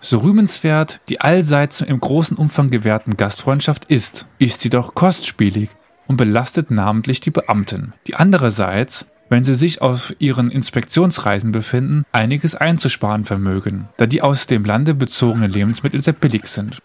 So 0.00 0.20
rühmenswert 0.20 1.00
die 1.10 1.20
allseits 1.20 1.82
im 1.82 2.00
großen 2.00 2.34
Umfang 2.34 2.70
gewährten 2.70 3.18
Gastfreundschaft 3.18 3.84
ist, 3.84 4.26
ist 4.38 4.62
sie 4.62 4.70
doch 4.70 4.94
kostspielig 4.94 5.68
und 6.06 6.16
belastet 6.16 6.70
namentlich 6.70 7.20
die 7.20 7.30
Beamten, 7.30 7.92
die 8.06 8.14
andererseits, 8.14 9.04
wenn 9.28 9.44
sie 9.44 9.54
sich 9.54 9.82
auf 9.82 10.14
ihren 10.18 10.50
Inspektionsreisen 10.50 11.52
befinden, 11.52 12.06
einiges 12.10 12.54
einzusparen 12.54 13.26
vermögen, 13.26 13.90
da 13.98 14.06
die 14.06 14.22
aus 14.22 14.46
dem 14.46 14.64
Lande 14.64 14.94
bezogenen 14.94 15.50
Lebensmittel 15.50 16.00
sehr 16.00 16.14
billig 16.14 16.46
sind. 16.46 16.78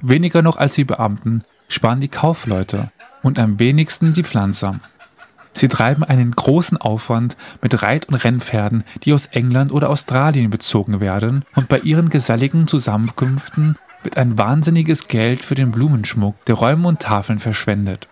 Weniger 0.00 0.42
noch 0.42 0.56
als 0.56 0.74
die 0.74 0.84
Beamten 0.84 1.42
sparen 1.66 1.98
die 1.98 2.08
Kaufleute, 2.08 2.92
und 3.22 3.38
am 3.38 3.58
wenigsten 3.58 4.12
die 4.12 4.24
Pflanzer. 4.24 4.80
Sie 5.54 5.68
treiben 5.68 6.04
einen 6.04 6.30
großen 6.32 6.76
Aufwand 6.76 7.36
mit 7.62 7.82
Reit- 7.82 8.06
und 8.06 8.14
Rennpferden, 8.14 8.84
die 9.02 9.12
aus 9.12 9.26
England 9.26 9.72
oder 9.72 9.90
Australien 9.90 10.50
bezogen 10.50 11.00
werden 11.00 11.44
und 11.56 11.68
bei 11.68 11.80
ihren 11.80 12.10
geselligen 12.10 12.68
Zusammenkünften 12.68 13.76
wird 14.02 14.16
ein 14.16 14.38
wahnsinniges 14.38 15.08
Geld 15.08 15.44
für 15.44 15.54
den 15.54 15.72
Blumenschmuck 15.72 16.44
der 16.44 16.54
Räume 16.54 16.86
und 16.86 17.00
Tafeln 17.00 17.40
verschwendet. 17.40 18.08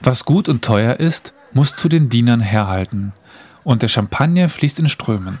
Was 0.00 0.24
gut 0.24 0.48
und 0.48 0.64
teuer 0.64 0.96
ist, 0.96 1.32
muss 1.52 1.76
zu 1.76 1.88
den 1.88 2.08
Dienern 2.08 2.40
herhalten, 2.40 3.12
und 3.62 3.82
der 3.82 3.88
Champagner 3.88 4.48
fließt 4.48 4.80
in 4.80 4.88
Strömen. 4.88 5.38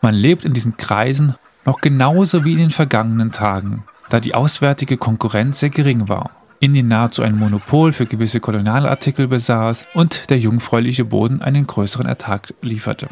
Man 0.00 0.14
lebt 0.14 0.44
in 0.44 0.52
diesen 0.52 0.76
Kreisen 0.76 1.34
noch 1.64 1.80
genauso 1.80 2.44
wie 2.44 2.52
in 2.52 2.58
den 2.58 2.70
vergangenen 2.70 3.32
Tagen, 3.32 3.84
da 4.10 4.20
die 4.20 4.34
auswärtige 4.34 4.96
Konkurrenz 4.96 5.60
sehr 5.60 5.70
gering 5.70 6.08
war. 6.08 6.30
Indien 6.60 6.88
nahezu 6.88 7.22
ein 7.22 7.36
Monopol 7.36 7.92
für 7.92 8.06
gewisse 8.06 8.40
Kolonialartikel 8.40 9.28
besaß 9.28 9.86
und 9.94 10.28
der 10.28 10.38
jungfräuliche 10.38 11.04
Boden 11.04 11.40
einen 11.40 11.68
größeren 11.68 12.06
Ertrag 12.06 12.52
lieferte. 12.62 13.08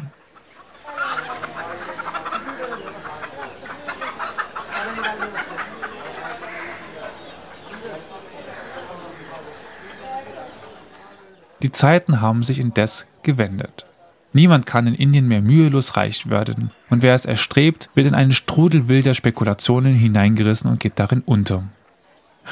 Die 11.63 11.71
Zeiten 11.71 12.21
haben 12.21 12.43
sich 12.43 12.59
indes 12.59 13.07
gewendet. 13.23 13.85
Niemand 14.33 14.65
kann 14.65 14.87
in 14.87 14.93
Indien 14.93 15.27
mehr 15.27 15.41
mühelos 15.41 15.95
reich 15.95 16.29
werden, 16.29 16.71
und 16.89 17.01
wer 17.01 17.15
es 17.15 17.25
erstrebt, 17.25 17.89
wird 17.95 18.07
in 18.07 18.13
einen 18.13 18.33
Strudel 18.33 18.89
wilder 18.89 19.13
Spekulationen 19.13 19.95
hineingerissen 19.95 20.69
und 20.69 20.79
geht 20.81 20.99
darin 20.99 21.23
unter. 21.25 21.63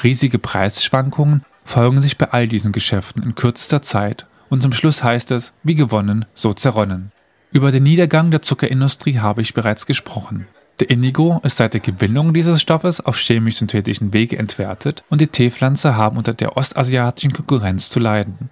Riesige 0.02 0.38
Preisschwankungen 0.38 1.42
folgen 1.64 2.00
sich 2.00 2.18
bei 2.18 2.30
all 2.30 2.48
diesen 2.48 2.72
Geschäften 2.72 3.22
in 3.22 3.34
kürzester 3.34 3.82
Zeit 3.82 4.26
und 4.48 4.62
zum 4.62 4.72
Schluss 4.72 5.02
heißt 5.02 5.30
es, 5.30 5.52
wie 5.62 5.74
gewonnen, 5.74 6.24
so 6.34 6.52
zerronnen. 6.52 7.12
Über 7.52 7.72
den 7.72 7.84
Niedergang 7.84 8.30
der 8.30 8.42
Zuckerindustrie 8.42 9.18
habe 9.18 9.40
ich 9.40 9.54
bereits 9.54 9.86
gesprochen. 9.86 10.46
Der 10.78 10.90
Indigo 10.90 11.40
ist 11.42 11.56
seit 11.56 11.72
der 11.72 11.80
Gewinnung 11.80 12.34
dieses 12.34 12.60
Stoffes 12.60 13.00
auf 13.00 13.16
chemisch-synthetischen 13.16 14.12
Wege 14.12 14.38
entwertet 14.38 15.02
und 15.08 15.22
die 15.22 15.26
Teepflanze 15.28 15.96
haben 15.96 16.18
unter 16.18 16.34
der 16.34 16.56
ostasiatischen 16.56 17.32
Konkurrenz 17.32 17.88
zu 17.88 17.98
leiden. 17.98 18.50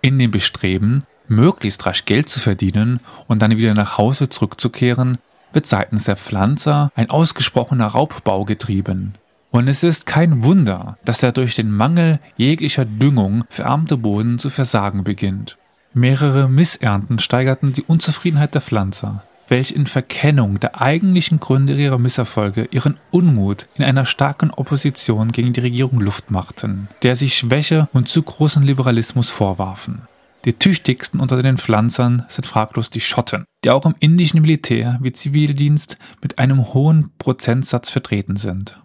In 0.00 0.16
dem 0.18 0.30
Bestreben, 0.30 1.02
möglichst 1.26 1.84
rasch 1.84 2.04
Geld 2.04 2.28
zu 2.28 2.38
verdienen 2.38 3.00
und 3.26 3.42
dann 3.42 3.56
wieder 3.56 3.74
nach 3.74 3.98
Hause 3.98 4.28
zurückzukehren, 4.28 5.18
wird 5.52 5.66
seitens 5.66 6.04
der 6.04 6.16
Pflanzer 6.16 6.92
ein 6.94 7.10
ausgesprochener 7.10 7.86
Raubbau 7.86 8.44
getrieben. 8.44 9.14
Und 9.54 9.68
es 9.68 9.84
ist 9.84 10.04
kein 10.04 10.42
Wunder, 10.42 10.98
dass 11.04 11.22
er 11.22 11.30
durch 11.30 11.54
den 11.54 11.70
Mangel 11.70 12.18
jeglicher 12.36 12.84
Düngung 12.84 13.44
verarmte 13.50 13.96
Boden 13.96 14.40
zu 14.40 14.50
versagen 14.50 15.04
beginnt. 15.04 15.56
Mehrere 15.92 16.48
Missernten 16.48 17.20
steigerten 17.20 17.72
die 17.72 17.84
Unzufriedenheit 17.84 18.56
der 18.56 18.62
Pflanzer, 18.62 19.22
welche 19.46 19.76
in 19.76 19.86
Verkennung 19.86 20.58
der 20.58 20.82
eigentlichen 20.82 21.38
Gründe 21.38 21.76
ihrer 21.76 22.00
Misserfolge 22.00 22.66
ihren 22.72 22.98
Unmut 23.12 23.68
in 23.76 23.84
einer 23.84 24.06
starken 24.06 24.50
Opposition 24.50 25.30
gegen 25.30 25.52
die 25.52 25.60
Regierung 25.60 26.00
Luft 26.00 26.32
machten, 26.32 26.88
der 27.04 27.14
sie 27.14 27.30
Schwäche 27.30 27.88
und 27.92 28.08
zu 28.08 28.24
großen 28.24 28.64
Liberalismus 28.64 29.30
vorwarfen. 29.30 30.02
Die 30.46 30.54
tüchtigsten 30.54 31.20
unter 31.20 31.40
den 31.40 31.58
Pflanzern 31.58 32.24
sind 32.28 32.48
fraglos 32.48 32.90
die 32.90 33.00
Schotten, 33.00 33.44
die 33.62 33.70
auch 33.70 33.86
im 33.86 33.94
indischen 34.00 34.42
Militär 34.42 34.98
wie 35.00 35.12
Zivildienst 35.12 35.96
mit 36.20 36.40
einem 36.40 36.74
hohen 36.74 37.12
Prozentsatz 37.18 37.88
vertreten 37.88 38.34
sind. 38.34 38.80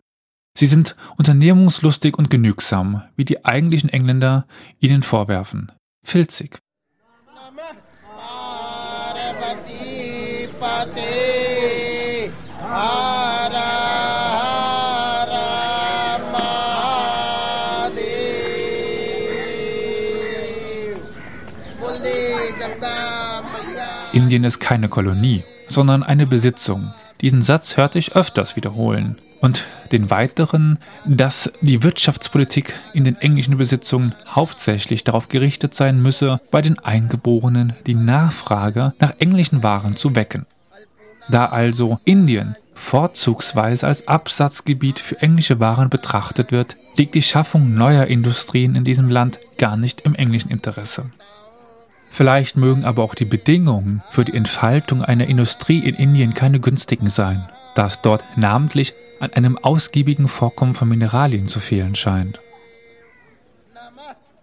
Sie 0.57 0.67
sind 0.67 0.95
unternehmungslustig 1.17 2.17
und 2.17 2.29
genügsam, 2.29 3.03
wie 3.15 3.25
die 3.25 3.45
eigentlichen 3.45 3.89
Engländer 3.89 4.45
ihnen 4.79 5.03
vorwerfen. 5.03 5.71
Filzig. 6.03 6.59
Indien 24.11 24.43
ist 24.43 24.59
keine 24.59 24.89
Kolonie, 24.89 25.43
sondern 25.67 26.03
eine 26.03 26.27
Besitzung. 26.27 26.93
Diesen 27.21 27.41
Satz 27.41 27.77
hörte 27.77 27.99
ich 27.99 28.15
öfters 28.15 28.55
wiederholen 28.55 29.21
und 29.41 29.65
den 29.91 30.09
weiteren, 30.09 30.77
dass 31.05 31.51
die 31.61 31.83
Wirtschaftspolitik 31.83 32.73
in 32.93 33.03
den 33.03 33.17
englischen 33.17 33.57
Besitzungen 33.57 34.13
hauptsächlich 34.27 35.03
darauf 35.03 35.29
gerichtet 35.29 35.73
sein 35.73 36.01
müsse, 36.01 36.39
bei 36.51 36.61
den 36.61 36.79
Eingeborenen 36.79 37.73
die 37.87 37.95
Nachfrage 37.95 38.93
nach 38.99 39.13
englischen 39.19 39.63
Waren 39.63 39.95
zu 39.95 40.15
wecken. 40.15 40.45
Da 41.29 41.45
also 41.45 41.99
Indien 42.05 42.55
vorzugsweise 42.73 43.85
als 43.85 44.07
Absatzgebiet 44.07 44.99
für 44.99 45.21
englische 45.21 45.59
Waren 45.59 45.89
betrachtet 45.89 46.51
wird, 46.51 46.77
liegt 46.95 47.13
die 47.13 47.21
Schaffung 47.21 47.75
neuer 47.75 48.05
Industrien 48.05 48.75
in 48.75 48.83
diesem 48.83 49.09
Land 49.09 49.39
gar 49.57 49.75
nicht 49.75 50.01
im 50.01 50.15
englischen 50.15 50.49
Interesse. 50.49 51.11
Vielleicht 52.09 52.57
mögen 52.57 52.85
aber 52.85 53.03
auch 53.03 53.15
die 53.15 53.25
Bedingungen 53.25 54.01
für 54.09 54.25
die 54.25 54.33
Entfaltung 54.33 55.03
einer 55.03 55.27
Industrie 55.27 55.79
in 55.79 55.95
Indien 55.95 56.33
keine 56.33 56.59
günstigen 56.59 57.09
sein, 57.09 57.47
da 57.75 57.85
es 57.85 58.01
dort 58.01 58.23
namentlich 58.35 58.93
an 59.19 59.33
einem 59.33 59.57
ausgiebigen 59.57 60.27
Vorkommen 60.27 60.75
von 60.75 60.89
Mineralien 60.89 61.47
zu 61.47 61.59
fehlen 61.59 61.95
scheint. 61.95 62.39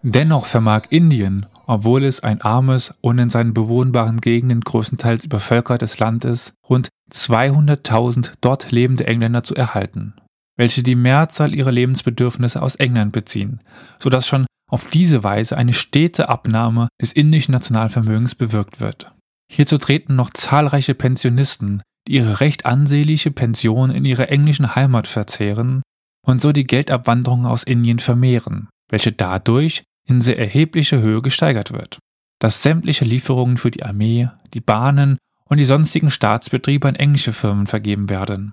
Dennoch 0.03 0.47
vermag 0.47 0.83
Indien, 0.91 1.47
obwohl 1.67 2.05
es 2.05 2.23
ein 2.23 2.41
armes 2.41 2.95
und 3.01 3.19
in 3.19 3.29
seinen 3.29 3.55
bewohnbaren 3.55 4.21
Gegenden 4.21 4.61
größtenteils 4.61 5.25
übervölkertes 5.25 5.99
Land 5.99 6.25
ist, 6.25 6.53
rund 6.69 6.89
200.000 7.13 8.33
dort 8.41 8.71
lebende 8.71 9.07
Engländer 9.07 9.43
zu 9.43 9.55
erhalten, 9.55 10.15
welche 10.57 10.83
die 10.83 10.95
Mehrzahl 10.95 11.55
ihrer 11.55 11.73
Lebensbedürfnisse 11.73 12.63
aus 12.63 12.77
England 12.77 13.13
beziehen, 13.13 13.61
so 13.99 14.11
dass 14.11 14.27
schon 14.27 14.47
auf 14.71 14.89
diese 14.89 15.25
Weise 15.25 15.57
eine 15.57 15.73
stete 15.73 16.29
Abnahme 16.29 16.89
des 17.01 17.13
indischen 17.13 17.53
Nationalvermögens 17.53 18.35
bewirkt 18.35 18.81
wird. 18.81 19.13
Hierzu 19.51 19.79
treten 19.79 20.17
noch 20.17 20.31
zahlreiche 20.31 20.95
Pensionisten, 20.95 21.83
ihre 22.09 22.41
recht 22.41 22.67
ansehnliche 22.67 23.31
Pension 23.31 23.91
in 23.91 24.05
ihrer 24.05 24.29
englischen 24.31 24.75
Heimat 24.75 25.07
verzehren 25.07 25.83
und 26.25 26.41
so 26.41 26.53
die 26.53 26.67
Geldabwanderung 26.67 27.47
aus 27.47 27.63
Indien 27.63 27.99
vermehren, 27.99 28.69
welche 28.89 29.13
dadurch 29.13 29.85
in 30.07 30.21
sehr 30.21 30.39
erheblicher 30.39 31.01
Höhe 31.01 31.23
gesteigert 31.23 31.73
wird. 31.73 31.99
Dass 32.39 32.63
sämtliche 32.63 33.05
Lieferungen 33.05 33.57
für 33.57 33.71
die 33.71 33.83
Armee, 33.83 34.29
die 34.53 34.61
Bahnen 34.61 35.19
und 35.45 35.59
die 35.59 35.65
sonstigen 35.65 36.11
Staatsbetriebe 36.11 36.89
an 36.89 36.95
englische 36.95 37.33
Firmen 37.33 37.67
vergeben 37.67 38.11
werden. 38.11 38.53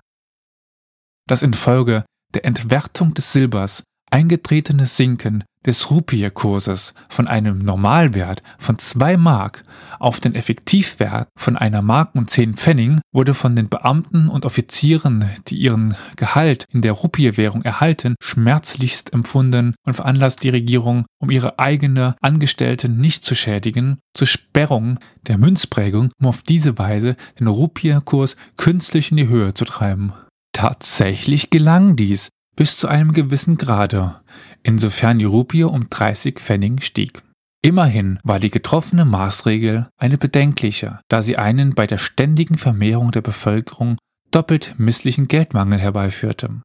Das 1.26 1.42
infolge 1.42 2.04
der 2.34 2.44
Entwertung 2.44 3.14
des 3.14 3.32
Silbers 3.32 3.82
eingetretene 4.10 4.86
Sinken 4.86 5.44
des 5.66 5.90
Rupie-Kurses 5.90 6.94
von 7.08 7.26
einem 7.26 7.58
Normalwert 7.58 8.42
von 8.58 8.78
2 8.78 9.16
Mark 9.16 9.64
auf 9.98 10.20
den 10.20 10.34
Effektivwert 10.34 11.28
von 11.36 11.56
einer 11.56 11.82
Mark 11.82 12.14
und 12.14 12.30
10 12.30 12.54
Pfennig 12.54 13.00
wurde 13.12 13.34
von 13.34 13.56
den 13.56 13.68
Beamten 13.68 14.28
und 14.28 14.44
Offizieren, 14.44 15.30
die 15.48 15.56
ihren 15.56 15.96
Gehalt 16.16 16.66
in 16.70 16.82
der 16.82 16.92
Rupie-Währung 16.92 17.62
erhalten, 17.62 18.14
schmerzlichst 18.20 19.12
empfunden 19.12 19.74
und 19.86 19.94
veranlasst 19.94 20.42
die 20.42 20.50
Regierung, 20.50 21.06
um 21.20 21.30
ihre 21.30 21.58
eigene 21.58 22.16
Angestellten 22.20 23.00
nicht 23.00 23.24
zu 23.24 23.34
schädigen, 23.34 23.98
zur 24.12 24.26
Sperrung 24.26 24.98
der 25.26 25.38
Münzprägung, 25.38 26.10
um 26.20 26.26
auf 26.26 26.42
diese 26.42 26.78
Weise 26.78 27.16
den 27.40 27.46
Rupie-Kurs 27.46 28.36
künstlich 28.56 29.10
in 29.10 29.16
die 29.16 29.28
Höhe 29.28 29.54
zu 29.54 29.64
treiben. 29.64 30.12
Tatsächlich 30.52 31.50
gelang 31.50 31.96
dies 31.96 32.28
bis 32.56 32.76
zu 32.76 32.88
einem 32.88 33.12
gewissen 33.12 33.56
Grade, 33.56 34.20
insofern 34.62 35.18
die 35.18 35.24
Rupie 35.24 35.64
um 35.64 35.88
30 35.88 36.38
Pfennig 36.38 36.84
stieg. 36.84 37.22
Immerhin 37.62 38.18
war 38.22 38.40
die 38.40 38.50
getroffene 38.50 39.04
Maßregel 39.04 39.88
eine 39.96 40.18
bedenkliche, 40.18 41.00
da 41.08 41.22
sie 41.22 41.38
einen 41.38 41.74
bei 41.74 41.86
der 41.86 41.98
ständigen 41.98 42.58
Vermehrung 42.58 43.10
der 43.10 43.22
Bevölkerung 43.22 43.96
doppelt 44.30 44.74
misslichen 44.76 45.28
Geldmangel 45.28 45.78
herbeiführte. 45.78 46.60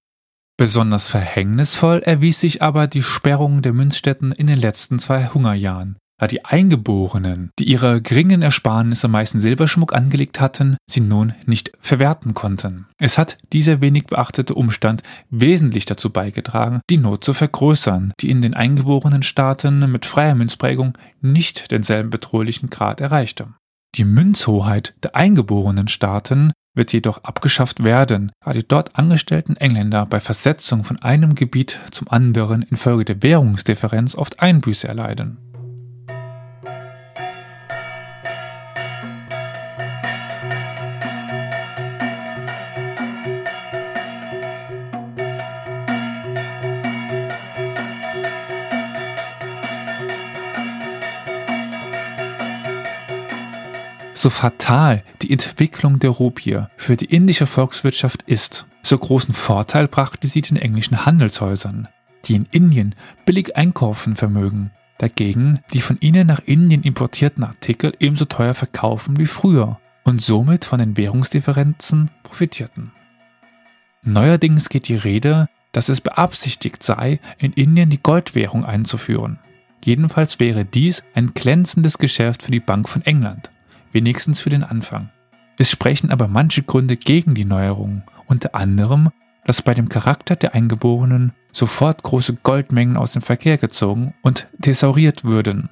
Besonders 0.58 1.10
verhängnisvoll 1.10 2.00
erwies 2.00 2.42
sich 2.42 2.62
aber 2.62 2.88
die 2.88 3.04
Sperrung 3.04 3.62
der 3.62 3.72
Münzstätten 3.72 4.34
in 4.34 4.48
den 4.48 4.58
letzten 4.58 5.00
zwei 5.00 5.28
Hungerjahren, 5.28 5.98
da 6.20 6.28
die 6.28 6.46
Eingeborenen, 6.46 7.50
die 7.58 7.64
ihre 7.64 8.02
geringen 8.02 8.42
Ersparnisse 8.42 9.08
meist 9.08 9.34
in 9.34 9.40
Silberschmuck 9.40 9.94
angelegt 9.94 10.40
hatten, 10.40 10.78
sie 10.88 11.00
nun 11.00 11.34
nicht 11.46 11.72
verwerten 11.80 12.34
konnten. 12.34 12.86
Es 13.00 13.18
hat 13.18 13.38
dieser 13.54 13.82
wenig 13.82 14.06
beachtete 14.06 14.54
Umstand 14.54 15.02
wesentlich 15.30 15.86
dazu 15.86 16.12
beigetragen, 16.12 16.82
die 16.90 16.98
Not 16.98 17.24
zu 17.24 17.34
vergrößern, 17.34 18.14
die 18.20 18.30
in 18.30 18.42
den 18.42 18.54
eingeborenen 18.54 19.24
Staaten 19.24 19.92
mit 19.92 20.06
freier 20.06 20.36
Münzprägung 20.36 20.98
nicht 21.22 21.72
denselben 21.72 22.10
bedrohlichen 22.10 22.70
Grad 22.70 23.02
erreichte. 23.02 23.48
Die 23.96 24.06
Münzhoheit 24.06 24.94
der 25.02 25.16
eingeborenen 25.16 25.88
Staaten 25.88 26.52
wird 26.76 26.94
jedoch 26.94 27.24
abgeschafft 27.24 27.84
werden, 27.84 28.32
da 28.46 28.54
die 28.54 28.68
dort 28.68 28.96
angestellten 28.96 29.56
Engländer 29.58 30.06
bei 30.06 30.20
Versetzung 30.20 30.84
von 30.84 31.02
einem 31.02 31.34
Gebiet 31.34 31.80
zum 31.92 32.08
anderen 32.10 32.62
infolge 32.62 33.06
der 33.06 33.24
Währungsdifferenz 33.24 34.16
oft 34.16 34.40
Einbüße 34.40 34.88
erleiden. 34.88 35.49
So 54.22 54.30
fatal 54.30 55.06
die 55.22 55.32
Entwicklung 55.32 55.98
der 55.98 56.10
Rupie 56.10 56.64
für 56.76 56.98
die 56.98 57.06
indische 57.06 57.46
Volkswirtschaft 57.46 58.24
ist, 58.24 58.66
so 58.84 58.98
großen 58.98 59.34
Vorteil 59.34 59.88
brachte 59.88 60.28
sie 60.28 60.42
den 60.42 60.58
englischen 60.58 61.06
Handelshäusern, 61.06 61.88
die 62.26 62.36
in 62.36 62.46
Indien 62.52 62.96
billig 63.24 63.56
einkaufen 63.56 64.18
vermögen, 64.18 64.72
dagegen 64.98 65.62
die 65.72 65.80
von 65.80 65.98
ihnen 66.02 66.28
nach 66.28 66.42
Indien 66.46 66.84
importierten 66.84 67.46
Artikel 67.46 67.94
ebenso 68.02 68.26
teuer 68.26 68.54
verkaufen 68.56 69.18
wie 69.18 69.26
früher 69.26 69.80
und 70.04 70.22
somit 70.22 70.66
von 70.66 70.80
den 70.80 70.98
Währungsdifferenzen 70.98 72.12
profitierten. 72.24 72.92
Neuerdings 74.04 74.68
geht 74.68 74.90
die 74.90 74.98
Rede, 74.98 75.48
dass 75.72 75.88
es 75.88 76.02
beabsichtigt 76.02 76.84
sei, 76.84 77.22
in 77.38 77.54
Indien 77.54 77.90
die 77.90 78.04
Goldwährung 78.04 78.66
einzuführen. 78.66 79.40
Jedenfalls 79.82 80.42
wäre 80.42 80.66
dies 80.66 81.04
ein 81.16 81.34
glänzendes 81.34 82.00
Geschäft 82.00 82.44
für 82.44 82.52
die 82.52 82.60
Bank 82.60 82.90
von 82.90 83.02
England 83.06 83.50
wenigstens 83.92 84.40
für 84.40 84.50
den 84.50 84.64
Anfang. 84.64 85.10
Es 85.58 85.70
sprechen 85.70 86.12
aber 86.12 86.28
manche 86.28 86.64
Gründe 86.64 86.96
gegen 86.96 87.36
die 87.36 87.46
Neuerung, 87.46 88.04
unter 88.28 88.56
anderem, 88.56 89.10
dass 89.46 89.62
bei 89.62 89.74
dem 89.74 89.90
Charakter 89.90 90.36
der 90.36 90.54
Eingeborenen 90.54 91.34
sofort 91.52 92.04
große 92.04 92.36
Goldmengen 92.44 92.98
aus 92.98 93.14
dem 93.14 93.22
Verkehr 93.22 93.58
gezogen 93.58 94.14
und 94.22 94.48
thesauriert 94.62 95.24
würden. 95.24 95.70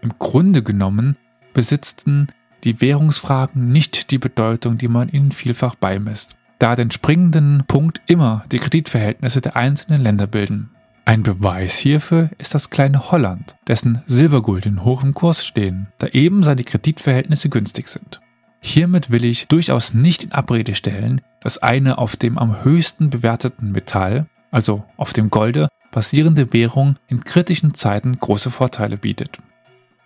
Im 0.00 0.18
Grunde 0.18 0.62
genommen 0.62 1.16
besitzten 1.52 2.28
die 2.64 2.80
Währungsfragen 2.80 3.70
nicht 3.70 4.10
die 4.10 4.18
Bedeutung, 4.18 4.78
die 4.78 4.88
man 4.88 5.08
ihnen 5.08 5.32
vielfach 5.32 5.74
beimisst, 5.74 6.36
da 6.58 6.74
den 6.74 6.90
springenden 6.90 7.64
Punkt 7.68 8.00
immer 8.06 8.44
die 8.50 8.58
Kreditverhältnisse 8.58 9.40
der 9.40 9.56
einzelnen 9.56 10.02
Länder 10.02 10.26
bilden. 10.26 10.70
Ein 11.08 11.22
Beweis 11.22 11.78
hierfür 11.78 12.28
ist 12.36 12.54
das 12.54 12.68
kleine 12.68 13.10
Holland, 13.10 13.56
dessen 13.66 14.02
Silbergulden 14.06 14.84
hoch 14.84 15.02
im 15.02 15.14
Kurs 15.14 15.42
stehen, 15.42 15.86
da 15.96 16.08
eben 16.08 16.42
seine 16.42 16.64
Kreditverhältnisse 16.64 17.48
günstig 17.48 17.88
sind. 17.88 18.20
Hiermit 18.60 19.10
will 19.10 19.24
ich 19.24 19.48
durchaus 19.48 19.94
nicht 19.94 20.22
in 20.22 20.32
Abrede 20.32 20.74
stellen, 20.74 21.22
dass 21.40 21.62
eine 21.62 21.96
auf 21.96 22.16
dem 22.16 22.36
am 22.36 22.62
höchsten 22.62 23.08
bewerteten 23.08 23.72
Metall, 23.72 24.26
also 24.50 24.84
auf 24.98 25.14
dem 25.14 25.30
Golde, 25.30 25.68
basierende 25.92 26.52
Währung 26.52 26.96
in 27.06 27.24
kritischen 27.24 27.72
Zeiten 27.72 28.18
große 28.18 28.50
Vorteile 28.50 28.98
bietet. 28.98 29.38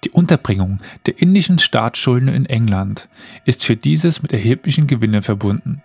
Die 0.05 0.11
Unterbringung 0.11 0.79
der 1.07 1.21
indischen 1.21 1.59
Staatsschulden 1.59 2.29
in 2.29 2.47
England 2.47 3.09
ist 3.45 3.65
für 3.65 3.75
dieses 3.75 4.23
mit 4.23 4.33
erheblichen 4.33 4.87
Gewinnen 4.87 5.25
verbunden. 5.25 5.83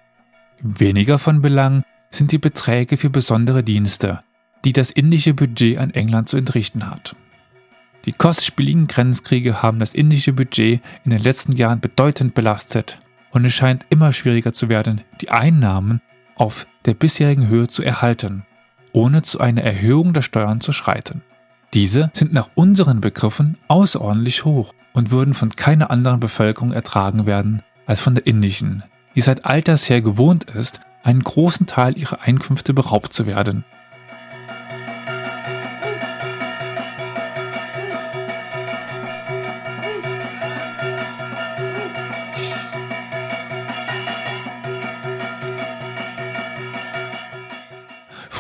Weniger 0.62 1.18
von 1.18 1.42
Belang 1.42 1.82
sind 2.12 2.32
die 2.32 2.38
Beträge 2.38 2.98
für 2.98 3.10
besondere 3.10 3.64
Dienste, 3.64 4.22
die 4.66 4.74
das 4.74 4.92
indische 4.92 5.34
Budget 5.34 5.78
an 5.78 5.92
England 5.92 6.30
zu 6.30 6.38
entrichten 6.38 6.90
hat. 6.90 7.16
Die 8.06 8.14
kostspieligen 8.14 8.88
Grenzkriege 8.88 9.62
haben 9.62 9.80
das 9.80 9.94
indische 9.94 10.32
Budget 10.32 10.82
in 11.04 11.12
den 11.12 11.22
letzten 11.22 11.52
Jahren 11.58 11.82
bedeutend 11.82 12.34
belastet 12.34 13.00
und 13.32 13.44
es 13.44 13.54
scheint 13.54 13.86
immer 13.90 14.14
schwieriger 14.14 14.54
zu 14.54 14.70
werden, 14.70 15.02
die 15.20 15.30
Einnahmen 15.30 16.02
auf 16.36 16.68
der 16.86 16.94
bisherigen 16.94 17.48
Höhe 17.48 17.68
zu 17.68 17.84
erhalten, 17.84 18.46
ohne 18.94 19.24
zu 19.24 19.42
einer 19.42 19.62
Erhöhung 19.64 20.14
der 20.14 20.22
Steuern 20.22 20.62
zu 20.62 20.72
schreiten. 20.72 21.22
Diese 21.74 22.10
sind 22.14 22.32
nach 22.32 22.50
unseren 22.56 23.02
Begriffen 23.02 23.58
außerordentlich 23.68 24.46
hoch 24.46 24.74
und 24.94 25.12
würden 25.12 25.34
von 25.34 25.50
keiner 25.50 25.92
anderen 25.92 26.22
Bevölkerung 26.22 26.72
ertragen 26.72 27.26
werden 27.26 27.62
als 27.86 28.00
von 28.00 28.16
der 28.16 28.26
indischen, 28.26 28.84
die 29.16 29.22
seit 29.22 29.46
alters 29.46 29.90
her 29.90 30.02
gewohnt 30.02 30.46
ist, 30.46 30.80
einen 31.04 31.24
großen 31.24 31.68
Teil 31.68 31.98
ihrer 31.98 32.22
Einkünfte 32.22 32.74
beraubt 32.74 33.14
zu 33.14 33.28
werden 33.28 33.66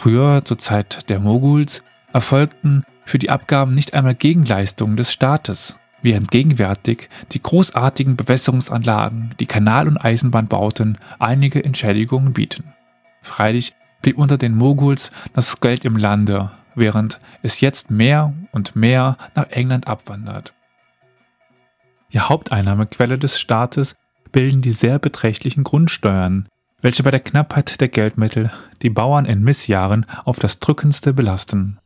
Früher, 0.08 0.45
zur 0.45 0.58
Zeit 0.58 1.10
der 1.10 1.20
Moguls, 1.20 1.84
erfolgten 2.14 2.86
für 3.03 3.20
die 3.20 3.30
Abgaben 3.30 3.74
nicht 3.74 3.93
einmal 3.93 4.16
Gegenleistungen 4.16 4.95
des 4.95 5.12
Staates, 5.12 5.76
während 6.01 6.32
gegenwärtig 6.32 7.10
die 7.34 7.41
großartigen 7.41 8.16
Bewässerungsanlagen, 8.16 9.36
die 9.41 9.47
Kanal- 9.47 9.89
und 9.89 9.97
Eisenbahnbauten 9.97 10.97
einige 11.20 11.62
Entschädigungen 11.62 12.32
bieten. 12.32 12.74
Freilich 13.22 13.74
blieb 14.01 14.18
unter 14.18 14.38
den 14.38 14.55
Moguls 14.55 15.12
das 15.34 15.60
Geld 15.60 15.84
im 15.84 15.97
Lande, 15.97 16.51
während 16.74 17.20
es 17.41 17.60
jetzt 17.60 17.91
mehr 17.91 18.34
und 18.53 18.78
mehr 18.78 19.18
nach 19.36 19.49
England 19.49 19.88
abwandert. 19.88 20.53
Die 22.14 22.22
Haupteinnahmequelle 22.22 23.18
des 23.18 23.41
Staates 23.41 23.97
bilden 24.32 24.62
die 24.62 24.72
sehr 24.72 24.99
beträchtlichen 24.99 25.66
Grundsteuern, 25.66 26.47
welche 26.82 27.03
bei 27.03 27.11
der 27.11 27.19
Knappheit 27.19 27.82
der 27.82 27.88
Geldmittel 27.88 28.51
die 28.82 28.89
Bauern 28.89 29.25
in 29.25 29.43
Missjahren 29.43 30.05
auf 30.25 30.39
das 30.39 30.59
drückendste 30.59 31.13
belasten. 31.13 31.80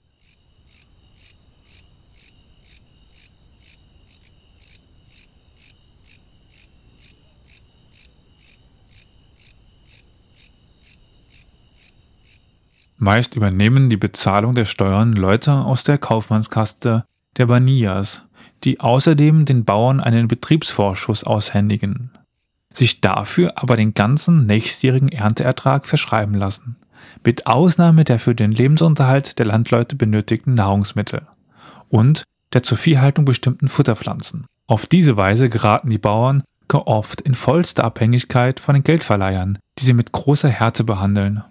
Meist 12.97 13.35
übernehmen 13.35 13.89
die 13.89 13.97
Bezahlung 13.97 14.53
der 14.53 14.65
Steuern 14.65 15.13
Leute 15.13 15.53
aus 15.53 15.83
der 15.83 15.97
Kaufmannskaste 15.97 17.05
der 17.35 17.45
Baniyas, 17.47 18.21
die 18.63 18.79
außerdem 18.79 19.45
den 19.45 19.65
Bauern 19.65 19.99
einen 19.99 20.27
Betriebsvorschuss 20.27 21.23
aushändigen 21.23 22.10
sich 22.73 23.01
dafür 23.01 23.53
aber 23.55 23.75
den 23.75 23.93
ganzen 23.93 24.45
nächstjährigen 24.45 25.09
Ernteertrag 25.09 25.85
verschreiben 25.85 26.35
lassen, 26.35 26.77
mit 27.23 27.47
Ausnahme 27.47 28.03
der 28.03 28.19
für 28.19 28.35
den 28.35 28.51
Lebensunterhalt 28.51 29.39
der 29.39 29.45
Landleute 29.45 29.95
benötigten 29.95 30.53
Nahrungsmittel 30.53 31.27
und 31.89 32.23
der 32.53 32.63
zur 32.63 32.77
Viehhaltung 32.77 33.25
bestimmten 33.25 33.67
Futterpflanzen. 33.67 34.45
Auf 34.67 34.85
diese 34.85 35.17
Weise 35.17 35.49
geraten 35.49 35.89
die 35.89 35.97
Bauern 35.97 36.43
oft 36.73 37.19
in 37.21 37.35
vollster 37.35 37.83
Abhängigkeit 37.83 38.59
von 38.59 38.75
den 38.75 38.83
Geldverleihern, 38.83 39.59
die 39.77 39.85
sie 39.85 39.93
mit 39.93 40.11
großer 40.11 40.49
Härte 40.49 40.83
behandeln. 40.83 41.43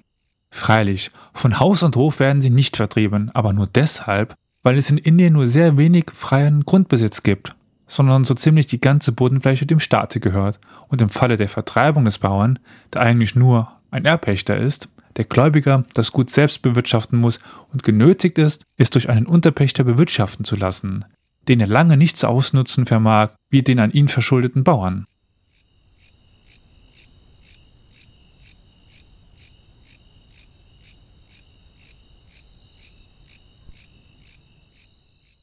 Freilich, 0.51 1.11
von 1.33 1.61
Haus 1.61 1.83
und 1.83 1.97
Hof 1.97 2.21
werden 2.21 2.43
sie 2.43 2.51
nicht 2.51 2.77
vertrieben, 2.77 3.31
aber 3.35 3.53
nur 3.53 3.67
deshalb, 3.67 4.35
weil 4.63 4.77
es 4.79 4.91
in 4.91 4.99
Indien 4.99 5.35
nur 5.35 5.47
sehr 5.47 5.77
wenig 5.77 6.07
freien 6.13 6.65
Grundbesitz 6.65 7.23
gibt, 7.23 7.55
sondern 7.91 8.25
so 8.25 8.35
ziemlich 8.35 8.69
die 8.69 8.81
ganze 8.81 9.11
Bodenfläche 9.11 9.67
dem 9.67 9.81
Staate 9.81 10.21
gehört 10.21 10.61
und 10.89 11.03
im 11.03 11.11
Falle 11.11 11.37
der 11.37 11.49
Vertreibung 11.49 12.05
des 12.05 12.19
Bauern, 12.19 12.61
der 12.95 13.03
eigentlich 13.03 13.35
nur 13.35 13.73
ein 13.91 14.05
Erbpächter 14.05 14.57
ist, 14.57 14.89
der 15.17 15.25
Gläubiger 15.25 15.85
das 15.93 16.13
Gut 16.13 16.31
selbst 16.31 16.63
bewirtschaften 16.63 17.19
muss 17.19 17.41
und 17.73 17.83
genötigt 17.83 18.39
ist, 18.39 18.65
es 18.77 18.91
durch 18.91 19.11
einen 19.11 19.27
Unterpächter 19.27 19.83
bewirtschaften 19.83 20.45
zu 20.45 20.55
lassen, 20.55 21.05
den 21.49 21.61
er 21.61 21.67
lange 21.67 21.97
nicht 21.97 22.17
zu 22.17 22.29
ausnutzen 22.29 22.87
vermag 22.87 23.31
wie 23.51 23.63
den 23.63 23.81
an 23.81 23.91
ihn 23.91 24.07
verschuldeten 24.07 24.63
Bauern. 24.63 25.05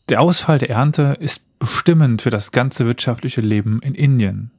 Der 0.07 0.21
Ausfall 0.21 0.59
der 0.59 0.69
Ernte 0.69 1.17
ist 1.19 1.46
bestimmend 1.59 2.21
für 2.21 2.29
das 2.29 2.51
ganze 2.51 2.85
wirtschaftliche 2.85 3.41
Leben 3.41 3.81
in 3.81 3.95
Indien. 3.95 4.51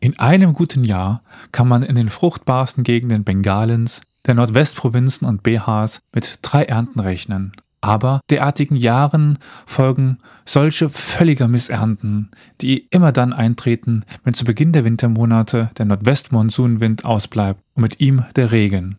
In 0.00 0.18
einem 0.18 0.52
guten 0.52 0.84
Jahr 0.84 1.22
kann 1.52 1.68
man 1.68 1.82
in 1.82 1.94
den 1.94 2.08
fruchtbarsten 2.08 2.84
Gegenden 2.84 3.24
Bengalens, 3.24 4.00
der 4.26 4.34
Nordwestprovinzen 4.34 5.26
und 5.26 5.42
Bihars 5.42 6.00
mit 6.12 6.40
drei 6.42 6.64
Ernten 6.64 7.00
rechnen. 7.00 7.52
Aber 7.80 8.20
derartigen 8.30 8.74
Jahren 8.74 9.38
folgen 9.66 10.18
solche 10.44 10.90
völliger 10.90 11.46
Missernten, 11.46 12.30
die 12.60 12.88
immer 12.90 13.12
dann 13.12 13.32
eintreten, 13.32 14.04
wenn 14.24 14.34
zu 14.34 14.44
Beginn 14.44 14.72
der 14.72 14.84
Wintermonate 14.84 15.70
der 15.78 15.84
Nordwestmonsunwind 15.84 17.04
ausbleibt 17.04 17.60
und 17.74 17.82
mit 17.82 18.00
ihm 18.00 18.24
der 18.34 18.50
Regen 18.50 18.98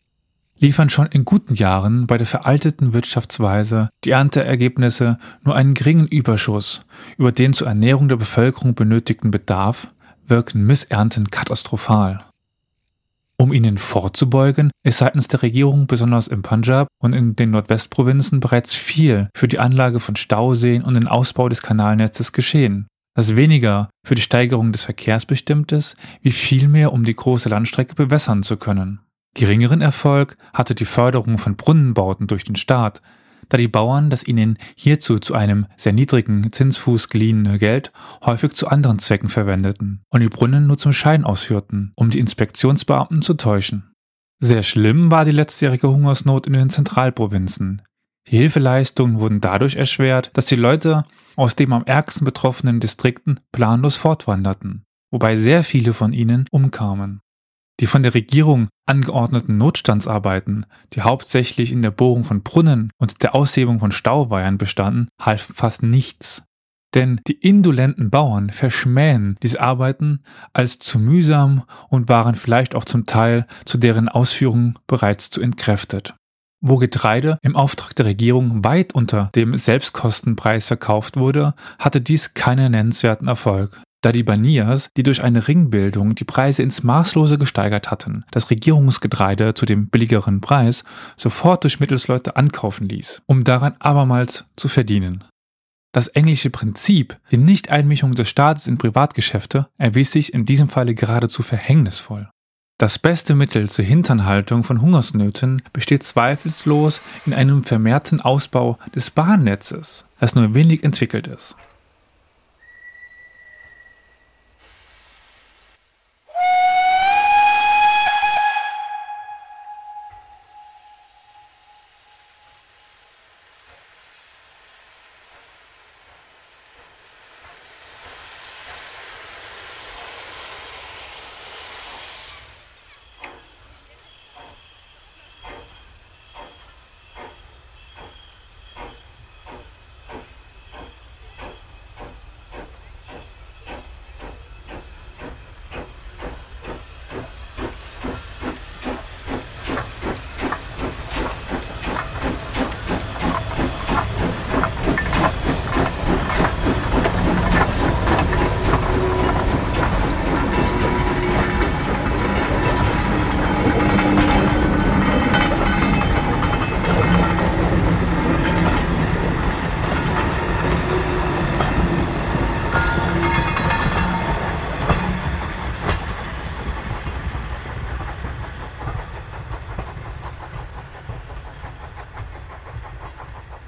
liefern 0.59 0.89
schon 0.89 1.07
in 1.07 1.25
guten 1.25 1.53
Jahren 1.53 2.07
bei 2.07 2.17
der 2.17 2.27
veralteten 2.27 2.93
Wirtschaftsweise 2.93 3.89
die 4.03 4.11
Ernteergebnisse 4.11 5.17
nur 5.43 5.55
einen 5.55 5.73
geringen 5.73 6.07
Überschuss 6.07 6.81
über 7.17 7.31
den 7.31 7.53
zur 7.53 7.67
Ernährung 7.67 8.09
der 8.09 8.17
Bevölkerung 8.17 8.75
benötigten 8.75 9.31
Bedarf, 9.31 9.89
wirken 10.27 10.63
Missernten 10.63 11.29
katastrophal. 11.29 12.19
Um 13.39 13.53
ihnen 13.53 13.77
vorzubeugen, 13.77 14.71
ist 14.83 14.97
seitens 14.97 15.27
der 15.27 15.43
Regierung 15.43 15.85
besonders 15.85 16.27
im 16.27 16.41
Punjab 16.41 16.87
und 16.99 17.13
in 17.13 17.35
den 17.35 17.51
Nordwestprovinzen 17.51 18.39
bereits 18.39 18.73
viel 18.73 19.29
für 19.35 19.47
die 19.47 19.59
Anlage 19.59 19.99
von 19.99 20.15
Stauseen 20.15 20.83
und 20.83 20.95
den 20.95 21.07
Ausbau 21.07 21.47
des 21.47 21.61
Kanalnetzes 21.61 22.31
geschehen, 22.31 22.87
das 23.13 23.35
weniger 23.35 23.89
für 24.03 24.15
die 24.15 24.21
Steigerung 24.21 24.71
des 24.71 24.81
Verkehrs 24.81 25.27
bestimmt 25.27 25.71
ist, 25.71 25.95
wie 26.23 26.31
vielmehr 26.31 26.91
um 26.91 27.03
die 27.03 27.15
große 27.15 27.47
Landstrecke 27.47 27.93
bewässern 27.93 28.41
zu 28.41 28.57
können. 28.57 29.01
Geringeren 29.37 29.81
Erfolg 29.81 30.35
hatte 30.51 30.73
die 30.73 30.85
Förderung 30.85 31.37
von 31.37 31.55
Brunnenbauten 31.55 32.25
durch 32.25 32.43
den 32.43 32.55
Staat, 32.55 33.03
da 33.49 33.57
die 33.57 33.67
Bauern 33.67 34.09
das 34.09 34.27
ihnen 34.27 34.57
hierzu 34.75 35.19
zu 35.19 35.35
einem 35.35 35.67
sehr 35.75 35.93
niedrigen 35.93 36.51
Zinsfuß 36.51 37.09
geliehene 37.09 37.59
Geld 37.59 37.91
häufig 38.25 38.53
zu 38.53 38.67
anderen 38.67 38.97
Zwecken 38.97 39.29
verwendeten 39.29 40.01
und 40.09 40.21
die 40.21 40.27
Brunnen 40.27 40.65
nur 40.65 40.79
zum 40.79 40.91
Schein 40.91 41.23
ausführten, 41.23 41.91
um 41.95 42.09
die 42.09 42.17
Inspektionsbeamten 42.17 43.21
zu 43.21 43.35
täuschen. 43.35 43.93
Sehr 44.39 44.63
schlimm 44.63 45.11
war 45.11 45.23
die 45.23 45.29
letztjährige 45.29 45.87
Hungersnot 45.87 46.47
in 46.47 46.53
den 46.53 46.71
Zentralprovinzen. 46.71 47.83
Die 48.29 48.37
Hilfeleistungen 48.37 49.19
wurden 49.19 49.39
dadurch 49.39 49.75
erschwert, 49.75 50.31
dass 50.33 50.47
die 50.47 50.55
Leute 50.55 51.05
aus 51.35 51.55
dem 51.55 51.73
am 51.73 51.85
ärgsten 51.85 52.25
betroffenen 52.25 52.79
Distrikten 52.79 53.39
planlos 53.51 53.97
fortwanderten, 53.97 54.83
wobei 55.11 55.35
sehr 55.35 55.63
viele 55.63 55.93
von 55.93 56.11
ihnen 56.11 56.47
umkamen. 56.49 57.21
Die 57.79 57.87
von 57.87 58.01
der 58.01 58.15
Regierung 58.15 58.69
angeordneten 58.87 59.57
Notstandsarbeiten, 59.57 60.65
die 60.93 61.01
hauptsächlich 61.01 61.71
in 61.71 61.81
der 61.81 61.91
Bohrung 61.91 62.23
von 62.23 62.41
Brunnen 62.41 62.91
und 62.97 63.21
der 63.21 63.35
Aushebung 63.35 63.79
von 63.79 63.91
Stauweihern 63.91 64.57
bestanden, 64.57 65.09
halfen 65.21 65.53
fast 65.53 65.83
nichts. 65.83 66.43
Denn 66.95 67.21
die 67.27 67.33
indolenten 67.33 68.09
Bauern 68.09 68.49
verschmähen 68.49 69.35
diese 69.43 69.61
Arbeiten 69.61 70.23
als 70.53 70.79
zu 70.79 70.99
mühsam 70.99 71.63
und 71.89 72.09
waren 72.09 72.35
vielleicht 72.35 72.73
auch 72.73 72.85
zum 72.85 73.05
Teil 73.05 73.45
zu 73.65 73.77
deren 73.77 74.09
Ausführung 74.09 74.79
bereits 74.87 75.29
zu 75.29 75.41
entkräftet. 75.41 76.15
Wo 76.59 76.77
Getreide 76.77 77.37
im 77.43 77.55
Auftrag 77.55 77.95
der 77.95 78.05
Regierung 78.05 78.63
weit 78.63 78.95
unter 78.95 79.29
dem 79.35 79.55
Selbstkostenpreis 79.55 80.65
verkauft 80.65 81.17
wurde, 81.17 81.53
hatte 81.77 82.01
dies 82.01 82.33
keinen 82.33 82.71
nennenswerten 82.71 83.27
Erfolg 83.27 83.79
da 84.01 84.11
die 84.11 84.23
Banias, 84.23 84.89
die 84.95 85.03
durch 85.03 85.23
eine 85.23 85.47
Ringbildung 85.47 86.15
die 86.15 86.23
Preise 86.23 86.63
ins 86.63 86.83
Maßlose 86.83 87.37
gesteigert 87.37 87.89
hatten, 87.91 88.25
das 88.31 88.49
Regierungsgetreide 88.49 89.53
zu 89.53 89.65
dem 89.65 89.89
billigeren 89.89 90.41
Preis 90.41 90.83
sofort 91.15 91.63
durch 91.63 91.79
Mittelsleute 91.79 92.35
ankaufen 92.35 92.87
ließ, 92.87 93.21
um 93.25 93.43
daran 93.43 93.75
abermals 93.79 94.45
zu 94.55 94.67
verdienen. 94.67 95.23
Das 95.93 96.09
englische 96.09 96.51
Prinzip, 96.51 97.17
die 97.31 97.37
Nichteinmischung 97.37 98.13
des 98.13 98.29
Staates 98.29 98.67
in 98.67 98.77
Privatgeschäfte, 98.77 99.67
erwies 99.77 100.11
sich 100.11 100.33
in 100.33 100.45
diesem 100.45 100.69
Falle 100.69 100.93
geradezu 100.93 101.41
verhängnisvoll. 101.41 102.29
Das 102.79 102.99
beste 102.99 103.33
Mittel 103.33 103.71
zur 103.71 103.85
Hinternhaltung 103.85 104.63
von 104.63 104.81
Hungersnöten 104.81 105.63
besteht 105.73 106.03
zweifellos 106.03 107.01
in 107.25 107.33
einem 107.33 107.63
vermehrten 107.63 108.21
Ausbau 108.21 108.77
des 108.93 109.09
Bahnnetzes, 109.09 110.05
das 110.19 110.35
nur 110.35 110.53
wenig 110.53 110.83
entwickelt 110.83 111.25
ist. 111.25 111.55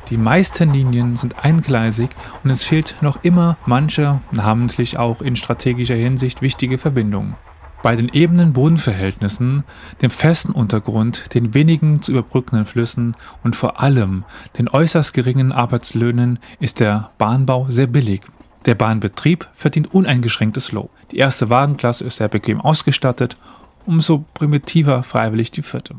Die 0.10 0.18
meisten 0.18 0.74
Linien 0.74 1.16
sind 1.16 1.46
eingleisig 1.46 2.10
und 2.44 2.50
es 2.50 2.64
fehlt 2.64 2.96
noch 3.02 3.24
immer 3.24 3.58
manche, 3.68 4.22
namentlich 4.32 4.98
auch 4.98 5.22
in 5.22 5.36
strategischer 5.36 5.96
Hinsicht 5.96 6.42
wichtige 6.42 6.80
Verbindungen. 6.80 7.36
Bei 7.84 7.96
den 7.96 8.10
ebenen 8.10 8.52
Bodenverhältnissen, 8.54 9.64
dem 10.02 10.10
festen 10.10 10.52
Untergrund, 10.52 11.34
den 11.34 11.54
wenigen 11.54 12.02
zu 12.02 12.12
überbrückenden 12.12 12.66
Flüssen 12.66 13.16
und 13.44 13.56
vor 13.56 13.82
allem 13.82 14.26
den 14.58 14.68
äußerst 14.68 15.14
geringen 15.14 15.52
Arbeitslöhnen 15.52 16.40
ist 16.60 16.80
der 16.80 17.12
Bahnbau 17.20 17.68
sehr 17.70 17.88
billig. 17.88 18.22
Der 18.66 18.76
Bahnbetrieb 18.76 19.48
verdient 19.54 19.94
uneingeschränktes 19.94 20.72
Lob. 20.72 20.90
Die 21.12 21.18
erste 21.18 21.50
Wagenklasse 21.50 22.04
ist 22.04 22.18
sehr 22.18 22.28
bequem 22.28 22.60
ausgestattet, 22.60 23.38
umso 23.86 24.26
primitiver 24.34 25.04
freiwillig 25.04 25.52
die 25.52 25.64
vierte. 25.64 25.96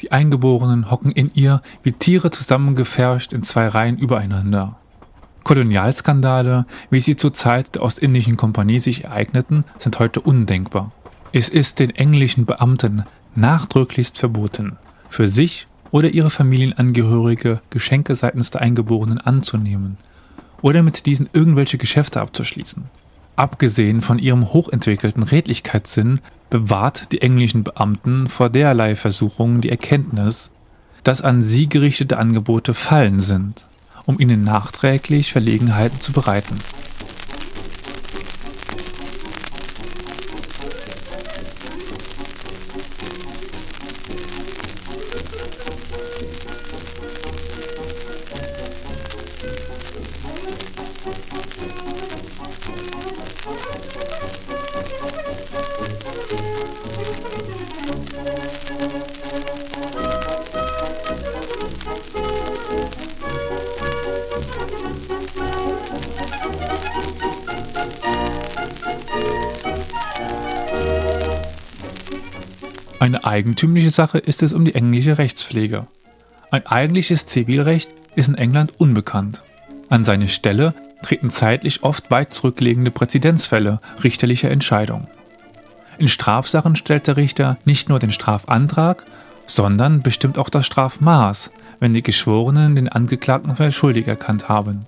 Die 0.00 0.12
Eingeborenen 0.12 0.90
hocken 0.90 1.10
in 1.10 1.30
ihr 1.34 1.60
wie 1.82 1.92
Tiere 1.92 2.30
zusammengepfercht 2.30 3.32
in 3.32 3.42
zwei 3.42 3.68
Reihen 3.68 3.98
übereinander. 3.98 4.76
Kolonialskandale, 5.44 6.66
wie 6.90 7.00
sie 7.00 7.16
zur 7.16 7.34
Zeit 7.34 7.74
der 7.74 7.82
Ostindischen 7.82 8.36
Kompanie 8.36 8.78
sich 8.78 9.04
ereigneten, 9.04 9.64
sind 9.78 9.98
heute 9.98 10.20
undenkbar. 10.20 10.92
Es 11.32 11.48
ist 11.48 11.80
den 11.80 11.90
englischen 11.90 12.46
Beamten 12.46 13.04
nachdrücklichst 13.34 14.18
verboten, 14.18 14.78
für 15.10 15.28
sich 15.28 15.66
oder 15.90 16.08
ihre 16.08 16.30
Familienangehörige 16.30 17.60
Geschenke 17.70 18.14
seitens 18.14 18.50
der 18.50 18.62
Eingeborenen 18.62 19.18
anzunehmen 19.18 19.98
oder 20.62 20.82
mit 20.82 21.06
diesen 21.06 21.28
irgendwelche 21.32 21.78
Geschäfte 21.78 22.20
abzuschließen. 22.20 22.84
Abgesehen 23.36 24.02
von 24.02 24.18
ihrem 24.18 24.52
hochentwickelten 24.52 25.22
Redlichkeitssinn 25.22 26.20
bewahrt 26.50 27.12
die 27.12 27.22
englischen 27.22 27.64
Beamten 27.64 28.28
vor 28.28 28.50
derlei 28.50 28.96
Versuchungen 28.96 29.60
die 29.60 29.70
Erkenntnis, 29.70 30.50
dass 31.04 31.22
an 31.22 31.42
sie 31.42 31.68
gerichtete 31.68 32.18
Angebote 32.18 32.74
Fallen 32.74 33.20
sind, 33.20 33.64
um 34.04 34.20
ihnen 34.20 34.44
nachträglich 34.44 35.32
Verlegenheiten 35.32 36.00
zu 36.00 36.12
bereiten. 36.12 36.58
Eigentümliche 73.30 73.90
Sache 73.90 74.18
ist 74.18 74.42
es 74.42 74.52
um 74.52 74.64
die 74.64 74.74
englische 74.74 75.16
Rechtspflege. 75.16 75.86
Ein 76.50 76.66
eigentliches 76.66 77.26
Zivilrecht 77.26 77.88
ist 78.16 78.28
in 78.28 78.34
England 78.34 78.72
unbekannt. 78.78 79.42
An 79.88 80.04
seine 80.04 80.28
Stelle 80.28 80.74
treten 81.02 81.30
zeitlich 81.30 81.84
oft 81.84 82.10
weit 82.10 82.34
zurückliegende 82.34 82.90
Präzedenzfälle 82.90 83.80
richterlicher 84.02 84.50
Entscheidung. 84.50 85.06
In 85.98 86.08
Strafsachen 86.08 86.74
stellt 86.74 87.06
der 87.06 87.16
Richter 87.16 87.56
nicht 87.64 87.88
nur 87.88 88.00
den 88.00 88.10
Strafantrag, 88.10 89.04
sondern 89.46 90.02
bestimmt 90.02 90.36
auch 90.36 90.48
das 90.48 90.66
Strafmaß, 90.66 91.52
wenn 91.78 91.94
die 91.94 92.02
Geschworenen 92.02 92.74
den 92.74 92.88
Angeklagten 92.88 93.54
für 93.54 93.70
schuldig 93.70 94.08
erkannt 94.08 94.48
haben. 94.48 94.86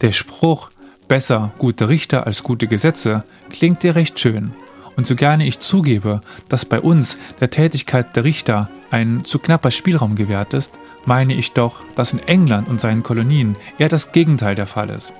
Der 0.00 0.12
Spruch 0.12 0.70
besser 1.08 1.52
gute 1.58 1.88
Richter 1.88 2.24
als 2.24 2.44
gute 2.44 2.68
Gesetze 2.68 3.24
klingt 3.50 3.82
dir 3.82 3.96
recht 3.96 4.20
schön 4.20 4.52
und 4.96 5.06
so 5.06 5.16
gerne 5.16 5.46
ich 5.46 5.60
zugebe, 5.60 6.20
dass 6.48 6.64
bei 6.64 6.80
uns 6.80 7.16
der 7.40 7.50
Tätigkeit 7.50 8.14
der 8.16 8.24
Richter 8.24 8.68
ein 8.90 9.24
zu 9.24 9.38
knapper 9.38 9.70
Spielraum 9.70 10.14
gewährt 10.14 10.54
ist, 10.54 10.78
meine 11.06 11.34
ich 11.34 11.52
doch, 11.52 11.80
dass 11.94 12.12
in 12.12 12.18
England 12.20 12.68
und 12.68 12.80
seinen 12.80 13.02
Kolonien 13.02 13.56
eher 13.78 13.88
das 13.88 14.12
Gegenteil 14.12 14.54
der 14.54 14.66
Fall 14.66 14.90
ist. 14.90 15.12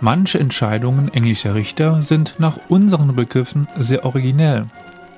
Manche 0.00 0.38
Entscheidungen 0.38 1.12
englischer 1.12 1.54
Richter 1.54 2.02
sind 2.02 2.34
nach 2.38 2.58
unseren 2.68 3.14
Begriffen 3.14 3.66
sehr 3.78 4.04
originell. 4.04 4.66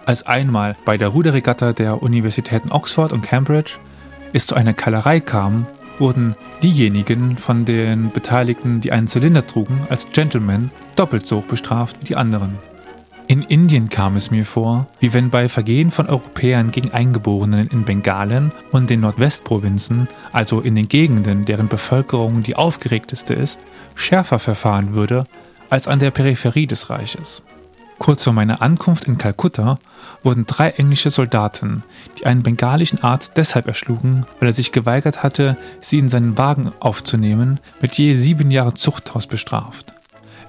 Als 0.06 0.26
einmal 0.26 0.76
bei 0.84 0.96
der 0.96 1.08
Ruderregatta 1.08 1.72
der 1.72 2.02
Universitäten 2.02 2.70
Oxford 2.70 3.12
und 3.12 3.22
Cambridge 3.22 3.72
es 4.32 4.46
zu 4.46 4.54
einer 4.54 4.74
Kellerei 4.74 5.20
kam, 5.20 5.66
wurden 5.98 6.36
diejenigen 6.62 7.36
von 7.36 7.64
den 7.64 8.10
Beteiligten, 8.10 8.80
die 8.80 8.92
einen 8.92 9.08
Zylinder 9.08 9.46
trugen, 9.46 9.80
als 9.90 10.10
Gentlemen 10.12 10.70
doppelt 10.96 11.26
so 11.26 11.38
hoch 11.38 11.44
bestraft 11.44 11.96
wie 12.00 12.04
die 12.04 12.16
anderen. 12.16 12.58
In 13.30 13.42
Indien 13.42 13.90
kam 13.90 14.16
es 14.16 14.30
mir 14.30 14.46
vor, 14.46 14.86
wie 15.00 15.12
wenn 15.12 15.28
bei 15.28 15.50
Vergehen 15.50 15.90
von 15.90 16.08
Europäern 16.08 16.70
gegen 16.70 16.92
Eingeborenen 16.92 17.68
in 17.68 17.84
Bengalen 17.84 18.52
und 18.72 18.88
den 18.88 19.00
Nordwestprovinzen, 19.00 20.08
also 20.32 20.62
in 20.62 20.74
den 20.74 20.88
Gegenden, 20.88 21.44
deren 21.44 21.68
Bevölkerung 21.68 22.42
die 22.42 22.56
aufgeregteste 22.56 23.34
ist, 23.34 23.60
schärfer 23.94 24.38
verfahren 24.38 24.94
würde 24.94 25.26
als 25.68 25.88
an 25.88 25.98
der 25.98 26.10
Peripherie 26.10 26.66
des 26.66 26.88
Reiches. 26.88 27.42
Kurz 27.98 28.24
vor 28.24 28.32
meiner 28.32 28.62
Ankunft 28.62 29.04
in 29.04 29.18
Kalkutta 29.18 29.78
wurden 30.22 30.46
drei 30.46 30.70
englische 30.70 31.10
Soldaten, 31.10 31.82
die 32.18 32.24
einen 32.24 32.42
bengalischen 32.42 33.02
Arzt 33.02 33.36
deshalb 33.36 33.66
erschlugen, 33.66 34.24
weil 34.40 34.48
er 34.48 34.54
sich 34.54 34.72
geweigert 34.72 35.22
hatte, 35.22 35.58
sie 35.82 35.98
in 35.98 36.08
seinen 36.08 36.38
Wagen 36.38 36.72
aufzunehmen, 36.80 37.60
mit 37.82 37.98
je 37.98 38.14
sieben 38.14 38.50
Jahren 38.50 38.76
Zuchthaus 38.76 39.26
bestraft 39.26 39.92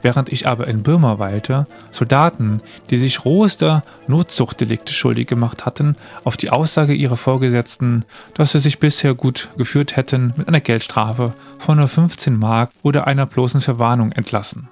während 0.02 0.30
ich 0.30 0.48
aber 0.48 0.68
in 0.68 0.84
Birma 0.84 1.20
weilte, 1.20 1.68
Soldaten, 1.92 2.62
die 2.90 2.98
sich 2.98 3.26
rohester 3.26 3.84
Notzuchtdelikte 4.08 4.94
schuldig 4.94 5.28
gemacht 5.28 5.66
hatten, 5.66 5.96
auf 6.24 6.38
die 6.38 6.50
Aussage 6.50 6.94
ihrer 6.94 7.18
Vorgesetzten, 7.18 8.06
dass 8.34 8.54
sie 8.54 8.60
sich 8.60 8.80
bisher 8.80 9.14
gut 9.14 9.50
geführt 9.58 9.96
hätten, 9.96 10.34
mit 10.38 10.48
einer 10.48 10.62
Geldstrafe 10.62 11.34
von 11.58 11.78
nur 11.78 11.88
15 11.88 12.38
Mark 12.38 12.72
oder 12.84 13.08
einer 13.08 13.26
bloßen 13.26 13.62
Verwarnung 13.62 14.12
entlassen. 14.12 14.70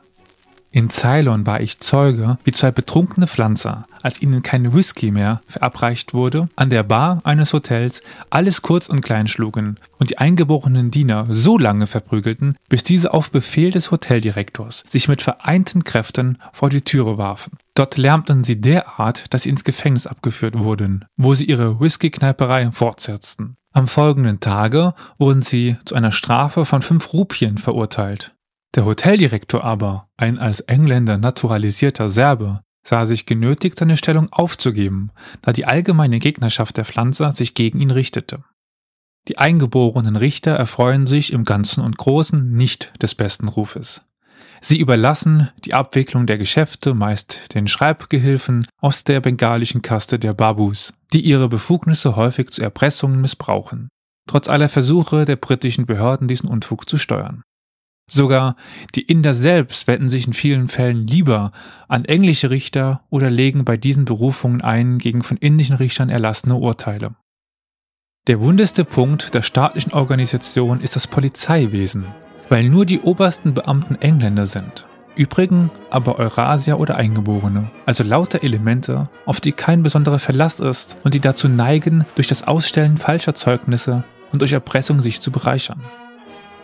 In 0.69 0.89
Ceylon 0.89 1.45
war 1.47 1.61
ich 1.61 1.79
Zeuge, 1.79 2.37
wie 2.43 2.51
zwei 2.51 2.71
betrunkene 2.71 3.25
Pflanzer, 3.27 3.85
als 4.03 4.21
ihnen 4.21 4.43
kein 4.43 4.73
Whisky 4.73 5.11
mehr 5.11 5.41
verabreicht 5.47 6.13
wurde, 6.13 6.49
an 6.55 6.69
der 6.69 6.83
Bar 6.83 7.21
eines 7.23 7.53
Hotels 7.53 8.01
alles 8.29 8.61
kurz 8.61 8.87
und 8.87 9.01
klein 9.01 9.27
schlugen 9.27 9.79
und 9.97 10.09
die 10.09 10.17
eingeborenen 10.17 10.91
Diener 10.91 11.25
so 11.29 11.57
lange 11.57 11.87
verprügelten, 11.87 12.57
bis 12.69 12.83
diese 12.83 13.13
auf 13.13 13.31
Befehl 13.31 13.71
des 13.71 13.91
Hoteldirektors 13.91 14.83
sich 14.87 15.07
mit 15.07 15.21
vereinten 15.21 15.83
Kräften 15.83 16.37
vor 16.51 16.69
die 16.69 16.81
Türe 16.81 17.17
warfen. 17.17 17.57
Dort 17.73 17.97
lärmten 17.97 18.43
sie 18.43 18.59
derart, 18.59 19.33
dass 19.33 19.43
sie 19.43 19.49
ins 19.49 19.63
Gefängnis 19.63 20.05
abgeführt 20.05 20.59
wurden, 20.59 21.05
wo 21.15 21.33
sie 21.33 21.45
ihre 21.45 21.79
Whisky-Kneiperei 21.79 22.71
fortsetzten. 22.71 23.55
Am 23.73 23.87
folgenden 23.87 24.39
Tage 24.39 24.93
wurden 25.17 25.43
sie 25.43 25.77
zu 25.85 25.95
einer 25.95 26.11
Strafe 26.11 26.65
von 26.65 26.81
fünf 26.81 27.13
Rupien 27.13 27.57
verurteilt. 27.57 28.33
Der 28.75 28.85
Hoteldirektor 28.85 29.63
aber, 29.63 30.09
ein 30.17 30.37
als 30.37 30.59
Engländer 30.61 31.17
naturalisierter 31.17 32.09
Serbe, 32.09 32.61
sah 32.87 33.05
sich 33.05 33.25
genötigt, 33.25 33.77
seine 33.77 33.97
Stellung 33.97 34.31
aufzugeben, 34.31 35.11
da 35.41 35.51
die 35.51 35.65
allgemeine 35.65 36.19
Gegnerschaft 36.19 36.77
der 36.77 36.85
Pflanzer 36.85 37.31
sich 37.31 37.53
gegen 37.53 37.79
ihn 37.81 37.91
richtete. 37.91 38.43
Die 39.27 39.37
eingeborenen 39.37 40.15
Richter 40.15 40.51
erfreuen 40.51 41.05
sich 41.05 41.33
im 41.33 41.43
Ganzen 41.43 41.83
und 41.83 41.97
Großen 41.97 42.53
nicht 42.53 42.93
des 43.01 43.13
besten 43.13 43.49
Rufes. 43.49 44.01
Sie 44.61 44.79
überlassen 44.79 45.49
die 45.65 45.73
Abwicklung 45.73 46.25
der 46.25 46.37
Geschäfte 46.37 46.93
meist 46.93 47.53
den 47.53 47.67
Schreibgehilfen 47.67 48.65
aus 48.79 49.03
der 49.03 49.19
bengalischen 49.19 49.81
Kaste 49.81 50.17
der 50.17 50.33
Babus, 50.33 50.93
die 51.13 51.21
ihre 51.21 51.49
Befugnisse 51.49 52.15
häufig 52.15 52.51
zu 52.51 52.61
Erpressungen 52.61 53.21
missbrauchen, 53.21 53.89
trotz 54.27 54.47
aller 54.47 54.69
Versuche 54.69 55.25
der 55.25 55.35
britischen 55.35 55.85
Behörden 55.85 56.27
diesen 56.27 56.49
Unfug 56.49 56.89
zu 56.89 56.97
steuern. 56.97 57.43
Sogar 58.09 58.55
die 58.95 59.01
Inder 59.01 59.33
selbst 59.33 59.85
wenden 59.87 60.09
sich 60.09 60.27
in 60.27 60.33
vielen 60.33 60.69
Fällen 60.69 61.05
lieber 61.05 61.51
an 61.89 62.05
englische 62.05 62.49
Richter 62.49 63.01
oder 63.09 63.29
legen 63.29 63.65
bei 63.65 63.75
diesen 63.75 64.05
Berufungen 64.05 64.61
ein 64.61 64.97
gegen 64.97 65.23
von 65.23 65.37
indischen 65.37 65.75
Richtern 65.75 66.09
erlassene 66.09 66.55
Urteile. 66.55 67.15
Der 68.27 68.39
wundeste 68.39 68.85
Punkt 68.85 69.33
der 69.33 69.41
staatlichen 69.41 69.93
Organisation 69.93 70.79
ist 70.79 70.95
das 70.95 71.07
Polizeiwesen, 71.07 72.05
weil 72.49 72.69
nur 72.69 72.85
die 72.85 73.01
obersten 73.01 73.53
Beamten 73.53 73.95
Engländer 73.95 74.45
sind. 74.45 74.85
Übrigen 75.15 75.71
aber 75.89 76.19
Eurasier 76.19 76.79
oder 76.79 76.95
Eingeborene, 76.95 77.71
also 77.85 78.03
lauter 78.03 78.43
Elemente, 78.43 79.09
auf 79.25 79.41
die 79.41 79.51
kein 79.51 79.81
besonderer 79.81 80.19
Verlass 80.19 80.59
ist 80.59 80.95
und 81.03 81.13
die 81.13 81.21
dazu 81.21 81.49
neigen, 81.49 82.05
durch 82.15 82.27
das 82.27 82.43
Ausstellen 82.43 82.97
falscher 82.97 83.33
Zeugnisse 83.33 84.03
und 84.31 84.41
durch 84.41 84.53
Erpressung 84.53 84.99
sich 84.99 85.19
zu 85.19 85.31
bereichern. 85.31 85.81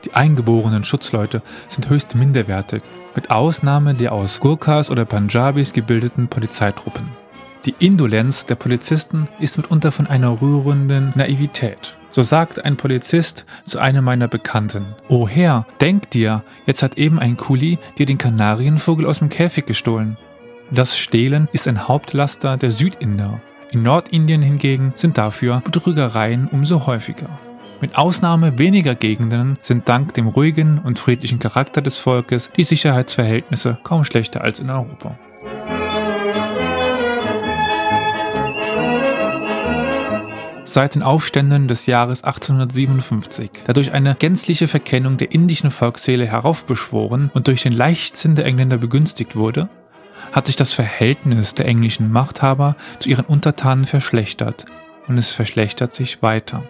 Die 0.06 0.14
eingeborenen 0.14 0.84
Schutzleute 0.84 1.42
sind 1.68 1.90
höchst 1.90 2.16
minderwertig, 2.16 2.84
mit 3.16 3.32
Ausnahme 3.32 3.94
der 3.94 4.12
aus 4.12 4.40
Gurkhas 4.40 4.90
oder 4.90 5.06
Punjabis 5.06 5.74
gebildeten 5.74 6.28
Polizeitruppen. 6.28 7.06
Die 7.66 7.76
Indolenz 7.80 8.46
der 8.46 8.56
Polizisten 8.56 9.30
ist 9.40 9.56
mitunter 9.56 9.94
von 9.94 10.08
einer 10.08 10.42
rührenden 10.42 11.14
Naivität. 11.16 11.98
So 12.12 12.22
sagt 12.22 12.64
ein 12.64 12.76
Polizist 12.76 13.46
zu 13.66 13.80
einem 13.80 14.04
meiner 14.04 14.28
Bekannten, 14.28 14.86
Oh 15.08 15.28
Herr, 15.28 15.66
denk 15.80 16.12
dir, 16.12 16.44
jetzt 16.66 16.84
hat 16.84 16.98
eben 16.98 17.20
ein 17.20 17.38
Kuli 17.38 17.80
dir 17.98 18.06
den 18.06 18.18
Kanarienvogel 18.18 19.06
aus 19.06 19.20
dem 19.20 19.30
Käfig 19.30 19.66
gestohlen. 19.66 20.18
Das 20.72 20.98
Stehlen 20.98 21.48
ist 21.54 21.68
ein 21.68 21.88
Hauptlaster 21.88 22.58
der 22.58 22.72
Südinder. 22.72 23.42
In 23.72 23.82
Nordindien 23.82 24.42
hingegen 24.42 24.92
sind 24.96 25.18
dafür 25.18 25.62
Betrügereien 25.62 26.48
umso 26.48 26.86
häufiger. 26.86 27.40
Mit 27.84 27.98
Ausnahme 27.98 28.58
weniger 28.58 28.96
Gegenden 28.96 29.58
sind 29.62 29.90
dank 29.90 30.14
dem 30.14 30.28
ruhigen 30.28 30.80
und 30.80 31.00
friedlichen 31.00 31.40
Charakter 31.40 31.82
des 31.82 31.98
Volkes 31.98 32.50
die 32.56 32.64
Sicherheitsverhältnisse 32.64 33.78
kaum 33.84 34.06
schlechter 34.06 34.40
als 34.40 34.62
in 34.62 34.70
Europa. 34.70 35.20
Seit 40.64 40.96
den 40.96 41.04
Aufständen 41.04 41.68
des 41.68 41.86
Jahres 41.86 42.24
1857, 42.24 43.52
da 43.66 43.74
durch 43.74 43.92
eine 43.92 44.16
gänzliche 44.16 44.70
Verkennung 44.70 45.18
der 45.18 45.34
indischen 45.34 45.70
Volksseele 45.70 46.26
heraufbeschworen 46.26 47.32
und 47.34 47.50
durch 47.50 47.64
den 47.64 47.74
Leichtsinn 47.74 48.36
der 48.36 48.46
Engländer 48.46 48.78
begünstigt 48.78 49.36
wurde, 49.36 49.68
hat 50.32 50.48
sich 50.48 50.56
das 50.56 50.72
Verhältnis 50.72 51.54
der 51.54 51.66
englischen 51.66 52.14
Machthaber 52.14 52.78
zu 53.00 53.10
ihren 53.10 53.26
Untertanen 53.26 53.86
verschlechtert 53.86 54.68
und 55.10 55.18
es 55.18 55.32
verschlechtert 55.32 55.94
sich 55.94 56.22
weiter. 56.22 56.64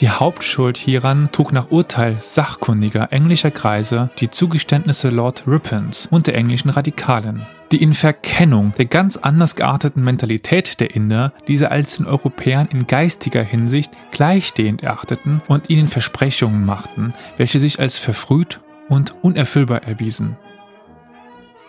Die 0.00 0.10
Hauptschuld 0.10 0.76
hieran 0.76 1.30
trug 1.32 1.52
nach 1.52 1.72
Urteil 1.72 2.18
sachkundiger 2.20 3.12
englischer 3.12 3.50
Kreise 3.50 4.10
die 4.20 4.30
Zugeständnisse 4.30 5.10
Lord 5.10 5.42
Rippons 5.48 6.06
und 6.08 6.28
der 6.28 6.36
englischen 6.36 6.70
Radikalen. 6.70 7.44
Die 7.72 7.82
in 7.82 7.94
Verkennung 7.94 8.72
der 8.78 8.84
ganz 8.84 9.16
anders 9.16 9.56
gearteten 9.56 10.04
Mentalität 10.04 10.78
der 10.78 10.94
Inder, 10.94 11.32
diese 11.48 11.72
als 11.72 11.96
den 11.96 12.06
Europäern 12.06 12.68
in 12.68 12.86
geistiger 12.86 13.42
Hinsicht 13.42 13.90
gleichstehend 14.12 14.84
erachteten 14.84 15.42
und 15.48 15.68
ihnen 15.68 15.88
Versprechungen 15.88 16.64
machten, 16.64 17.12
welche 17.36 17.58
sich 17.58 17.80
als 17.80 17.98
verfrüht 17.98 18.60
und 18.88 19.16
unerfüllbar 19.22 19.82
erwiesen. 19.82 20.36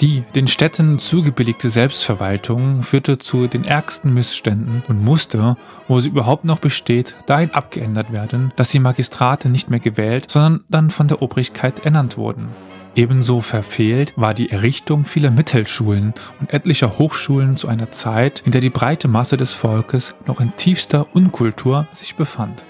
Die 0.02 0.24
den 0.34 0.48
Städten 0.48 0.98
zugebilligte 0.98 1.70
Selbstverwaltung 1.70 2.84
führte 2.84 3.18
zu 3.18 3.48
den 3.48 3.66
ärgsten 3.66 4.14
Missständen 4.14 4.82
und 4.88 5.04
musste, 5.04 5.58
wo 5.90 6.00
sie 6.00 6.08
überhaupt 6.08 6.46
noch 6.46 6.60
besteht, 6.60 7.16
dahin 7.26 7.52
abgeändert 7.52 8.14
werden, 8.14 8.54
dass 8.56 8.70
die 8.70 8.80
Magistrate 8.80 9.52
nicht 9.52 9.70
mehr 9.70 9.82
gewählt, 9.82 10.32
sondern 10.32 10.64
dann 10.70 10.90
von 10.90 11.10
der 11.10 11.22
Obrigkeit 11.22 11.84
ernannt 11.84 12.16
wurden. 12.16 12.48
Ebenso 12.96 13.42
verfehlt 13.42 14.14
war 14.16 14.34
die 14.34 14.50
Errichtung 14.50 15.04
vieler 15.04 15.32
Mittelschulen 15.32 16.14
und 16.40 16.54
etlicher 16.54 16.98
Hochschulen 16.98 17.58
zu 17.58 17.68
einer 17.68 17.92
Zeit, 17.92 18.42
in 18.46 18.54
der 18.54 18.62
die 18.62 18.70
breite 18.70 19.10
Masse 19.10 19.36
des 19.36 19.54
Volkes 19.54 20.16
noch 20.26 20.40
in 20.40 20.56
tiefster 20.56 21.08
Unkultur 21.14 21.88
sich 21.92 22.16
befand. 22.16 22.64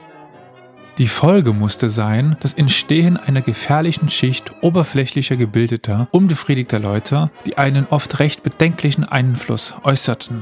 Die 0.98 1.08
Folge 1.08 1.54
musste 1.54 1.90
sein, 1.90 2.36
das 2.42 2.54
Entstehen 2.54 3.16
einer 3.16 3.42
gefährlichen 3.42 4.10
Schicht 4.10 4.52
oberflächlicher 4.62 5.38
gebildeter, 5.38 6.10
unbefriedigter 6.12 6.80
Leute, 6.80 7.32
die 7.46 7.58
einen 7.58 7.88
oft 7.90 8.20
recht 8.20 8.44
bedenklichen 8.44 9.06
Einfluss 9.06 9.74
äußerten. 9.84 10.42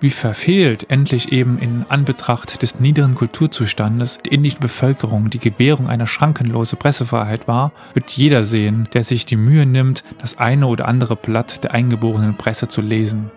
Wie 0.00 0.10
verfehlt 0.10 0.86
endlich 0.90 1.32
eben 1.32 1.58
in 1.58 1.84
Anbetracht 1.88 2.62
des 2.62 2.78
niederen 2.78 3.16
Kulturzustandes 3.16 4.18
der 4.18 4.32
indischen 4.32 4.60
Bevölkerung 4.60 5.28
die 5.28 5.40
Gewährung 5.40 5.88
einer 5.88 6.06
schrankenlosen 6.06 6.78
Pressefreiheit 6.78 7.48
war, 7.48 7.72
wird 7.94 8.12
jeder 8.12 8.44
sehen, 8.44 8.88
der 8.94 9.02
sich 9.02 9.26
die 9.26 9.36
Mühe 9.36 9.66
nimmt, 9.66 10.04
das 10.20 10.38
eine 10.38 10.68
oder 10.68 10.86
andere 10.86 11.16
Blatt 11.16 11.64
der 11.64 11.74
eingeborenen 11.74 12.36
Presse 12.36 12.68
zu 12.68 12.80
lesen. 12.80 13.30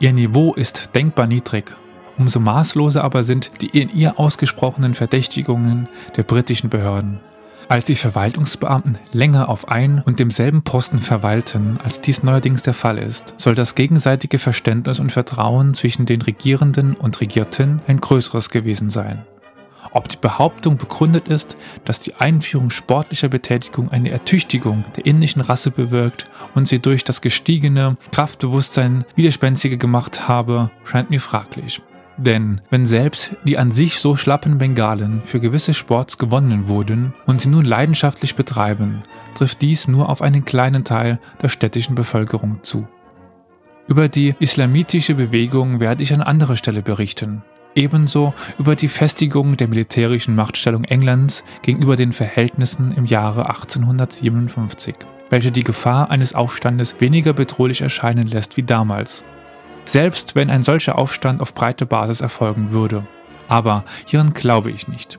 Ihr 0.00 0.12
Niveau 0.12 0.54
ist 0.54 0.90
denkbar 0.94 1.26
niedrig 1.26 1.76
Umso 2.18 2.40
maßloser 2.40 3.04
aber 3.04 3.24
sind 3.24 3.50
die 3.60 3.78
in 3.78 3.90
ihr 3.90 4.18
ausgesprochenen 4.18 4.94
Verdächtigungen 4.94 5.88
der 6.16 6.22
britischen 6.22 6.70
Behörden. 6.70 7.20
Als 7.68 7.84
die 7.84 7.96
Verwaltungsbeamten 7.96 8.96
länger 9.12 9.48
auf 9.48 9.68
ein 9.68 10.00
und 10.00 10.20
demselben 10.20 10.62
Posten 10.62 11.00
verweilten, 11.00 11.78
als 11.82 12.00
dies 12.00 12.22
neuerdings 12.22 12.62
der 12.62 12.74
Fall 12.74 12.96
ist, 12.96 13.34
soll 13.38 13.56
das 13.56 13.74
gegenseitige 13.74 14.38
Verständnis 14.38 15.00
und 15.00 15.10
Vertrauen 15.10 15.74
zwischen 15.74 16.06
den 16.06 16.22
Regierenden 16.22 16.94
und 16.94 17.20
Regierten 17.20 17.80
ein 17.88 18.00
größeres 18.00 18.50
gewesen 18.50 18.88
sein. 18.88 19.26
Ob 19.90 20.08
die 20.08 20.16
Behauptung 20.16 20.76
begründet 20.76 21.26
ist, 21.26 21.56
dass 21.84 22.00
die 22.00 22.14
Einführung 22.14 22.70
sportlicher 22.70 23.28
Betätigung 23.28 23.90
eine 23.90 24.10
Ertüchtigung 24.10 24.84
der 24.96 25.06
indischen 25.06 25.40
Rasse 25.40 25.70
bewirkt 25.70 26.28
und 26.54 26.68
sie 26.68 26.78
durch 26.78 27.02
das 27.02 27.20
gestiegene 27.20 27.96
Kraftbewusstsein 28.12 29.04
widerspenstiger 29.16 29.76
gemacht 29.76 30.28
habe, 30.28 30.70
scheint 30.84 31.10
mir 31.10 31.20
fraglich. 31.20 31.82
Denn 32.18 32.62
wenn 32.70 32.86
selbst 32.86 33.36
die 33.44 33.58
an 33.58 33.72
sich 33.72 33.98
so 33.98 34.16
schlappen 34.16 34.58
Bengalen 34.58 35.20
für 35.24 35.38
gewisse 35.38 35.74
Sports 35.74 36.16
gewonnen 36.16 36.68
wurden 36.68 37.14
und 37.26 37.42
sie 37.42 37.50
nun 37.50 37.64
leidenschaftlich 37.64 38.36
betreiben, 38.36 39.02
trifft 39.34 39.60
dies 39.60 39.86
nur 39.86 40.08
auf 40.08 40.22
einen 40.22 40.44
kleinen 40.44 40.84
Teil 40.84 41.18
der 41.42 41.50
städtischen 41.50 41.94
Bevölkerung 41.94 42.60
zu. 42.62 42.88
Über 43.86 44.08
die 44.08 44.34
islamitische 44.40 45.14
Bewegung 45.14 45.78
werde 45.78 46.02
ich 46.02 46.12
an 46.12 46.22
anderer 46.22 46.56
Stelle 46.56 46.82
berichten. 46.82 47.42
Ebenso 47.74 48.32
über 48.58 48.74
die 48.74 48.88
Festigung 48.88 49.58
der 49.58 49.68
militärischen 49.68 50.34
Machtstellung 50.34 50.84
Englands 50.84 51.44
gegenüber 51.60 51.96
den 51.96 52.14
Verhältnissen 52.14 52.92
im 52.92 53.04
Jahre 53.04 53.50
1857, 53.50 54.94
welche 55.28 55.52
die 55.52 55.62
Gefahr 55.62 56.10
eines 56.10 56.34
Aufstandes 56.34 56.96
weniger 56.98 57.34
bedrohlich 57.34 57.82
erscheinen 57.82 58.26
lässt 58.26 58.56
wie 58.56 58.62
damals 58.62 59.22
selbst 59.88 60.34
wenn 60.34 60.50
ein 60.50 60.62
solcher 60.62 60.98
Aufstand 60.98 61.40
auf 61.40 61.54
breite 61.54 61.86
Basis 61.86 62.20
erfolgen 62.20 62.72
würde. 62.72 63.06
Aber 63.48 63.84
hieran 64.06 64.34
glaube 64.34 64.70
ich 64.70 64.88
nicht. 64.88 65.18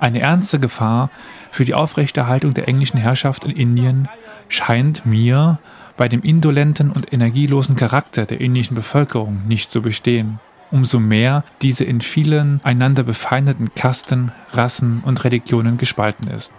Eine 0.00 0.20
ernste 0.20 0.58
Gefahr 0.58 1.10
für 1.50 1.64
die 1.64 1.74
Aufrechterhaltung 1.74 2.54
der 2.54 2.68
englischen 2.68 2.98
Herrschaft 2.98 3.44
in 3.44 3.50
Indien 3.50 4.08
scheint 4.48 5.06
mir 5.06 5.58
bei 5.96 6.08
dem 6.08 6.22
indolenten 6.22 6.90
und 6.90 7.12
energielosen 7.12 7.76
Charakter 7.76 8.24
der 8.24 8.40
indischen 8.40 8.74
Bevölkerung 8.74 9.46
nicht 9.46 9.70
zu 9.70 9.82
bestehen. 9.82 10.40
Umso 10.70 11.00
mehr 11.00 11.44
diese 11.62 11.84
in 11.84 12.00
vielen 12.00 12.60
einander 12.62 13.02
befeindeten 13.02 13.74
Kasten, 13.74 14.32
Rassen 14.52 15.02
und 15.04 15.24
Religionen 15.24 15.76
gespalten 15.76 16.28
ist. 16.28 16.52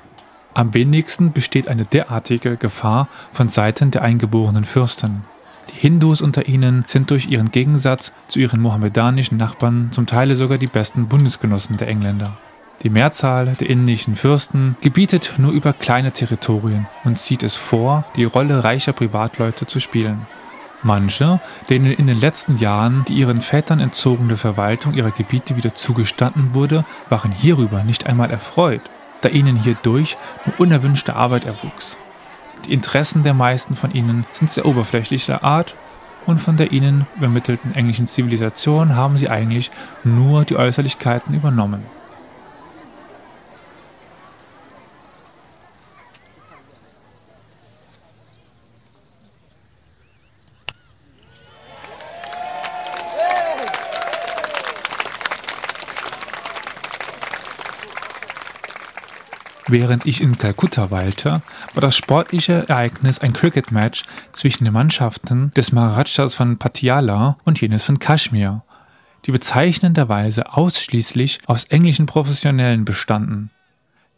Am 0.54 0.74
wenigsten 0.74 1.32
besteht 1.32 1.70
eine 1.70 1.86
derartige 1.86 2.58
Gefahr 2.58 3.08
von 3.32 3.48
Seiten 3.48 3.90
der 3.90 4.02
eingeborenen 4.02 4.66
Fürsten. 4.66 5.24
Die 5.70 5.80
Hindus 5.80 6.22
unter 6.22 6.48
ihnen 6.48 6.84
sind 6.88 7.10
durch 7.10 7.28
ihren 7.28 7.52
Gegensatz 7.52 8.12
zu 8.28 8.40
ihren 8.40 8.60
mohammedanischen 8.60 9.38
Nachbarn 9.38 9.90
zum 9.92 10.08
Teil 10.08 10.36
sogar 10.36 10.58
die 10.58 10.68
besten 10.68 11.08
Bundesgenossen 11.08 11.78
der 11.78 11.88
Engländer. 11.88 12.38
Die 12.84 12.90
Mehrzahl 12.90 13.54
der 13.60 13.70
indischen 13.70 14.16
Fürsten 14.16 14.76
gebietet 14.82 15.34
nur 15.38 15.52
über 15.52 15.72
kleine 15.72 16.14
Territorien 16.14 16.88
und 17.04 17.20
zieht 17.20 17.44
es 17.44 17.56
vor, 17.56 18.06
die 18.16 18.24
Rolle 18.24 18.64
reicher 18.64 18.92
Privatleute 18.92 19.68
zu 19.68 19.80
spielen. 19.80 20.26
Manche, 20.82 21.40
denen 21.70 21.92
in 21.92 22.08
den 22.08 22.20
letzten 22.20 22.58
Jahren 22.58 23.06
die 23.08 23.14
ihren 23.14 23.42
Vätern 23.42 23.80
entzogene 23.80 24.36
Verwaltung 24.36 24.96
ihrer 24.96 25.12
Gebiete 25.12 25.56
wieder 25.56 25.76
zugestanden 25.76 26.56
wurde, 26.56 26.84
waren 27.08 27.32
hierüber 27.32 27.84
nicht 27.84 28.08
einmal 28.08 28.32
erfreut, 28.32 28.82
da 29.22 29.30
ihnen 29.30 29.58
hierdurch 29.58 30.18
nur 30.46 30.60
unerwünschte 30.60 31.16
Arbeit 31.16 31.46
erwuchs. 31.46 31.98
Die 32.66 32.74
Interessen 32.74 33.22
der 33.22 33.36
meisten 33.36 33.76
von 33.76 33.94
ihnen 33.94 34.26
sind 34.32 34.50
sehr 34.50 34.66
oberflächlicher 34.66 35.44
Art 35.44 35.76
und 36.26 36.42
von 36.42 36.58
der 36.58 36.72
ihnen 36.72 37.06
übermittelten 37.16 37.76
englischen 37.76 38.08
Zivilisation 38.08 38.96
haben 38.96 39.20
sie 39.20 39.30
eigentlich 39.30 39.70
nur 40.04 40.46
die 40.46 40.56
Äußerlichkeiten 40.56 41.36
übernommen. 41.36 42.01
Während 59.72 60.06
ich 60.06 60.20
in 60.20 60.38
Kalkutta 60.38 60.92
weilte, 60.92 61.42
war 61.76 61.82
das 61.82 61.96
sportliche 61.96 62.68
Ereignis 62.68 63.20
ein 63.20 63.32
Cricket-Match 63.32 64.04
zwischen 64.34 64.66
den 64.66 64.74
Mannschaften 64.74 65.54
des 65.56 65.72
Maharajas 65.72 66.34
von 66.34 66.58
Patiala 66.58 67.38
und 67.46 67.62
jenes 67.62 67.86
von 67.86 67.98
Kashmir, 67.98 68.64
die 69.26 69.32
bezeichnenderweise 69.32 70.52
ausschließlich 70.52 71.40
aus 71.46 71.64
englischen 71.64 72.06
Professionellen 72.06 72.84
bestanden. 72.84 73.50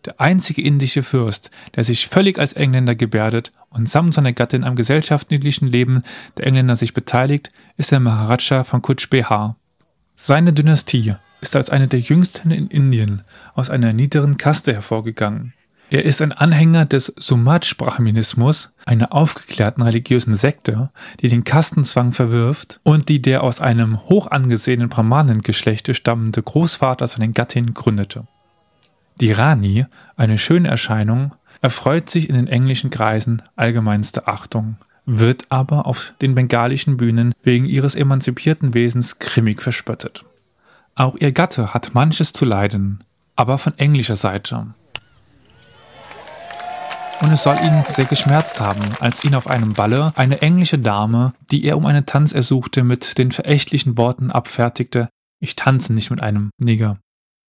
Der 0.05 0.19
einzige 0.19 0.63
indische 0.63 1.03
Fürst, 1.03 1.51
der 1.75 1.83
sich 1.83 2.07
völlig 2.07 2.39
als 2.39 2.53
Engländer 2.53 2.95
gebärdet 2.95 3.51
und 3.69 3.87
samt 3.87 4.15
seiner 4.15 4.33
Gattin 4.33 4.63
am 4.63 4.75
gesellschaftlichen 4.75 5.67
Leben 5.67 6.01
der 6.37 6.47
Engländer 6.47 6.75
sich 6.75 6.95
beteiligt, 6.95 7.51
ist 7.77 7.91
der 7.91 7.99
Maharaja 7.99 8.63
von 8.63 8.81
Kuch 8.81 9.07
Behar. 9.07 9.55
Seine 10.15 10.51
Dynastie 10.51 11.13
ist 11.43 11.55
als 11.55 11.69
einer 11.69 11.87
der 11.87 11.99
jüngsten 11.99 12.51
in 12.51 12.67
Indien 12.67 13.21
aus 13.53 13.69
einer 13.69 13.93
niederen 13.93 14.37
Kaste 14.37 14.73
hervorgegangen. 14.73 15.53
Er 15.89 16.05
ist 16.05 16.21
ein 16.21 16.31
Anhänger 16.31 16.85
des 16.85 17.13
Sumaj-Brahminismus, 17.17 18.71
einer 18.85 19.13
aufgeklärten 19.13 19.83
religiösen 19.83 20.33
Sekte, 20.33 20.89
die 21.19 21.27
den 21.27 21.43
Kastenzwang 21.43 22.13
verwirft 22.13 22.79
und 22.81 23.09
die 23.09 23.21
der 23.21 23.43
aus 23.43 23.61
einem 23.61 23.99
hoch 24.09 24.31
angesehenen 24.31 24.89
Brahmanengeschlechte 24.89 25.93
stammende 25.93 26.41
Großvater 26.41 27.07
seiner 27.07 27.27
Gattin 27.27 27.73
gründete. 27.75 28.25
Die 29.21 29.31
Rani, 29.31 29.85
eine 30.15 30.39
schöne 30.39 30.69
Erscheinung, 30.69 31.35
erfreut 31.61 32.09
sich 32.09 32.27
in 32.27 32.35
den 32.35 32.47
englischen 32.47 32.89
Kreisen 32.89 33.43
allgemeinster 33.55 34.27
Achtung, 34.27 34.77
wird 35.05 35.43
aber 35.49 35.85
auf 35.85 36.13
den 36.21 36.33
bengalischen 36.33 36.97
Bühnen 36.97 37.35
wegen 37.43 37.65
ihres 37.65 37.93
emanzipierten 37.93 38.73
Wesens 38.73 39.19
grimmig 39.19 39.61
verspöttet. 39.61 40.25
Auch 40.95 41.15
ihr 41.19 41.31
Gatte 41.31 41.73
hat 41.73 41.93
manches 41.93 42.33
zu 42.33 42.45
leiden, 42.45 43.03
aber 43.35 43.57
von 43.57 43.77
englischer 43.77 44.15
Seite. 44.15 44.67
Und 47.21 47.31
es 47.31 47.43
soll 47.43 47.55
ihn 47.63 47.83
sehr 47.87 48.05
geschmerzt 48.05 48.59
haben, 48.59 48.81
als 48.99 49.23
ihn 49.23 49.33
auf 49.33 49.47
einem 49.47 49.73
Balle 49.73 50.11
eine 50.15 50.41
englische 50.41 50.77
Dame, 50.77 51.33
die 51.51 51.63
er 51.63 51.77
um 51.77 51.85
einen 51.85 52.05
Tanz 52.05 52.33
ersuchte, 52.33 52.83
mit 52.83 53.17
den 53.17 53.31
verächtlichen 53.31 53.97
Worten 53.97 54.31
abfertigte, 54.31 55.09
ich 55.39 55.55
tanze 55.55 55.93
nicht 55.93 56.11
mit 56.11 56.21
einem 56.21 56.51
Nigger. 56.57 56.99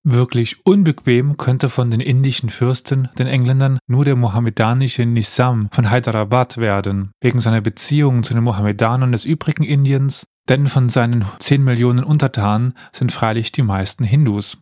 Wirklich 0.06 0.66
unbequem 0.66 1.38
könnte 1.38 1.70
von 1.70 1.90
den 1.90 2.02
indischen 2.02 2.50
Fürsten, 2.50 3.08
den 3.18 3.28
Engländern, 3.28 3.80
nur 3.88 4.04
der 4.04 4.18
mohammedanische 4.18 5.06
Nizam 5.06 5.70
von 5.72 5.90
Hyderabad 5.92 6.58
werden, 6.58 7.12
wegen 7.22 7.40
seiner 7.40 7.62
Beziehungen 7.62 8.24
zu 8.24 8.34
den 8.34 8.44
Mohammedanern 8.44 9.14
des 9.14 9.24
übrigen 9.24 9.64
Indiens, 9.64 10.28
denn 10.50 10.68
von 10.68 10.90
seinen 10.90 11.24
10 11.40 11.64
Millionen 11.64 12.04
Untertanen 12.04 12.74
sind 12.92 13.14
freilich 13.14 13.54
die 13.54 13.62
meisten 13.62 14.04
Hindus. 14.04 14.58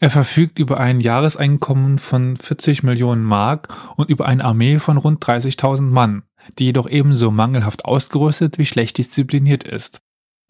Er 0.00 0.10
verfügt 0.10 0.58
über 0.58 0.80
ein 0.80 1.00
Jahreseinkommen 1.00 2.00
von 2.00 2.36
40 2.36 2.82
Millionen 2.82 3.22
Mark 3.22 3.68
und 3.94 4.10
über 4.10 4.26
eine 4.26 4.44
Armee 4.44 4.80
von 4.80 4.96
rund 4.96 5.24
30.000 5.24 5.82
Mann, 5.82 6.24
die 6.58 6.64
jedoch 6.64 6.88
ebenso 6.88 7.30
mangelhaft 7.30 7.84
ausgerüstet 7.84 8.58
wie 8.58 8.66
schlecht 8.66 8.98
diszipliniert 8.98 9.62
ist. 9.62 10.00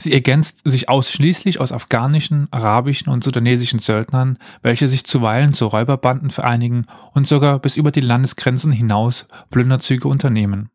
Sie 0.00 0.12
ergänzt 0.12 0.62
sich 0.64 0.88
ausschließlich 0.88 1.60
aus 1.60 1.72
afghanischen, 1.72 2.48
arabischen 2.50 3.10
und 3.10 3.22
sudanesischen 3.22 3.78
Söldnern, 3.78 4.38
welche 4.62 4.88
sich 4.88 5.04
zuweilen 5.04 5.54
zu 5.54 5.66
Räuberbanden 5.66 6.30
vereinigen 6.30 6.86
und 7.12 7.26
sogar 7.26 7.58
bis 7.60 7.76
über 7.76 7.92
die 7.92 8.00
Landesgrenzen 8.00 8.72
hinaus 8.72 9.26
Plünderzüge 9.50 10.08
unternehmen. 10.08 10.70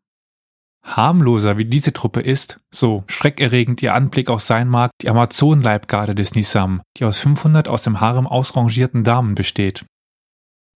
Harmloser 0.82 1.58
wie 1.58 1.66
diese 1.66 1.92
Truppe 1.92 2.20
ist, 2.20 2.58
so 2.70 3.04
schreckerregend 3.06 3.82
ihr 3.82 3.94
Anblick 3.94 4.30
auch 4.30 4.40
sein 4.40 4.68
mag, 4.68 4.90
die 5.02 5.10
Amazonenleibgarde 5.10 6.14
des 6.14 6.34
Nizam, 6.34 6.80
die 6.96 7.04
aus 7.04 7.18
500 7.18 7.68
aus 7.68 7.82
dem 7.82 8.00
Harem 8.00 8.26
ausrangierten 8.26 9.04
Damen 9.04 9.34
besteht. 9.34 9.84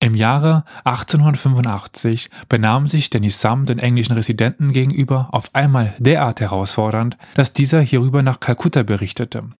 Im 0.01 0.15
Jahre 0.15 0.65
1885 0.85 2.29
benahm 2.49 2.89
sich 2.89 3.11
der 3.11 3.21
Nizam 3.21 3.65
den 3.65 3.79
englischen 3.79 4.12
Residenten 4.12 4.73
gegenüber 4.73 5.29
auf 5.33 5.55
einmal 5.55 5.95
derart 5.99 6.41
herausfordernd, 6.41 7.16
dass 7.35 7.55
dieser 7.55 7.81
hierüber 7.81 8.23
nach 8.23 8.41
Kalkutta 8.41 8.83
berichtete. 8.83 9.51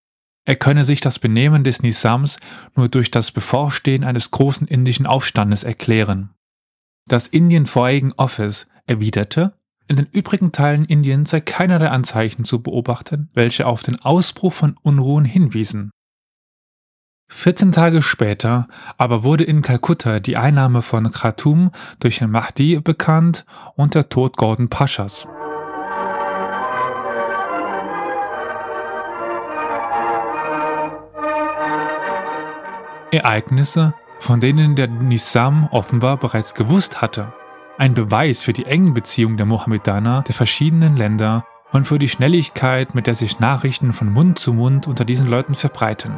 Er 0.47 0.56
könne 0.56 0.85
sich 0.85 1.01
das 1.01 1.19
Benehmen 1.19 1.65
des 1.65 1.82
Nizams 1.82 2.36
nur 2.77 2.89
durch 2.89 3.11
das 3.11 3.31
Bevorstehen 3.32 4.05
eines 4.05 4.31
großen 4.31 4.69
indischen 4.69 5.06
Aufstandes 5.06 5.65
erklären. 5.65 6.31
Das 7.09 7.28
Indian 7.28 7.66
Foreign 7.66 8.12
Office 8.15 8.66
erwiderte, 8.86 9.56
in 9.86 9.97
den 9.97 10.06
übrigen 10.06 10.52
Teilen 10.52 10.85
Indiens 10.86 11.31
sei 11.31 11.40
keinerlei 11.40 11.89
Anzeichen 11.89 12.44
zu 12.44 12.62
beobachten, 12.62 13.28
welche 13.35 13.66
auf 13.66 13.82
den 13.82 14.01
Ausbruch 14.01 14.52
von 14.52 14.77
Unruhen 14.82 15.27
hinwiesen. 15.27 15.90
14 17.28 17.72
Tage 17.72 18.02
später 18.02 18.68
aber 18.96 19.24
wurde 19.24 19.44
in 19.44 19.62
Kalkutta 19.62 20.20
die 20.20 20.36
Einnahme 20.36 20.82
von 20.82 21.10
Khartoum 21.10 21.70
durch 22.01 22.18
den 22.18 22.30
Mahdi 22.30 22.80
bekannt 22.80 23.44
und 23.76 23.94
der 23.94 24.09
Tod 24.09 24.36
Gordon 24.36 24.68
Paschas. 24.68 25.26
Ereignisse, 33.10 33.94
von 34.18 34.40
denen 34.40 34.74
der 34.74 34.88
Nizam 34.88 35.68
offenbar 35.70 36.16
bereits 36.16 36.55
gewusst 36.55 37.01
hatte. 37.01 37.32
Ein 37.78 37.94
Beweis 37.94 38.42
für 38.42 38.52
die 38.52 38.66
engen 38.66 38.94
Beziehungen 38.94 39.36
der 39.36 39.46
Mohammedaner 39.46 40.22
der 40.22 40.34
verschiedenen 40.34 40.96
Länder 40.96 41.44
und 41.72 41.86
für 41.86 41.98
die 41.98 42.09
Schnelligkeit, 42.09 42.94
mit 42.94 43.06
der 43.06 43.14
sich 43.14 43.40
Nachrichten 43.40 43.92
von 43.92 44.12
Mund 44.12 44.38
zu 44.38 44.52
Mund 44.52 44.86
unter 44.86 45.05
diesen 45.05 45.28
Leuten 45.28 45.55
verbreiten. 45.55 46.12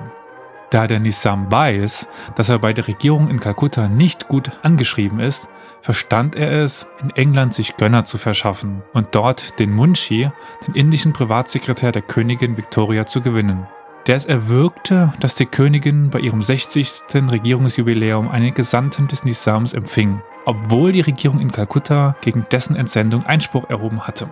Da 0.70 0.86
der 0.86 0.98
Nizam 0.98 1.50
weiß, 1.50 2.08
dass 2.34 2.48
er 2.48 2.58
bei 2.58 2.72
der 2.72 2.88
Regierung 2.88 3.28
in 3.28 3.38
Kalkutta 3.38 3.88
nicht 3.88 4.26
gut 4.26 4.50
angeschrieben 4.62 5.20
ist, 5.20 5.48
verstand 5.80 6.34
er 6.34 6.50
es, 6.50 6.88
in 7.00 7.10
England 7.10 7.54
sich 7.54 7.76
Gönner 7.76 8.04
zu 8.04 8.18
verschaffen 8.18 8.82
und 8.92 9.14
dort 9.14 9.60
den 9.60 9.72
Munshi, 9.72 10.30
den 10.66 10.74
indischen 10.74 11.12
Privatsekretär 11.12 11.92
der 11.92 12.02
Königin 12.02 12.56
Victoria, 12.56 13.06
zu 13.06 13.20
gewinnen. 13.20 13.68
Der 14.08 14.16
es 14.16 14.24
erwirkte, 14.24 15.12
dass 15.20 15.34
die 15.34 15.46
Königin 15.46 16.10
bei 16.10 16.20
ihrem 16.20 16.42
60. 16.42 17.04
Regierungsjubiläum 17.30 18.28
einen 18.28 18.54
Gesandten 18.54 19.08
des 19.08 19.24
Nizams 19.24 19.74
empfing, 19.74 20.20
obwohl 20.44 20.92
die 20.92 21.00
Regierung 21.00 21.40
in 21.40 21.50
Kalkutta 21.50 22.16
gegen 22.20 22.46
dessen 22.50 22.76
Entsendung 22.76 23.24
Einspruch 23.24 23.68
erhoben 23.68 24.06
hatte. 24.06 24.28